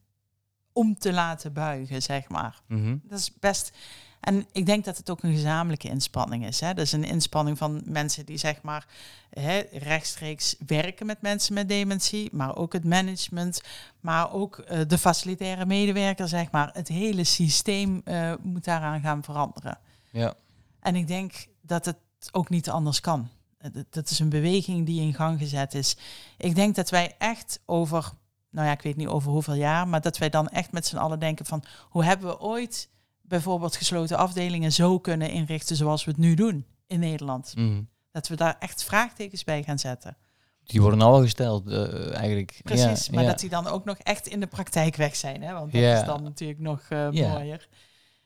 om 0.73 0.97
te 0.97 1.13
laten 1.13 1.53
buigen, 1.53 2.01
zeg 2.01 2.29
maar. 2.29 2.61
Mhm. 2.67 2.97
Dat 3.03 3.19
is 3.19 3.33
best. 3.39 3.77
En 4.21 4.45
ik 4.51 4.65
denk 4.65 4.85
dat 4.85 4.97
het 4.97 5.09
ook 5.09 5.23
een 5.23 5.33
gezamenlijke 5.33 5.87
inspanning 5.89 6.45
is. 6.47 6.59
Hè? 6.59 6.73
Dat 6.73 6.85
is 6.85 6.91
een 6.91 7.03
inspanning 7.03 7.57
van 7.57 7.81
mensen 7.85 8.25
die 8.25 8.37
zeg 8.37 8.61
maar 8.61 8.85
hè, 9.29 9.59
rechtstreeks 9.71 10.55
werken 10.67 11.05
met 11.05 11.21
mensen 11.21 11.53
met 11.53 11.69
dementie, 11.69 12.29
maar 12.31 12.55
ook 12.55 12.73
het 12.73 12.83
management, 12.83 13.61
maar 13.99 14.31
ook 14.33 14.57
eh, 14.57 14.79
de 14.87 14.97
facilitaire 14.97 15.65
medewerker, 15.65 16.27
zeg 16.27 16.51
maar. 16.51 16.69
Het 16.73 16.87
hele 16.87 17.23
systeem 17.23 18.01
eh, 18.05 18.33
moet 18.41 18.63
daaraan 18.63 19.01
gaan 19.01 19.23
veranderen. 19.23 19.77
Ja. 20.09 20.33
En 20.79 20.95
ik 20.95 21.07
denk 21.07 21.33
dat 21.61 21.85
het 21.85 21.97
ook 22.31 22.49
niet 22.49 22.69
anders 22.69 22.99
kan. 22.99 23.29
Dat- 23.57 23.85
Dat 23.89 24.09
is 24.09 24.19
een 24.19 24.29
beweging 24.29 24.85
die 24.85 25.01
in 25.01 25.13
gang 25.13 25.39
gezet 25.39 25.73
is. 25.73 25.97
Ik 26.37 26.55
denk 26.55 26.75
dat 26.75 26.89
wij 26.89 27.15
echt 27.17 27.59
over, 27.65 28.11
nou 28.49 28.67
ja, 28.67 28.73
ik 28.73 28.81
weet 28.81 28.95
niet 28.95 29.07
over 29.07 29.31
hoeveel 29.31 29.53
jaar, 29.53 29.87
maar 29.87 30.01
dat 30.01 30.17
wij 30.17 30.29
dan 30.29 30.47
echt 30.49 30.71
met 30.71 30.85
z'n 30.85 30.97
allen 30.97 31.19
denken 31.19 31.45
van 31.45 31.63
hoe 31.89 32.03
hebben 32.03 32.27
we 32.29 32.39
ooit 32.39 32.89
bijvoorbeeld 33.31 33.75
gesloten 33.75 34.17
afdelingen 34.17 34.71
zo 34.71 34.99
kunnen 34.99 35.29
inrichten 35.29 35.75
zoals 35.75 36.03
we 36.05 36.11
het 36.11 36.19
nu 36.19 36.35
doen 36.35 36.65
in 36.87 36.99
Nederland. 36.99 37.55
Mhm. 37.55 37.81
Dat 38.11 38.27
we 38.27 38.35
daar 38.35 38.55
echt 38.59 38.83
vraagtekens 38.83 39.43
bij 39.43 39.63
gaan 39.63 39.79
zetten. 39.79 40.17
Die 40.63 40.81
worden 40.81 41.01
al 41.01 41.21
gesteld, 41.21 41.67
eh, 41.67 42.13
eigenlijk. 42.15 42.59
Precies, 42.63 43.05
Ja, 43.05 43.13
maar 43.13 43.23
ja. 43.23 43.29
dat 43.29 43.39
die 43.39 43.49
dan 43.49 43.67
ook 43.67 43.85
nog 43.85 43.97
echt 43.97 44.27
in 44.27 44.39
de 44.39 44.47
praktijk 44.47 44.95
weg 44.95 45.15
zijn. 45.15 45.41
Hè? 45.41 45.53
Want 45.53 45.71
dat 45.71 45.81
is 45.81 46.03
dan 46.03 46.23
natuurlijk 46.23 46.59
nog 46.59 46.81
eh, 46.89 47.09
mooier. 47.09 47.67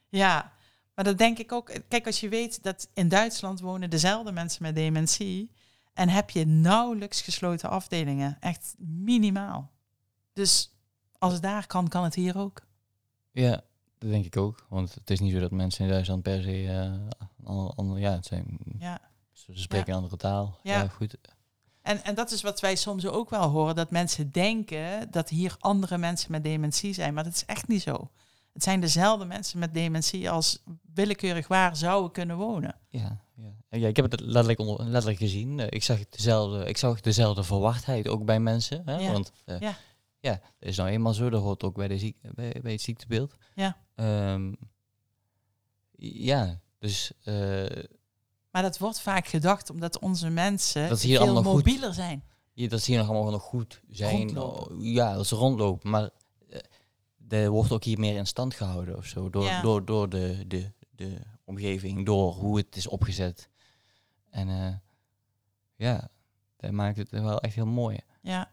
Ja, 0.10 0.52
maar 0.96 1.06
dat 1.06 1.18
denk 1.18 1.38
ik 1.38 1.52
ook. 1.52 1.72
Kijk, 1.88 2.06
als 2.06 2.20
je 2.20 2.30
weet 2.30 2.64
dat 2.64 2.90
in 2.94 3.10
Duitsland 3.10 3.60
wonen 3.60 3.90
dezelfde 3.90 4.32
mensen 4.32 4.64
met 4.64 4.76
dementie. 4.76 5.52
En 5.94 6.10
heb 6.10 6.30
je 6.30 6.46
nauwelijks 6.46 7.22
gesloten 7.22 7.70
afdelingen. 7.70 8.38
Echt 8.40 8.76
minimaal. 8.78 9.72
Dus 10.34 10.76
als 11.18 11.34
het 11.34 11.42
daar 11.42 11.68
kan, 11.68 11.88
kan 11.88 12.04
het 12.04 12.16
hier 12.16 12.38
ook. 12.38 12.62
Ja, 13.32 13.62
dat 14.06 14.14
denk 14.14 14.26
ik 14.26 14.38
ook. 14.38 14.66
Want 14.70 14.94
het 14.94 15.10
is 15.10 15.20
niet 15.20 15.34
zo 15.34 15.40
dat 15.40 15.52
mensen 15.52 15.86
in 15.86 15.92
Duitsland 15.92 16.22
per 16.24 16.42
se... 16.44 16.92
ander, 17.44 17.74
ander- 17.76 18.00
ja, 18.00 18.12
het 18.12 18.26
zijn, 18.26 18.58
Ja. 18.80 19.00
ze 19.34 19.52
spreken 19.56 19.90
een 19.90 19.96
andere 19.96 20.18
taal. 20.18 20.60
Ja. 20.64 20.82
Ja, 20.82 20.88
goed. 20.88 21.18
En, 21.82 22.04
en 22.04 22.16
dat 22.16 22.32
is 22.32 22.42
wat 22.42 22.60
wij 22.60 22.76
soms 22.76 23.06
ook 23.06 23.30
wel 23.30 23.50
horen. 23.50 23.76
Dat 23.76 23.92
mensen 23.92 24.32
denken 24.32 25.12
dat 25.12 25.30
hier 25.30 25.56
andere 25.60 25.98
mensen 25.98 26.32
met 26.32 26.44
dementie 26.44 26.94
zijn. 26.94 27.14
Maar 27.14 27.24
dat 27.24 27.34
is 27.34 27.46
echt 27.46 27.68
niet 27.68 27.82
zo. 27.82 28.10
Het 28.54 28.64
zijn 28.64 28.80
dezelfde 28.80 29.26
mensen 29.26 29.60
met 29.60 29.74
dementie 29.74 30.30
als 30.30 30.64
willekeurig 30.94 31.48
waar 31.48 31.76
zouden 31.76 32.12
kunnen 32.12 32.38
wonen. 32.38 32.76
Ja, 32.90 33.22
ja. 33.36 33.54
Ja, 33.70 33.88
ik 33.88 33.96
heb 33.96 34.12
het 34.12 34.20
letterlijk, 34.20 34.60
onder, 34.60 34.84
letterlijk 34.86 35.18
gezien. 35.18 35.60
Eh, 35.60 35.68
ik, 35.70 35.84
zag 35.84 36.00
dezelfde, 36.10 36.66
ik 36.66 36.78
zag 36.78 37.02
dezelfde 37.02 37.44
verwachtheid 37.44 38.08
ook 38.08 38.26
bij 38.26 38.40
mensen. 38.40 38.82
Hè? 38.86 38.96
Ja. 38.98 39.12
Want 39.12 39.32
eh, 39.46 39.60
Ja. 39.60 39.76
Ja, 40.26 40.32
dat 40.60 40.70
is 40.70 40.78
nou 40.78 40.90
eenmaal 40.90 41.14
zo. 41.14 41.30
Dat 41.30 41.42
hoort 41.42 41.64
ook 41.64 41.76
bij, 41.76 41.88
de 41.88 41.98
ziek, 41.98 42.18
bij, 42.36 42.60
bij 42.62 42.72
het 42.72 42.82
ziektebeeld. 42.82 43.36
Ja. 43.56 43.78
Ehm, 43.96 44.54
ja, 45.98 46.60
dus 46.80 47.12
eh, 47.24 47.84
Maar 48.52 48.62
dat 48.62 48.78
wordt 48.78 49.02
vaak 49.02 49.28
gedacht 49.28 49.70
omdat 49.70 50.00
onze 50.00 50.30
mensen 50.30 50.90
Dat 50.90 51.02
hier 51.02 51.18
veel 51.20 51.36
goed. 51.36 51.44
mobieler 51.44 51.94
zijn. 51.94 52.24
ja, 52.54 52.68
dat 52.68 52.82
zie 52.82 52.94
je 52.94 53.00
nog 53.00 53.10
allemaal 53.10 53.32
nog 53.32 53.42
goed 53.44 53.82
zijn. 53.90 54.18
Rondlopen. 54.18 54.82
Ja, 54.82 55.14
dat 55.16 55.28
ze 55.28 55.36
rondlopen. 55.36 55.90
Maar 55.90 56.10
er 57.30 57.50
wordt 57.50 57.72
ook 57.72 57.84
hier 57.84 58.00
meer 58.00 58.16
in 58.18 58.28
stand 58.28 58.54
gehouden 58.54 58.98
of 58.98 59.06
zo. 59.06 59.30
Door, 59.30 59.44
Ja. 59.44 59.62
door, 59.62 59.86
door 59.86 60.10
de, 60.10 60.44
de, 60.48 60.72
de 60.90 61.18
omgeving, 61.44 62.06
door 62.06 62.34
hoe 62.34 62.58
het 62.58 62.76
is 62.76 62.88
opgezet. 62.88 63.50
En 64.30 64.50
eh, 64.50 64.74
ja, 65.76 66.08
dat 66.58 66.72
maakt 66.72 66.98
het 66.98 67.10
wel 67.10 67.40
echt 67.42 67.56
heel 67.56 67.66
mooi. 67.66 67.98
Ja. 68.22 68.50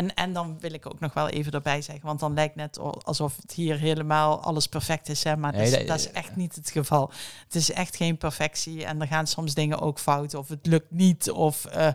En, 0.00 0.14
en 0.14 0.32
dan 0.32 0.56
wil 0.60 0.72
ik 0.72 0.86
ook 0.86 1.00
nog 1.00 1.12
wel 1.14 1.28
even 1.28 1.52
erbij 1.52 1.82
zeggen, 1.82 2.06
want 2.06 2.20
dan 2.20 2.34
lijkt 2.34 2.54
net 2.54 2.78
al- 2.78 3.02
alsof 3.02 3.36
het 3.36 3.52
hier 3.52 3.78
helemaal 3.78 4.40
alles 4.42 4.66
perfect 4.66 5.08
is. 5.08 5.24
Hè? 5.24 5.36
Maar 5.36 5.52
dat, 5.52 5.60
Nee, 5.60 5.70
is, 5.70 5.76
dat- 5.78 5.86
dat 5.86 5.98
is 5.98 6.10
echt 6.10 6.36
niet 6.36 6.54
het 6.54 6.70
geval. 6.70 7.10
Het 7.44 7.54
is 7.54 7.72
echt 7.72 7.96
geen 7.96 8.16
perfectie 8.18 8.84
en 8.84 9.00
er 9.00 9.06
gaan 9.06 9.26
soms 9.26 9.54
dingen 9.54 9.80
ook 9.80 9.98
fout 9.98 10.34
of 10.34 10.48
het 10.48 10.66
lukt 10.66 10.90
niet 10.90 11.30
of 11.30 11.64
eh, 11.64 11.92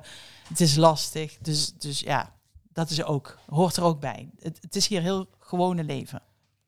het 0.48 0.60
is 0.60 0.76
lastig. 0.76 1.38
Dus, 1.42 1.74
dus 1.78 2.00
ja, 2.00 2.34
dat 2.74 2.90
is 2.90 3.04
ook, 3.04 3.38
hoort 3.50 3.76
er 3.78 3.84
ook 3.84 4.00
bij. 4.00 4.30
Het, 4.40 4.58
het 4.62 4.76
is 4.76 4.88
hier 4.88 5.02
heel 5.02 5.28
gewone 5.40 5.84
leven. 5.84 6.22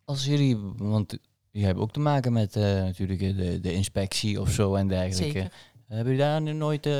Als 0.05 0.25
jullie, 0.25 0.57
want 0.77 1.17
jullie 1.51 1.65
hebben 1.65 1.83
ook 1.83 1.91
te 1.93 1.99
maken 1.99 2.33
met 2.33 2.55
eh, 2.55 2.63
natuurlijk 2.63 3.21
eh, 3.21 3.35
de, 3.37 3.59
de 3.59 3.73
inspectie 3.73 4.41
of 4.41 4.49
zo 4.51 4.75
en 4.75 4.87
dergelijke. 4.87 5.23
Zeker. 5.39 5.51
Hebben 5.87 6.13
jullie 6.13 6.27
daar 6.29 6.41
nu 6.41 6.53
nooit 6.53 6.85
eh, 6.85 6.93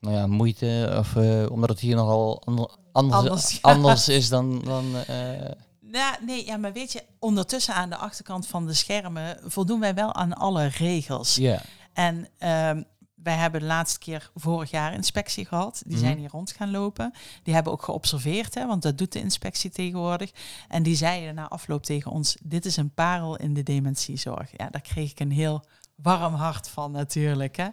nou 0.00 0.14
ja, 0.14 0.26
moeite, 0.26 0.94
of, 0.98 1.16
eh, 1.16 1.50
omdat 1.50 1.68
het 1.68 1.80
hier 1.80 1.96
nogal 1.96 2.42
ander, 2.46 2.70
anders, 2.92 3.58
Anders, 3.62 4.08
is 4.08 4.28
dan... 4.28 4.60
dan 4.64 4.96
eh, 5.06 5.50
Ja, 5.92 6.18
nee, 6.26 6.46
ja, 6.46 6.56
maar 6.56 6.72
weet 6.72 6.92
je, 6.92 7.02
ondertussen 7.18 7.74
aan 7.74 7.88
de 7.90 7.96
achterkant 7.96 8.46
van 8.46 8.66
de 8.66 8.74
schermen 8.74 9.38
voldoen 9.44 9.80
wij 9.80 9.94
wel 9.94 10.14
aan 10.14 10.32
alle 10.34 10.66
regels. 10.66 11.34
ja. 11.34 11.60
En 11.92 12.28
ehm, 12.38 12.82
wij 13.14 13.34
hebben 13.36 13.60
de 13.60 13.66
laatste 13.66 13.98
keer 13.98 14.30
vorig 14.34 14.70
jaar 14.70 14.92
inspectie 14.94 15.44
gehad. 15.46 15.82
Die 15.86 15.96
Mhm. 15.96 16.04
zijn 16.04 16.18
hier 16.18 16.30
rond 16.30 16.52
gaan 16.52 16.70
lopen. 16.70 17.12
Die 17.42 17.54
hebben 17.54 17.72
ook 17.72 17.82
geobserveerd, 17.82 18.54
hè, 18.54 18.66
want 18.66 18.82
dat 18.82 18.98
doet 18.98 19.12
de 19.12 19.20
inspectie 19.20 19.70
tegenwoordig. 19.70 20.30
En 20.68 20.82
die 20.82 20.96
zeiden 20.96 21.34
na 21.34 21.48
afloop 21.48 21.84
tegen 21.84 22.10
ons: 22.10 22.36
Dit 22.42 22.64
is 22.66 22.76
een 22.76 22.94
parel 22.94 23.36
in 23.36 23.54
de 23.54 23.62
dementiezorg. 23.62 24.50
Ja, 24.56 24.68
daar 24.70 24.80
kreeg 24.80 25.10
ik 25.10 25.20
een 25.20 25.30
heel 25.32 25.64
warm 25.94 26.34
hart 26.34 26.68
van, 26.68 26.90
natuurlijk. 26.92 27.56
Hè? 27.56 27.68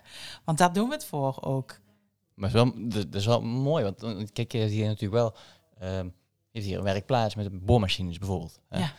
Want 0.45 0.57
daar 0.57 0.73
doen 0.73 0.88
we 0.89 0.93
het 0.95 1.05
voor 1.05 1.38
ook. 1.41 1.80
Maar 2.36 2.49
het 2.51 2.57
is 2.57 2.63
wel, 2.63 2.89
dat 2.89 3.15
is 3.15 3.25
wel 3.25 3.41
mooi, 3.41 3.83
want 3.83 4.31
kijk, 4.31 4.51
je 4.51 4.57
hebt 4.57 4.71
hier 4.71 4.86
natuurlijk 4.86 5.13
wel... 5.13 5.36
ehm, 5.79 6.05
je 6.05 6.11
hebt 6.61 6.65
hier 6.65 6.77
een 6.77 6.83
werkplaats 6.83 7.36
met 7.36 7.65
boormachines 7.65 8.17
bijvoorbeeld. 8.17 8.59
hè. 8.69 8.79
Ja. 8.79 8.93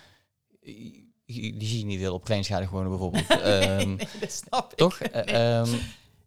Die, 0.61 1.15
zie 1.67 1.79
je 1.79 1.85
niet 1.85 1.99
heel 1.99 2.15
op 2.15 2.25
kleinschalig 2.25 2.71
wonen 2.71 2.89
bijvoorbeeld. 2.89 3.27
Ehm, 3.41 3.89
nee, 3.95 4.09
dat 4.21 4.33
snap 4.33 4.71
ik. 4.73 4.79
toch? 4.79 4.99
Eh, 4.99 5.59
ehm, 5.61 5.75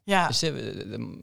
Ja, 0.04 0.28
Dus, 0.28 0.42
eh, 0.42 0.54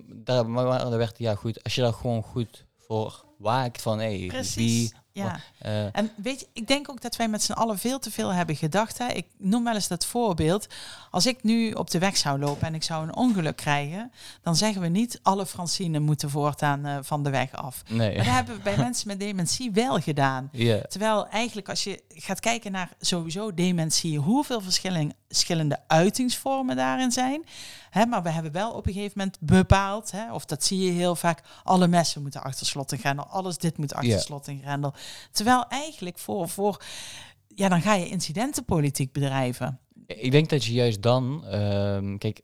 daar, 0.06 0.48
maar 0.50 0.66
maar 0.66 0.78
daar 0.78 0.98
werd, 0.98 1.18
ja 1.18 1.34
goed, 1.34 1.62
als 1.64 1.74
je 1.74 1.80
daar 1.82 1.92
gewoon 1.92 2.22
goed 2.22 2.64
voor 2.76 3.24
waakt 3.38 3.82
van, 3.82 3.98
hé, 3.98 4.26
precies. 4.26 4.54
wie, 4.54 4.92
ja. 5.16 5.40
eh, 5.58 5.84
En 5.98 6.10
weet 6.16 6.40
je, 6.40 6.46
ik 6.52 6.66
denk 6.68 6.90
ook 6.90 7.00
dat 7.00 7.16
wij 7.16 7.28
met 7.28 7.42
z'n 7.42 7.52
allen 7.52 7.78
veel 7.78 7.98
te 7.98 8.10
veel 8.10 8.32
hebben 8.32 8.56
gedacht. 8.56 8.98
Hè? 8.98 9.06
Ik 9.06 9.26
noem 9.38 9.64
wel 9.64 9.74
eens 9.74 9.88
dat 9.88 10.06
voorbeeld. 10.06 10.66
Als 11.10 11.26
ik 11.26 11.42
nu 11.42 11.72
op 11.72 11.90
de 11.90 11.98
weg 11.98 12.16
zou 12.16 12.38
lopen 12.38 12.66
en 12.66 12.74
ik 12.74 12.82
zou 12.82 13.02
een 13.06 13.16
ongeluk 13.16 13.56
krijgen, 13.56 14.12
dan 14.42 14.56
zeggen 14.56 14.80
we 14.80 14.88
niet 14.88 15.20
alle 15.22 15.46
Francine 15.46 15.98
moeten 15.98 16.30
voortaan 16.30 16.86
eh, 16.86 16.96
van 17.02 17.22
de 17.22 17.30
weg 17.30 17.52
af. 17.52 17.82
nee. 17.88 18.16
Maar 18.16 18.24
dat 18.24 18.34
hebben 18.34 18.56
we 18.56 18.62
bij 18.62 18.76
mensen 18.86 19.08
met 19.08 19.20
dementie 19.20 19.70
wel 19.72 20.00
gedaan. 20.00 20.48
Terwijl 20.88 21.28
eigenlijk 21.28 21.68
als 21.68 21.84
je 21.84 22.02
gaat 22.08 22.40
kijken 22.40 22.72
naar 22.72 22.88
sowieso 23.00 23.54
dementie, 23.54 24.18
hoeveel 24.18 24.60
verschillen- 24.60 25.12
verschillende 25.28 25.78
uitingsvormen 25.86 26.76
daarin 26.76 27.12
zijn. 27.12 27.44
Hè, 27.90 28.06
maar 28.06 28.22
we 28.22 28.30
hebben 28.30 28.52
wel 28.52 28.72
op 28.72 28.86
een 28.86 28.92
gegeven 28.92 29.18
moment 29.18 29.38
bepaald, 29.40 30.10
hè, 30.10 30.32
of 30.32 30.44
dat 30.44 30.64
zie 30.64 30.78
je 30.78 30.90
heel 30.90 31.16
vaak, 31.16 31.42
alle 31.62 31.88
messen 31.88 32.22
moeten 32.22 32.42
achter 32.42 32.66
slot 32.66 32.92
en 32.92 32.98
grendel, 32.98 33.24
alles 33.24 33.58
dit 33.58 33.78
moet 33.78 33.94
achter 33.94 34.20
slot 34.20 34.48
en 34.48 34.60
grendel. 34.62 34.94
Terwijl 35.30 35.64
eigenlijk 35.68 36.18
voor, 36.18 36.48
voor, 36.48 36.82
ja 37.48 37.68
dan 37.68 37.82
ga 37.82 37.94
je 37.94 38.08
incidentenpolitiek 38.08 39.12
bedrijven. 39.12 39.80
ik 40.06 40.30
denk 40.30 40.48
dat 40.48 40.64
je 40.64 40.72
juist 40.72 41.02
dan, 41.02 41.46
ehm, 41.46 42.16
kijk, 42.16 42.40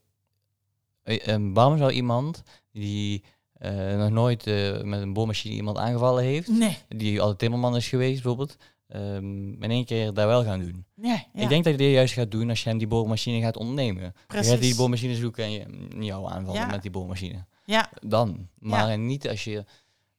eh, 1.03 1.29
ehm, 1.29 1.53
waarom 1.53 1.79
zou 1.79 1.93
iemand 1.93 2.43
die 2.73 3.25
eh, 3.53 3.97
nog 3.97 4.11
nooit 4.11 4.47
eh, 4.47 4.83
met 4.83 5.01
een 5.01 5.13
boormachine 5.13 5.55
iemand 5.55 5.77
aangevallen 5.77 6.25
heeft, 6.25 6.49
Nee, 6.49 6.79
die 6.89 7.21
altijd 7.21 7.39
timmerman 7.39 7.77
is 7.77 7.89
geweest 7.89 8.23
bijvoorbeeld, 8.23 8.57
ehm, 8.93 9.63
in 9.63 9.71
één 9.71 9.85
keer 9.85 10.15
daar 10.15 10.27
wel 10.27 10.45
gaan 10.45 10.61
doen? 10.61 10.85
ja, 10.95 11.25
Ik 11.35 11.49
denk 11.49 11.65
dat 11.65 11.73
je 11.73 11.79
dit 11.79 11.93
juist 11.93 12.15
gaat 12.15 12.31
doen 12.31 12.49
als 12.49 12.63
je 12.63 12.69
hem 12.69 12.79
die 12.79 12.87
boormachine 12.87 13.41
gaat 13.41 13.57
ontnemen. 13.57 14.03
Je 14.03 14.13
precies. 14.27 14.51
gaat 14.53 14.61
die 14.61 14.75
boormachine 14.77 15.15
zoeken 15.15 15.45
en 15.45 15.51
je, 15.53 15.67
jou 16.07 16.31
aanvallen 16.33 16.61
Ja. 16.61 16.67
met 16.67 16.83
die 16.83 16.91
boormachine. 16.91 17.45
Ja, 17.65 17.91
Dan. 18.07 18.49
Maar 18.59 18.99
niet 18.99 19.29
als 19.29 19.45
je 19.45 19.65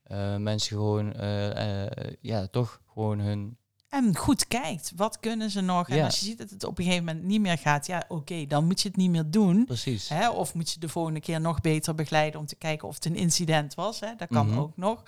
eh, 0.03 0.35
mensen 0.37 0.77
gewoon, 0.77 1.13
eh, 1.13 1.85
eh, 1.85 2.13
ja, 2.21 2.47
toch 2.47 2.81
gewoon 2.93 3.19
hun... 3.19 3.57
en 3.89 4.15
goed 4.15 4.47
kijkt, 4.47 4.91
wat 4.95 5.19
kunnen 5.19 5.49
ze 5.49 5.61
nog? 5.61 5.89
En 5.89 6.03
als 6.03 6.19
je 6.19 6.25
ziet 6.25 6.37
dat 6.37 6.49
het 6.49 6.63
op 6.63 6.77
een 6.77 6.83
gegeven 6.83 7.05
moment 7.05 7.25
niet 7.25 7.41
meer 7.41 7.57
gaat, 7.57 7.85
ja 7.87 8.05
oké, 8.07 8.45
dan 8.45 8.65
moet 8.65 8.81
je 8.81 8.87
het 8.87 8.97
niet 8.97 9.09
meer 9.09 9.29
doen. 9.29 9.65
Precies. 9.65 10.09
Hè? 10.09 10.29
Of 10.29 10.53
moet 10.53 10.71
je 10.71 10.79
de 10.79 10.89
volgende 10.89 11.19
keer 11.19 11.41
nog 11.41 11.61
beter 11.61 11.95
begeleiden 11.95 12.39
om 12.39 12.45
te 12.45 12.55
kijken 12.55 12.87
of 12.87 12.95
het 12.95 13.05
een 13.05 13.15
incident 13.15 13.73
was. 13.75 13.99
Hè? 13.99 14.15
Dat 14.17 14.27
kan 14.27 14.47
Mhm. 14.47 14.59
ook 14.59 14.77
nog. 14.77 15.03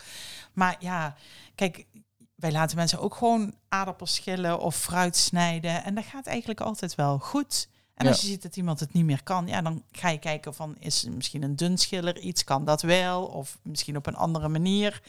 Maar 0.54 0.76
ja, 0.80 1.16
kijk, 1.56 1.86
wij 2.46 2.54
laten 2.54 2.78
mensen 2.78 3.00
ook 3.00 3.16
gewoon 3.16 3.54
aardappels 3.70 4.16
schillen 4.16 4.60
of 4.60 4.76
fruit 4.76 5.16
snijden. 5.16 5.84
En 5.84 5.96
dat 5.96 6.04
gaat 6.06 6.26
eigenlijk 6.26 6.62
altijd 6.62 6.96
wel 6.96 7.20
goed. 7.20 7.68
En 7.96 8.06
Ja. 8.06 8.12
als 8.12 8.22
je 8.22 8.28
ziet 8.28 8.42
dat 8.42 8.56
iemand 8.58 8.80
het 8.80 8.94
niet 8.94 9.06
meer 9.06 9.24
kan, 9.24 9.48
ja, 9.48 9.62
dan 9.62 9.84
ga 9.92 10.10
je 10.10 10.18
kijken 10.18 10.54
van 10.54 10.76
is 10.80 11.08
misschien 11.10 11.44
een 11.44 11.56
dun 11.56 11.78
schiller 11.78 12.20
iets, 12.20 12.44
kan 12.44 12.66
dat 12.66 12.82
wel? 12.82 13.26
Of 13.26 13.58
misschien 13.64 13.98
op 13.98 14.06
een 14.06 14.16
andere 14.16 14.48
manier. 14.48 15.02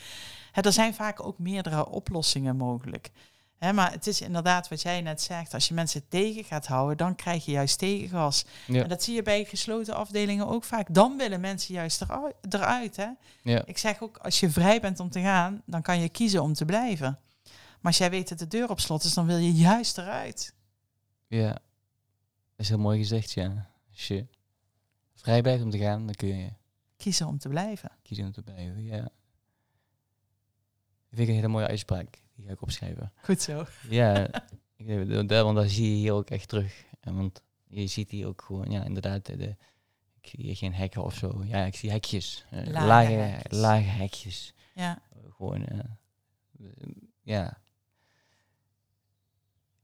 Hè, 0.53 0.63
er 0.63 0.73
zijn 0.73 0.95
vaak 0.95 1.25
ook 1.27 1.39
meerdere 1.39 1.89
oplossingen 1.89 2.57
mogelijk. 2.57 3.11
Hè, 3.59 3.73
maar 3.73 3.93
het 3.93 4.07
is 4.07 4.21
inderdaad 4.21 4.69
wat 4.69 4.83
jij 4.83 5.01
net 5.01 5.23
zegt, 5.23 5.55
als 5.55 5.69
je 5.69 5.75
mensen 5.75 6.09
tegen 6.09 6.45
gaat 6.45 6.67
houden, 6.67 6.97
dan 6.97 7.15
krijg 7.15 7.45
je 7.45 7.51
juist 7.53 7.79
tegengas. 7.79 8.45
Ja. 8.67 8.83
En 8.83 8.89
dat 8.89 9.03
zie 9.03 9.15
je 9.15 9.23
bij 9.23 9.45
gesloten 9.45 9.95
afdelingen 9.95 10.49
ook 10.49 10.65
vaak. 10.65 10.95
Dan 10.95 11.17
willen 11.17 11.41
mensen 11.41 11.75
juist 11.75 12.01
eruit. 12.01 12.35
eruit 12.51 12.97
hè? 12.97 13.09
Ja. 13.43 13.63
Ik 13.65 13.79
zeg 13.79 14.03
ook, 14.03 14.17
als 14.17 14.41
je 14.41 14.51
vrij 14.51 14.81
bent 14.81 15.01
om 15.01 15.11
te 15.11 15.21
gaan, 15.21 15.63
dan 15.65 15.83
kan 15.83 16.01
je 16.01 16.09
kiezen 16.09 16.43
om 16.43 16.53
te 16.55 16.65
blijven. 16.65 17.19
Maar 17.81 17.93
als 17.93 17.99
jij 17.99 18.11
weet 18.11 18.29
dat 18.29 18.39
de 18.39 18.47
deur 18.47 18.71
op 18.71 18.81
slot 18.81 19.05
is, 19.05 19.15
dan 19.15 19.27
wil 19.27 19.37
je 19.37 19.53
juist 19.53 19.99
eruit. 19.99 20.55
Ja, 21.27 21.49
dat 21.53 21.61
is 22.57 22.69
heel 22.69 22.79
mooi 22.79 22.99
gezegd, 22.99 23.33
ja. 23.33 23.71
Als 23.93 24.09
je 24.09 24.27
vrij 25.15 25.43
blijft 25.43 25.63
om 25.63 25.71
te 25.71 25.79
gaan, 25.79 26.07
dan 26.07 26.15
kun 26.15 26.29
je 26.29 26.51
Kiezen 26.97 27.27
om 27.27 27.39
te 27.39 27.49
blijven. 27.49 27.91
kiezen 28.03 28.25
om 28.25 28.33
te 28.33 28.43
blijven, 28.43 28.83
ja. 28.83 29.01
Dat 29.01 29.11
vind 31.09 31.21
ik 31.21 31.29
een 31.29 31.35
hele 31.35 31.49
mooie 31.49 31.67
uitspraak. 31.67 32.23
Die 32.35 32.47
ga 32.47 32.53
ik 32.53 32.63
opschrijven. 32.63 33.13
Goed 33.23 33.43
zo. 33.43 33.67
Ja, 33.89 34.29
ik, 34.77 34.87
want 35.29 35.57
dat 35.57 35.71
zie 35.71 35.91
je 35.91 35.97
hier 35.97 36.13
ook 36.13 36.31
echt 36.31 36.49
terug. 36.49 36.85
En 37.01 37.17
want 37.17 37.43
je 37.67 37.87
ziet 37.87 38.11
hier 38.11 38.27
ook 38.27 38.43
gewoon, 38.43 38.71
ja, 38.71 38.85
inderdaad, 38.85 39.25
de, 39.27 39.57
ik 40.21 40.29
zie 40.29 40.41
hier 40.45 40.57
geen 40.57 40.75
hekken 40.75 41.05
of 41.05 41.15
zo. 41.15 41.45
Ja, 41.45 41.65
ik 41.65 41.75
zie 41.77 41.91
hekjes. 41.91 42.45
eh, 42.51 42.67
Lage 42.67 42.87
lage, 42.87 43.13
hekjes. 43.13 43.59
lage 43.59 43.83
hekjes. 43.85 44.55
Ja. 44.75 45.03
Gewoon, 45.37 45.65
eh, 45.67 45.79
ja. 47.23 47.59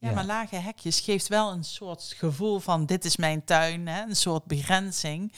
Ja, 0.08 0.12
maar 0.12 0.24
lage 0.24 0.56
hekjes 0.56 1.00
geeft 1.00 1.28
wel 1.28 1.52
een 1.52 1.64
soort 1.64 2.14
gevoel 2.16 2.58
van 2.58 2.86
dit 2.86 3.04
is 3.04 3.16
mijn 3.16 3.44
tuin, 3.44 3.86
hè? 3.86 4.02
een 4.02 4.16
soort 4.16 4.44
begrenzing, 4.44 5.32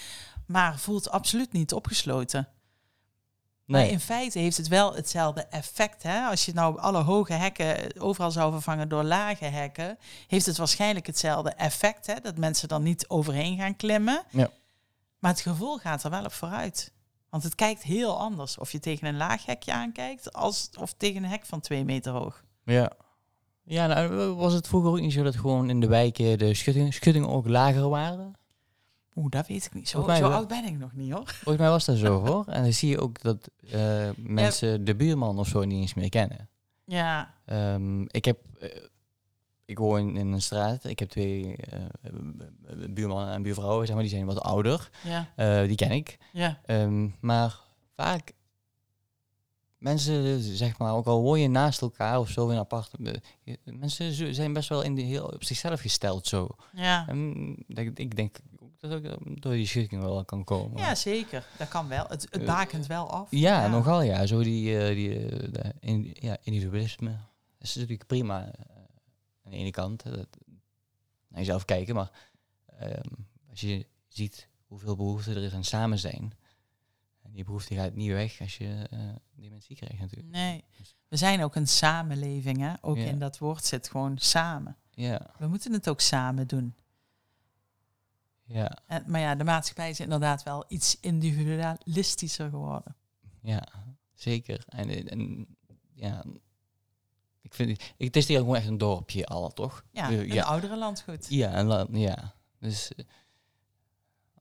maar 0.46 0.78
voelt 0.78 1.10
absoluut 1.10 1.52
niet 1.52 1.72
opgesloten. 1.72 2.48
Maar 3.64 3.80
Nee, 3.80 3.90
in 3.90 4.00
feite 4.00 4.38
heeft 4.38 4.56
het 4.56 4.68
wel 4.68 4.94
hetzelfde 4.94 5.46
effect. 5.46 6.02
Hè? 6.02 6.24
Als 6.24 6.44
je 6.44 6.52
nou 6.52 6.78
alle 6.78 7.02
hoge 7.02 7.32
hekken 7.32 8.00
overal 8.00 8.30
zou 8.30 8.52
vervangen 8.52 8.88
door 8.88 9.02
lage 9.02 9.44
hekken, 9.44 9.98
heeft 10.26 10.46
het 10.46 10.56
waarschijnlijk 10.56 11.06
hetzelfde 11.06 11.50
effect. 11.50 12.06
Hè? 12.06 12.20
Dat 12.20 12.38
mensen 12.38 12.68
dan 12.68 12.82
niet 12.82 13.08
overheen 13.08 13.56
gaan 13.58 13.76
klimmen. 13.76 14.22
Ja. 14.30 14.50
Maar 15.18 15.30
het 15.30 15.40
gevoel 15.40 15.78
gaat 15.78 16.04
er 16.04 16.10
wel 16.10 16.24
op 16.24 16.32
vooruit. 16.32 16.92
Want 17.30 17.42
het 17.42 17.54
kijkt 17.54 17.82
heel 17.82 18.18
anders 18.18 18.58
of 18.58 18.72
je 18.72 18.80
tegen 18.80 19.08
een 19.08 19.16
laag 19.16 19.46
hekje 19.46 19.72
aankijkt, 19.72 20.32
als 20.32 20.70
of 20.78 20.92
tegen 20.92 21.24
een 21.24 21.30
hek 21.30 21.46
van 21.46 21.60
twee 21.60 21.84
meter 21.84 22.12
hoog. 22.12 22.44
Ja. 22.64 22.92
Ja, 23.64 23.86
nou, 23.86 24.32
was 24.34 24.52
het 24.52 24.68
vroeger 24.68 24.90
ook 24.90 25.00
niet 25.00 25.12
zo 25.12 25.22
dat 25.22 25.36
gewoon 25.36 25.70
in 25.70 25.80
de 25.80 25.86
wijken 25.86 26.38
de 26.38 26.54
schutting, 26.54 26.94
schuttingen 26.94 27.28
ook 27.28 27.48
lager 27.48 27.88
waren? 27.88 28.32
Oeh, 29.14 29.30
dat 29.30 29.46
weet 29.46 29.64
ik 29.64 29.74
niet. 29.74 29.88
Zo, 29.88 30.04
mij 30.04 30.16
zo 30.16 30.30
oud 30.30 30.48
ben 30.48 30.64
ik 30.64 30.78
nog 30.78 30.92
niet 30.92 31.12
hoor. 31.12 31.26
Volgens 31.26 31.56
mij 31.58 31.68
was 31.68 31.84
dat 31.84 31.96
zo 31.96 32.20
hoor. 32.26 32.46
En 32.46 32.62
dan 32.62 32.72
zie 32.72 32.88
je 32.88 33.00
ook 33.00 33.22
dat 33.22 33.50
eh, 33.70 34.08
mensen 34.16 34.84
de 34.84 34.94
buurman 34.94 35.38
of 35.38 35.48
zo 35.48 35.64
niet 35.64 35.80
eens 35.80 35.94
meer 35.94 36.08
kennen. 36.08 36.48
Ja, 36.84 37.34
Ehm, 37.44 38.02
ik 38.02 38.24
heb, 38.24 38.38
eh, 38.60 38.68
ik 39.64 39.78
woon 39.78 40.16
in 40.16 40.32
een 40.32 40.42
straat. 40.42 40.84
Ik 40.84 40.98
heb 40.98 41.08
twee 41.08 41.56
eh, 41.56 41.80
buurmannen 42.90 43.34
en 43.34 43.42
buurvrouwen, 43.42 43.86
zeg 43.86 43.94
maar, 43.94 44.04
die 44.04 44.14
zijn 44.14 44.26
wat 44.26 44.40
ouder. 44.40 44.90
ja, 45.36 45.64
die 45.66 45.76
ken 45.76 45.90
ik. 45.90 46.18
ja. 46.32 46.60
Ehm, 46.66 47.08
maar 47.20 47.58
vaak 47.96 48.32
mensen, 49.84 50.40
zeg 50.56 50.78
maar, 50.78 50.94
ook 50.94 51.06
al 51.06 51.22
woon 51.22 51.40
je 51.40 51.48
naast 51.48 51.80
elkaar 51.80 52.18
of 52.18 52.30
zo 52.30 52.44
in 52.44 52.52
een 52.52 52.58
apart, 52.58 52.90
eh, 53.04 53.54
mensen 53.64 54.34
zijn 54.34 54.52
best 54.52 54.68
wel 54.68 54.82
in 54.82 54.94
de, 54.94 55.02
heel 55.02 55.24
op 55.24 55.44
zichzelf 55.44 55.80
gesteld 55.80 56.26
zo. 56.26 56.48
Ja. 56.72 57.08
En 57.08 57.56
ik, 57.68 57.98
ik 57.98 58.16
denk 58.16 58.36
dat 58.78 58.92
ook 58.92 59.40
door 59.40 59.52
die 59.52 59.66
schikking 59.66 60.02
wel 60.02 60.24
kan 60.24 60.44
komen. 60.44 60.78
ja, 60.78 60.94
zeker. 60.94 61.46
Dat 61.58 61.68
kan 61.68 61.88
wel. 61.88 62.06
Het, 62.08 62.22
het 62.30 62.40
Eh, 62.40 62.46
bakent 62.46 62.86
wel 62.86 63.10
af. 63.10 63.28
Ja, 63.30 63.66
nogal 63.68 64.02
ja. 64.02 64.26
Zo 64.26 64.42
die, 64.42 64.78
eh, 64.78 64.94
die 64.94 65.26
eh, 65.28 65.70
in, 65.80 66.16
ja, 66.20 66.36
individualisme. 66.42 67.10
Dat 67.58 67.68
is 67.68 67.74
natuurlijk 67.74 68.06
prima 68.06 68.44
eh, 68.44 68.50
aan 69.44 69.50
de 69.50 69.56
ene 69.56 69.70
kant. 69.70 70.02
dat, 70.02 70.28
naar 71.28 71.42
jezelf 71.42 71.64
kijken, 71.64 71.94
maar 71.94 72.10
ehm, 72.78 73.10
als 73.50 73.60
je 73.60 73.86
ziet 74.08 74.48
hoeveel 74.66 74.96
behoefte 74.96 75.30
er 75.34 75.42
is 75.42 75.52
aan 75.52 75.64
samen 75.64 75.98
zijn. 75.98 76.32
Die 77.34 77.44
behoefte 77.44 77.74
gaat 77.74 77.94
niet 77.94 78.10
weg 78.10 78.40
als 78.40 78.56
je 78.56 78.86
eh, 78.90 78.98
dementie 79.34 79.76
krijgt 79.76 79.98
natuurlijk. 80.00 80.28
Nee. 80.32 80.64
We 81.08 81.16
zijn 81.16 81.42
ook 81.42 81.54
een 81.54 81.68
samenleving, 81.68 82.58
hè? 82.58 82.72
Ook 82.80 82.96
Ja. 82.96 83.04
in 83.04 83.18
dat 83.18 83.38
woord 83.38 83.64
zit 83.64 83.88
gewoon 83.90 84.18
samen. 84.18 84.76
Ja, 84.90 85.34
We 85.38 85.46
moeten 85.46 85.72
het 85.72 85.88
ook 85.88 86.00
samen 86.00 86.46
doen. 86.46 86.74
ja, 88.44 88.78
En, 88.86 89.04
maar 89.06 89.20
ja, 89.20 89.34
de 89.34 89.44
maatschappij 89.44 89.90
is 89.90 90.00
inderdaad 90.00 90.42
wel 90.42 90.64
iets 90.68 91.00
individualistischer 91.00 92.48
geworden. 92.50 92.96
ja, 93.42 93.68
zeker. 94.14 94.64
En, 94.68 95.08
en 95.08 95.46
ja, 95.94 96.24
ik 97.42 97.54
vind 97.54 97.70
het, 97.70 97.94
het 97.98 98.16
is 98.16 98.26
hier 98.28 98.38
gewoon 98.38 98.56
echt 98.56 98.66
een 98.66 98.78
dorpje 98.78 99.26
al, 99.26 99.48
toch? 99.52 99.84
Ja, 99.90 100.10
Eh, 100.10 100.18
een 100.18 100.26
ja. 100.32 100.44
oudere 100.44 100.76
landgoed. 100.76 101.26
Ja, 101.28 101.52
en 101.52 101.98
ja. 101.98 102.34
Dus 102.58 102.94
eh, 102.94 103.04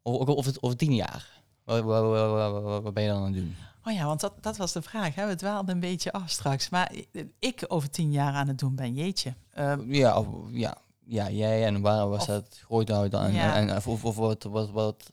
o- 0.02 0.20
o- 0.20 0.36
over, 0.36 0.58
over 0.62 0.78
tien 0.78 0.96
jaar. 0.96 1.33
Wat, 1.66 1.84
wat, 1.84 2.04
wat, 2.04 2.30
wat- 2.52 2.64
wat- 2.64 2.84
wat 2.84 2.94
ben 2.94 3.04
je 3.04 3.10
dan 3.10 3.18
aan 3.18 3.24
het 3.24 3.34
doen? 3.34 3.56
Oh 3.86 3.94
ja, 3.94 4.06
want 4.06 4.20
dat, 4.20 4.34
dat 4.42 4.58
was 4.58 4.72
de 4.72 4.82
vraag. 4.82 5.16
Hè? 5.16 5.28
We 5.28 5.36
dwaalden 5.36 5.74
een 5.76 5.80
beetje 5.82 6.12
af 6.12 6.30
straks. 6.30 6.70
Maar 6.70 6.92
ik 7.40 7.66
over 7.68 7.90
tien 7.90 8.12
jaar 8.12 8.34
aan 8.34 8.48
het 8.48 8.58
doen 8.60 8.76
ben, 8.76 8.94
jeetje. 8.94 9.34
Eh, 9.50 9.74
Ja, 9.88 10.18
of, 10.20 10.28
ja, 10.52 10.78
ja, 11.06 11.30
jij 11.30 11.66
en 11.66 11.82
waar 11.82 12.10
was 12.10 12.20
Of- 12.22 12.26
dat 12.28 12.60
groot 12.66 12.90
houden 12.90 13.22
en, 13.22 13.34
Ja. 13.34 13.56
en, 13.56 13.76
of, 13.76 13.88
of, 13.88 14.06
of 14.06 14.16
wat, 14.16 14.44
wat, 14.44 14.70
wat 14.72 15.12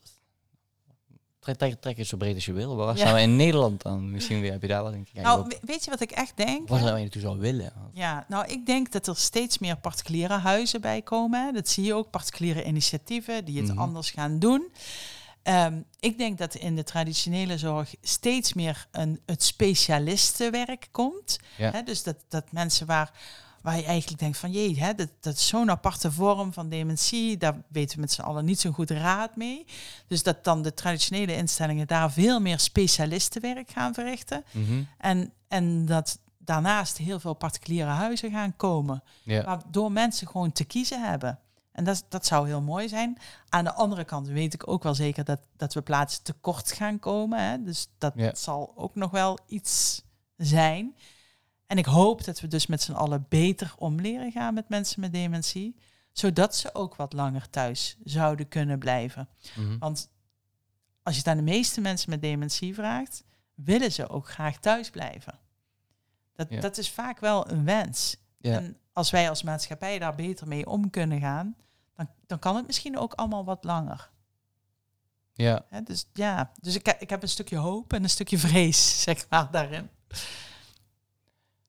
trek, 1.39 1.75
trek, 1.81 2.05
zo 2.05 2.17
breed 2.17 2.35
als 2.35 2.45
je 2.45 2.53
wil. 2.53 2.75
Waar 2.75 2.87
Ja. 2.87 2.95
staan 2.95 3.13
we 3.13 3.21
in 3.21 3.35
Nederland 3.35 3.81
dan? 3.81 4.11
Misschien 4.11 4.43
heb 4.45 4.61
je 4.61 4.67
daar 4.67 4.83
wat 4.83 4.93
in 4.93 5.03
kijken. 5.03 5.21
nou, 5.23 5.39
op. 5.39 5.59
weet 5.61 5.83
je 5.83 5.89
wat 5.89 6.01
ik 6.01 6.11
echt 6.11 6.37
denk? 6.37 6.67
Wat 6.67 6.79
zou 6.79 6.95
je 6.95 7.01
naartoe 7.01 7.21
zou 7.21 7.39
willen? 7.39 7.73
Ja, 7.93 8.25
nou, 8.27 8.45
ik 8.47 8.65
denk 8.65 8.91
dat 8.91 9.07
er 9.07 9.15
steeds 9.17 9.57
meer 9.59 9.77
particuliere 9.77 10.33
huizen 10.37 10.81
bij 10.81 11.01
komen. 11.01 11.53
Dat 11.53 11.67
zie 11.69 11.83
je 11.83 11.93
ook, 11.93 12.09
particuliere 12.09 12.63
initiatieven 12.63 13.45
die 13.45 13.57
het 13.61 13.67
Mhm. 13.71 13.79
anders 13.79 14.11
gaan 14.11 14.39
doen. 14.39 14.67
Ehm, 15.43 15.81
ik 15.99 16.17
denk 16.17 16.37
dat 16.37 16.55
in 16.55 16.75
de 16.75 16.83
traditionele 16.83 17.57
zorg 17.57 17.95
steeds 18.01 18.53
meer 18.53 18.87
een, 18.91 19.19
het 19.25 19.43
specialistenwerk 19.43 20.87
komt. 20.91 21.39
Ja. 21.57 21.81
Dus 21.81 22.03
dat, 22.03 22.15
dat 22.27 22.51
mensen 22.51 22.87
waar 22.87 23.11
waar 23.61 23.77
je 23.77 23.85
eigenlijk 23.85 24.19
denkt 24.19 24.37
van 24.37 24.51
jee, 24.51 24.79
hè, 24.79 24.93
dat, 24.93 25.09
dat 25.19 25.33
is 25.33 25.47
zo'n 25.47 25.69
aparte 25.69 26.11
vorm 26.11 26.53
van 26.53 26.69
dementie. 26.69 27.37
Daar 27.37 27.61
weten 27.67 27.95
we 27.95 28.01
met 28.01 28.11
z'n 28.11 28.21
allen 28.21 28.45
niet 28.45 28.59
zo'n 28.59 28.73
goed 28.73 28.89
raad 28.89 29.35
mee. 29.35 29.65
Dus 30.07 30.23
dat 30.23 30.43
dan 30.43 30.61
de 30.61 30.73
traditionele 30.73 31.35
instellingen 31.35 31.87
daar 31.87 32.11
veel 32.11 32.39
meer 32.39 32.59
specialistenwerk 32.59 33.71
gaan 33.71 33.93
verrichten. 33.93 34.43
Mhm. 34.51 34.83
En, 34.97 35.33
en 35.47 35.85
dat 35.85 36.19
daarnaast 36.37 36.97
heel 36.97 37.19
veel 37.19 37.33
particuliere 37.33 37.89
huizen 37.89 38.31
gaan 38.31 38.55
komen. 38.55 39.03
Ja. 39.23 39.43
Waardoor 39.43 39.91
mensen 39.91 40.27
gewoon 40.27 40.51
te 40.51 40.63
kiezen 40.63 41.03
hebben. 41.03 41.39
En 41.71 41.83
dat, 41.83 42.05
dat 42.09 42.25
zou 42.25 42.47
heel 42.47 42.61
mooi 42.61 42.87
zijn. 42.89 43.17
Aan 43.49 43.63
de 43.63 43.73
andere 43.73 44.03
kant 44.03 44.27
weet 44.27 44.53
ik 44.53 44.67
ook 44.67 44.83
wel 44.83 44.95
zeker 44.95 45.23
dat, 45.23 45.39
dat 45.57 45.73
we 45.73 45.81
plaatsen 45.81 46.23
tekort 46.23 46.71
gaan 46.71 46.99
komen. 46.99 47.49
Hè? 47.49 47.63
Dus 47.63 47.87
dat 47.97 48.13
Ja. 48.15 48.35
zal 48.35 48.73
ook 48.75 48.95
nog 48.95 49.11
wel 49.11 49.39
iets 49.47 50.03
zijn. 50.37 50.95
En 51.67 51.77
ik 51.77 51.85
hoop 51.85 52.23
dat 52.23 52.39
we 52.39 52.47
dus 52.47 52.67
met 52.67 52.81
z'n 52.81 52.91
allen 52.91 53.25
beter 53.29 53.73
om 53.77 53.99
leren 53.99 54.31
gaan 54.31 54.53
met 54.53 54.69
mensen 54.69 54.99
met 55.01 55.13
dementie. 55.13 55.75
Zodat 56.11 56.55
ze 56.55 56.75
ook 56.75 56.95
wat 56.95 57.13
langer 57.13 57.49
thuis 57.49 57.97
zouden 58.03 58.47
kunnen 58.47 58.79
blijven. 58.79 59.29
Mhm. 59.55 59.77
Want 59.77 60.09
als 61.03 61.13
je 61.13 61.19
het 61.21 61.29
aan 61.29 61.37
de 61.37 61.51
meeste 61.51 61.81
mensen 61.81 62.09
met 62.09 62.21
dementie 62.21 62.73
vraagt, 62.73 63.23
willen 63.55 63.91
ze 63.91 64.09
ook 64.09 64.29
graag 64.29 64.57
thuis 64.59 64.89
blijven. 64.89 65.39
Dat, 66.35 66.47
Ja. 66.49 66.59
dat 66.61 66.77
is 66.77 66.89
vaak 66.91 67.19
wel 67.19 67.51
een 67.51 67.65
wens. 67.65 68.17
Ja. 68.37 68.57
En 68.59 68.77
als 68.93 69.09
wij 69.11 69.29
als 69.29 69.43
maatschappij 69.43 69.99
daar 69.99 70.15
beter 70.15 70.47
mee 70.47 70.65
om 70.67 70.89
kunnen 70.89 71.19
gaan, 71.19 71.55
dan, 71.95 72.09
dan 72.27 72.39
kan 72.39 72.55
het 72.55 72.67
misschien 72.67 72.97
ook 72.97 73.13
allemaal 73.13 73.45
wat 73.45 73.63
langer. 73.63 74.09
ja. 75.33 75.65
Dus 75.83 76.05
ja, 76.13 76.51
dus 76.61 76.75
ik, 76.75 76.95
ik 76.99 77.09
heb 77.09 77.21
een 77.21 77.29
stukje 77.29 77.57
hoop 77.57 77.93
en 77.93 78.03
een 78.03 78.09
stukje 78.09 78.37
vrees, 78.37 79.01
zeg 79.03 79.25
maar, 79.29 79.51
daarin. 79.51 79.89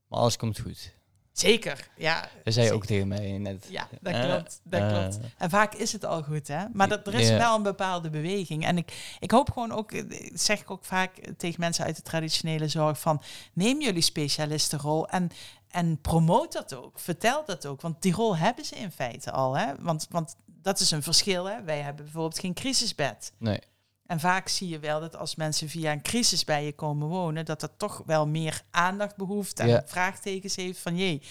Maar 0.08 0.20
alles 0.20 0.36
komt 0.36 0.58
goed. 0.60 0.92
Zeker, 1.32 1.88
ja. 1.96 2.28
Dat 2.44 2.54
zei 2.54 2.66
je 2.66 2.72
ook 2.72 2.86
tegen 2.86 3.08
mij 3.08 3.38
net. 3.38 3.66
Ja, 3.70 3.88
dat 4.00 4.14
Eh, 4.14 4.24
klopt. 4.24 4.60
Dat 4.64 4.80
eh, 4.80 4.88
klopt. 4.88 5.18
En 5.38 5.50
vaak 5.50 5.74
is 5.74 5.92
het 5.92 6.04
al 6.04 6.22
goed, 6.22 6.48
hè? 6.48 6.64
Maar 6.72 6.88
dat, 6.88 7.06
er 7.06 7.14
is 7.14 7.28
wel 7.30 7.56
een 7.56 7.62
bepaalde 7.62 8.10
beweging. 8.10 8.64
En 8.64 8.76
ik, 8.76 9.16
ik 9.20 9.30
hoop 9.30 9.50
gewoon 9.50 9.72
ook, 9.72 9.92
eh, 9.92 10.30
zeg 10.34 10.60
ik 10.60 10.70
ook 10.70 10.84
vaak 10.84 11.10
tegen 11.36 11.60
mensen 11.60 11.84
uit 11.84 11.96
de 11.96 12.02
traditionele 12.02 12.68
zorg, 12.68 13.00
van 13.00 13.22
neem 13.52 13.80
jullie 13.80 14.02
specialistenrol 14.02 15.08
en, 15.08 15.30
en 15.72 16.00
promoot 16.00 16.52
dat 16.52 16.74
ook. 16.74 16.98
Vertel 16.98 17.42
dat 17.46 17.66
ook. 17.66 17.80
Want 17.80 18.02
die 18.02 18.12
rol 18.12 18.36
hebben 18.36 18.64
ze 18.64 18.76
in 18.76 18.90
feite 18.90 19.30
al, 19.30 19.56
hè? 19.56 19.72
Want, 19.78 20.06
want 20.10 20.36
dat 20.46 20.80
is 20.80 20.90
een 20.90 21.02
verschil, 21.02 21.44
hè? 21.44 21.62
Wij 21.62 21.80
hebben 21.80 22.04
bijvoorbeeld 22.04 22.38
geen 22.38 22.54
crisisbed. 22.54 23.32
Nee. 23.38 23.60
En 24.06 24.20
vaak 24.20 24.48
zie 24.48 24.68
je 24.68 24.78
wel 24.78 25.00
dat 25.00 25.16
als 25.16 25.34
mensen 25.34 25.68
via 25.68 25.92
een 25.92 26.02
crisis 26.02 26.44
bij 26.44 26.64
je 26.64 26.72
komen 26.72 27.08
wonen, 27.08 27.44
dat 27.44 27.60
dat 27.60 27.72
toch 27.76 28.02
wel 28.06 28.26
meer 28.26 28.62
aandacht 28.70 29.16
behoeft 29.16 29.60
en 29.60 29.68
Ja. 29.68 29.82
vraagtekens 29.86 30.56
heeft 30.56 30.78
van 30.80 30.96
jee. 30.96 31.22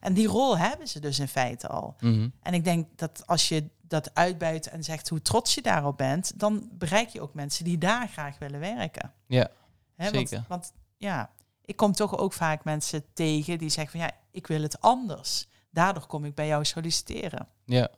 En 0.00 0.14
die 0.14 0.26
rol 0.26 0.58
hebben 0.58 0.88
ze 0.88 1.00
dus 1.00 1.18
in 1.18 1.28
feite 1.28 1.68
al. 1.68 1.94
Mhm. 2.00 2.28
En 2.42 2.54
ik 2.54 2.64
denk 2.64 2.86
dat 2.98 3.22
als 3.26 3.48
je 3.48 3.68
dat 3.80 4.14
uitbuit 4.14 4.68
en 4.68 4.84
zegt 4.84 5.08
hoe 5.08 5.22
trots 5.22 5.54
je 5.54 5.62
daarop 5.62 5.96
bent, 5.96 6.32
dan 6.40 6.68
bereik 6.72 7.08
je 7.08 7.20
ook 7.20 7.34
mensen 7.34 7.64
die 7.64 7.78
daar 7.78 8.08
graag 8.08 8.38
willen 8.38 8.60
werken. 8.60 9.12
Ja, 9.26 9.50
zeker. 9.96 10.30
Want, 10.36 10.46
want 10.48 10.72
ja, 10.96 11.30
ik 11.70 11.76
kom 11.76 11.92
toch 11.92 12.18
ook 12.18 12.32
vaak 12.32 12.64
mensen 12.64 13.04
tegen 13.12 13.58
die 13.58 13.68
zeggen 13.68 13.98
van 13.98 14.08
ja, 14.08 14.16
ik 14.30 14.46
wil 14.46 14.62
het 14.62 14.80
anders. 14.80 15.48
Daardoor 15.70 16.06
kom 16.06 16.24
ik 16.24 16.34
bij 16.34 16.46
jou 16.46 16.64
solliciteren. 16.64 17.48
Ja. 17.64 17.88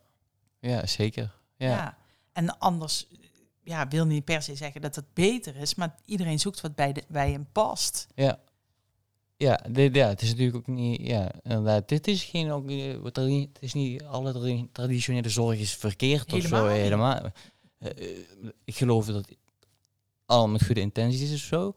Ja, 0.60 0.86
zeker. 0.86 1.34
Ja. 1.56 1.68
Ja. 1.68 1.98
En 2.32 2.58
anders 2.58 3.06
ja, 3.62 3.88
wil 3.88 4.04
niet 4.06 4.24
per 4.24 4.42
se 4.42 4.54
zeggen 4.56 4.80
dat 4.80 4.94
het 4.96 5.14
beter 5.14 5.56
is, 5.56 5.74
maar 5.74 5.94
iedereen 6.04 6.38
zoekt 6.40 6.60
wat 6.60 6.74
bij, 6.74 6.92
de, 6.92 7.02
bij 7.08 7.30
hem 7.30 7.46
past. 7.52 8.06
Ja. 8.14 8.38
Ja, 9.36 9.60
dit, 9.70 9.94
ja, 9.94 10.08
het 10.08 10.22
is 10.22 10.28
natuurlijk 10.28 10.56
ook 10.56 10.66
niet, 10.66 11.00
ja, 11.06 11.30
inderdaad, 11.42 11.88
dit 11.88 12.06
is 12.08 12.24
geen, 12.24 12.50
ook, 12.50 12.64
wat 13.02 13.16
niet- 13.16 13.48
het 13.52 13.62
is 13.62 13.72
niet, 13.72 14.02
alle 14.04 14.32
tra- 14.32 14.66
traditionele 14.72 15.28
zorg 15.28 15.58
is 15.58 15.74
verkeerd 15.74 16.32
of 16.32 16.42
zo, 16.42 16.66
helemaal. 16.66 17.20
Eh, 17.78 17.90
eh, 17.90 18.18
ik 18.64 18.76
geloof 18.76 19.06
dat 19.06 19.28
allemaal 20.26 20.48
met 20.48 20.64
goede 20.66 20.80
intenties 20.80 21.30
is 21.30 21.32
of 21.34 21.46
zo, 21.46 21.74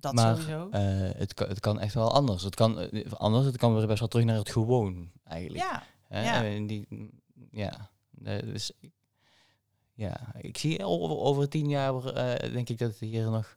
Dat 0.00 0.14
maar 0.14 0.36
sowieso. 0.36 0.68
eh, 0.70 0.80
het, 1.18 1.34
kan, 1.34 1.48
het 1.48 1.60
kan 1.60 1.80
echt 1.80 1.94
wel 1.94 2.12
anders. 2.12 2.42
Het 2.42 2.54
kan 2.54 2.78
eh, 2.80 3.12
anders, 3.12 3.46
het 3.46 3.56
kan 3.56 3.74
weer 3.74 3.86
best 3.86 3.98
wel 3.98 4.08
terug 4.08 4.24
naar 4.26 4.36
het 4.36 4.50
gewoon, 4.50 5.10
eigenlijk. 5.24 5.64
ja, 5.64 5.82
Hè? 6.08 6.24
ja. 6.24 6.44
En 6.44 6.66
die, 6.66 7.10
ja, 7.50 7.90
dus, 8.44 8.72
ja, 9.94 10.34
ik 10.40 10.58
zie 10.58 10.84
over, 10.84 11.16
over 11.16 11.48
tien 11.48 11.68
jaar, 11.68 12.04
eh, 12.06 12.52
denk 12.52 12.68
ik 12.68 12.78
dat 12.78 12.90
het 12.90 12.98
hier 12.98 13.30
nog 13.30 13.56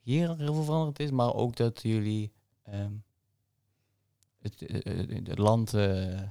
hier 0.00 0.36
heel 0.36 0.54
veel 0.54 0.64
veranderd 0.64 0.98
is, 1.00 1.10
maar 1.10 1.34
ook 1.34 1.56
dat 1.56 1.82
jullie 1.82 2.32
ehm, 2.62 2.92
het, 4.40 4.64
het 5.26 5.38
land 5.38 5.70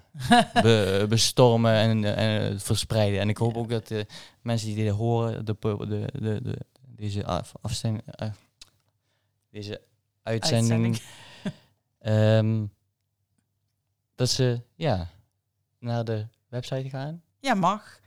be- 0.62 1.06
bestormen 1.10 1.74
en, 1.74 2.16
en 2.16 2.60
verspreiden. 2.60 3.20
En 3.20 3.30
ik 3.30 3.38
hoop 3.38 3.54
Ja. 3.54 3.60
ook 3.60 3.70
dat 3.70 3.88
de 3.88 4.06
mensen 4.42 4.68
die 4.68 4.76
dit 4.84 4.94
horen, 4.94 5.46
de, 5.46 5.56
de, 5.60 6.10
de, 6.20 6.42
de, 6.44 6.58
deze 6.86 7.26
af, 7.26 7.52
afstemming, 7.62 8.04
deze 9.52 9.82
uitzending, 10.24 10.72
Uitzending. 10.72 11.02
ehm, 12.00 12.66
dat 14.16 14.30
ze 14.30 14.62
ja, 14.76 15.10
naar 15.80 16.04
de 16.04 16.28
website 16.48 16.90
gaan. 16.90 17.22
Ja, 17.40 17.54
mag. 17.54 18.00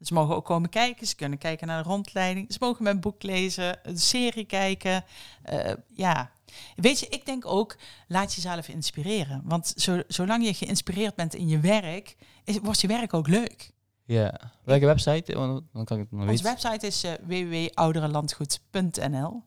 Ze 0.00 0.14
mogen 0.14 0.36
ook 0.36 0.44
komen 0.44 0.68
kijken. 0.68 1.06
Ze 1.06 1.16
kunnen 1.16 1.38
kijken 1.38 1.66
naar 1.66 1.82
de 1.82 1.88
rondleiding. 1.88 2.52
Ze 2.52 2.56
mogen 2.60 2.82
mijn 2.84 3.00
boek 3.00 3.22
lezen, 3.22 3.78
een 3.82 3.98
serie 3.98 4.44
kijken. 4.44 5.04
Eh, 5.42 5.72
ja. 5.88 6.30
Weet 6.76 7.00
je, 7.00 7.06
ik 7.08 7.26
denk 7.26 7.46
ook, 7.46 7.76
laat 8.08 8.34
jezelf 8.34 8.68
inspireren. 8.68 9.42
Want 9.44 9.72
zo, 9.76 10.02
zolang 10.08 10.44
je 10.44 10.54
geïnspireerd 10.54 11.14
bent 11.14 11.34
in 11.34 11.48
je 11.48 11.60
werk, 11.60 12.16
is, 12.44 12.58
wordt 12.58 12.80
je 12.80 12.86
werk 12.86 13.14
ook 13.14 13.28
leuk. 13.28 13.70
Ja. 14.04 14.52
Welke 14.64 14.86
website? 14.86 15.32
Dan 15.72 15.84
kan 15.84 15.98
ik 15.98 16.06
het 16.10 16.10
nog 16.10 16.28
Onze 16.28 16.42
website 16.42 16.86
is 16.86 17.04
eh 17.04 17.12
www.ouderenlandgoed.nl. 17.22 19.42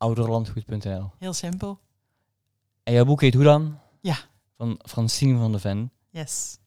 Ouderlandgoed.nl. 0.00 1.10
Heel 1.18 1.32
simpel. 1.32 1.80
En 2.82 2.92
jouw 2.92 3.04
boek 3.04 3.20
heet 3.20 3.34
hoe 3.34 3.44
dan? 3.44 3.78
Ja. 4.00 4.16
Van 4.56 4.80
Francine 4.84 5.38
van 5.38 5.50
der 5.50 5.60
Ven. 5.60 5.92
Yes. 6.10 6.58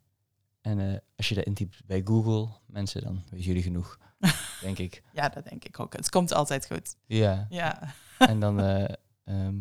En 0.61 0.79
eh, 0.79 0.97
als 1.15 1.29
je 1.29 1.35
dat 1.35 1.43
intypt 1.43 1.85
bij 1.85 2.01
Google, 2.03 2.49
mensen, 2.65 3.01
dan 3.01 3.23
weten 3.29 3.45
jullie 3.45 3.63
genoeg, 3.63 3.97
denk 4.61 4.77
ik. 4.77 5.03
Ja, 5.13 5.29
dat 5.29 5.43
denk 5.43 5.63
ik 5.63 5.79
ook. 5.79 5.93
Het 5.93 6.09
komt 6.09 6.33
altijd 6.33 6.65
goed. 6.65 6.95
Ja. 7.05 7.47
Ja. 7.49 7.93
En 8.17 8.39
dan, 8.39 8.59
eh 8.59 8.93
ehm 9.23 9.55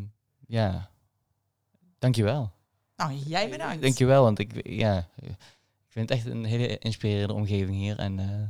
ja, 0.46 0.90
dankjewel. 1.98 2.52
Nou, 2.96 3.14
jij 3.14 3.50
bedankt. 3.50 3.82
Dankjewel, 3.82 4.22
want 4.22 4.38
ik, 4.38 4.66
ja, 4.68 5.08
ik 5.16 5.36
vind 5.88 6.08
het 6.08 6.18
echt 6.18 6.26
een 6.26 6.44
hele 6.44 6.78
inspirerende 6.78 7.34
omgeving 7.34 7.76
hier. 7.76 7.98
En 7.98 8.18
eh, 8.18 8.48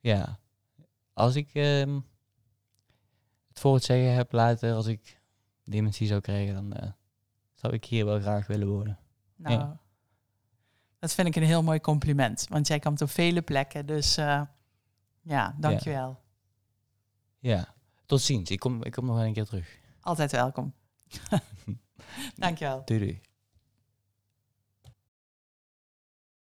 ja, 0.00 0.38
als 1.12 1.36
ik 1.36 1.50
ehm, 1.52 2.00
voor 3.62 3.74
het 3.74 3.84
zeggen 3.84 4.14
heb 4.14 4.32
later, 4.32 4.74
als 4.74 4.86
ik 4.86 5.20
dementie 5.64 6.06
zou 6.06 6.20
krijgen, 6.20 6.54
dan 6.54 6.72
eh, 6.72 6.90
zou 7.54 7.72
ik 7.72 7.84
hier 7.84 8.04
wel 8.04 8.20
graag 8.20 8.46
willen 8.46 8.68
wonen. 8.68 8.98
Nou, 9.36 9.54
Ja. 9.58 9.80
dat 10.98 11.14
vind 11.14 11.28
ik 11.28 11.36
een 11.36 11.42
heel 11.42 11.62
mooi 11.62 11.80
compliment. 11.80 12.46
Want 12.48 12.66
jij 12.66 12.78
komt 12.78 13.00
op 13.00 13.10
vele 13.10 13.42
plekken. 13.42 13.86
Dus 13.86 14.16
eh, 14.16 14.42
ja, 15.20 15.56
dankjewel. 15.58 16.20
Ja, 17.38 17.74
tot 18.06 18.20
ziens. 18.20 18.50
Ik 18.50 18.58
kom, 18.58 18.84
ik 18.84 18.92
kom 18.92 19.06
nog 19.06 19.16
wel 19.16 19.24
een 19.24 19.32
keer 19.32 19.44
terug. 19.44 19.78
Altijd 20.00 20.32
welkom. 20.32 20.74
dankjewel. 22.34 22.82
Doei 22.84 22.98
doei. 23.00 23.20